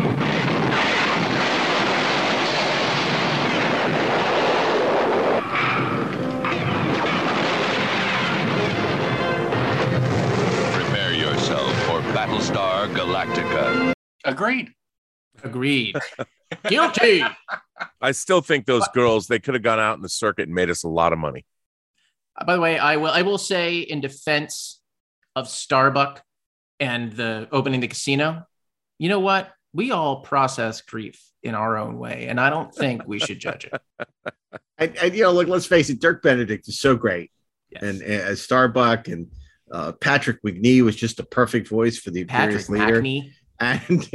[12.22, 13.94] Battlestar Galactica.
[14.26, 14.70] Agreed.
[15.44, 15.96] Agreed.
[16.68, 17.24] Guilty.
[18.00, 20.70] I still think those girls they could have gone out in the circuit and made
[20.70, 21.48] us a lot of money.
[22.38, 24.80] Uh, By the way, I will I will say in defense
[25.36, 26.22] of Starbuck
[26.80, 28.46] and the opening the casino,
[29.00, 29.50] you know what?
[29.74, 33.66] We all process grief in our own way, and I don't think we should judge
[33.66, 33.82] it.
[34.78, 37.32] And, and you know, look, let's face it, Dirk Benedict is so great,
[37.76, 39.28] and, and as Starbuck and
[39.72, 43.32] uh, Patrick Macnee was just a perfect voice for the Patrick leader, Macnee.
[43.60, 44.10] and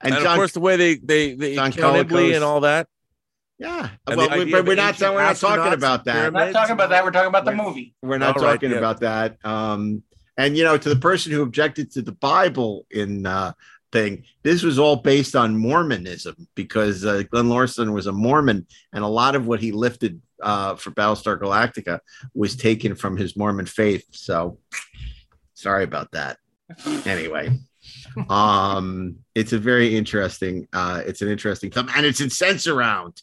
[0.00, 2.34] And, and, of course, the way they they they John accountably Colicos.
[2.36, 2.88] and all that.
[3.58, 6.32] yeah, And well, we- but we're not ancient we're not talking about that.
[6.32, 7.04] We're not talking about that.
[7.04, 7.94] We're talking about the movie.
[8.02, 8.78] We're not All right, talking yeah.
[8.78, 9.36] about that.
[9.44, 10.02] Um,
[10.36, 13.52] and you know, to the person who objected to the Bible in uh,
[13.92, 19.04] thing, this was all based on Mormonism because uh, Glen Larson was a Mormon, and
[19.04, 22.00] a lot of what he lifted uh, for Battlestar Galactica
[22.34, 24.04] was taken from his Mormon faith.
[24.12, 24.58] So,
[25.54, 26.38] sorry about that.
[27.06, 27.58] Anyway,
[28.28, 30.68] um, it's a very interesting.
[30.72, 33.22] Uh, it's an interesting film, and it's in Sensurround.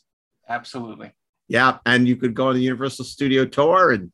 [0.49, 1.11] Absolutely.
[1.47, 4.11] Yeah, and you could go on the Universal Studio tour and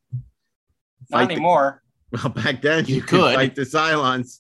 [1.10, 1.82] Not fight the- anymore.
[2.12, 3.20] well, back then you, You could.
[3.22, 3.36] could.
[3.36, 4.40] fight the Cylons,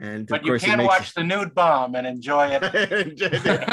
[0.00, 2.62] and of But you course can it makes watch the nude bomb and enjoy it.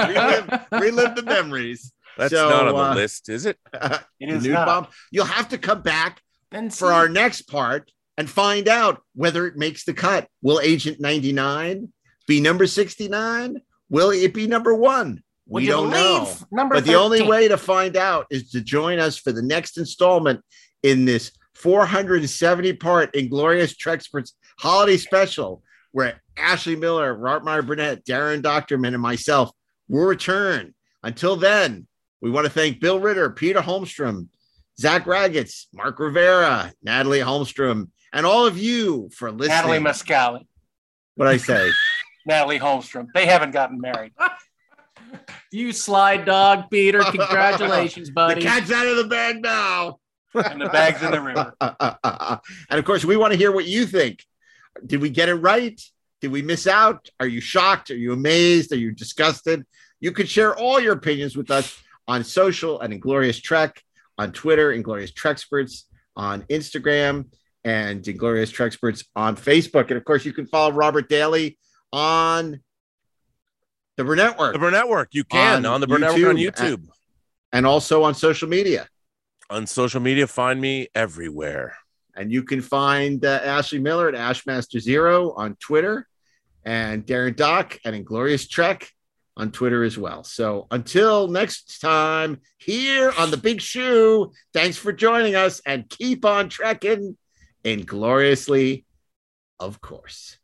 [0.07, 1.93] relive, relive the memories.
[2.17, 3.57] That's So, not on the uh, list, is it?
[3.73, 4.65] It the nude not.
[4.65, 4.87] bomb.
[5.11, 6.21] You'll have to come back
[6.51, 10.27] And for our next part and find out whether it makes the cut.
[10.41, 11.91] Will Agent 99
[12.27, 13.57] be number 69?
[13.89, 15.21] Will it be number one?
[15.47, 16.31] Would We don't know.
[16.51, 19.77] number But the only way to find out is to join us for the next
[19.77, 20.41] installment
[20.81, 25.61] in this 470 part Inglorious Trexperts holiday special,
[25.91, 29.51] where Ashley Miller, Robert Meyer Burnett, Darren Dochterman, and myself
[29.87, 30.73] will return.
[31.03, 31.87] Until then,
[32.25, 34.29] we want to thank Bill Ritter, Peter Holmstrom,
[34.79, 39.49] Zach Raggets, Mark Rivera, Natalie Holmstrom, and all of you for listening.
[39.49, 40.47] Natalie Mascali,
[41.13, 41.69] what I say?
[42.25, 43.09] Natalie Holmstrom.
[43.13, 44.11] They haven't gotten married.
[45.51, 46.99] You slide dog, Peter.
[46.99, 48.41] Congratulations, buddy.
[48.41, 49.99] the cat's out of the bag now.
[50.33, 51.53] and the bag's in the river.
[51.61, 54.25] and of course, we want to hear what you think.
[54.85, 55.79] Did we get it right?
[56.19, 57.07] Did we miss out?
[57.21, 57.91] Are you shocked?
[57.91, 58.73] Are you amazed?
[58.73, 59.63] Are you disgusted?
[60.01, 63.81] You could share all your opinions with us on social and Inglorious Trek,
[64.17, 65.83] on Twitter, Inglorious Trexperts,
[66.15, 67.25] on Instagram,
[67.63, 69.87] and Inglorious Trexperts on Facebook.
[69.89, 71.57] And of course, you can follow Robert Daly
[71.91, 72.61] on
[73.97, 74.53] the Burnett Network.
[74.53, 75.09] The Burnett Network.
[75.13, 76.73] You can on, the Burnett Network on YouTube.
[76.73, 76.89] and-
[77.53, 78.87] and also on social media.
[79.49, 81.77] On social media, find me everywhere.
[82.15, 86.05] And you can find uh, Ashley Miller at Ashmaster Zero on Twitter
[86.65, 88.89] and Darren Doc at Inglorious Trek
[89.37, 90.23] on Twitter as well.
[90.23, 96.25] So until next time, here on the Big Shoe, thanks for joining us and keep
[96.25, 97.17] on trekking
[97.63, 98.85] ingloriously,
[99.59, 100.37] of course.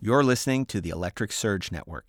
[0.00, 2.06] You're listening to the Electric Surge Network.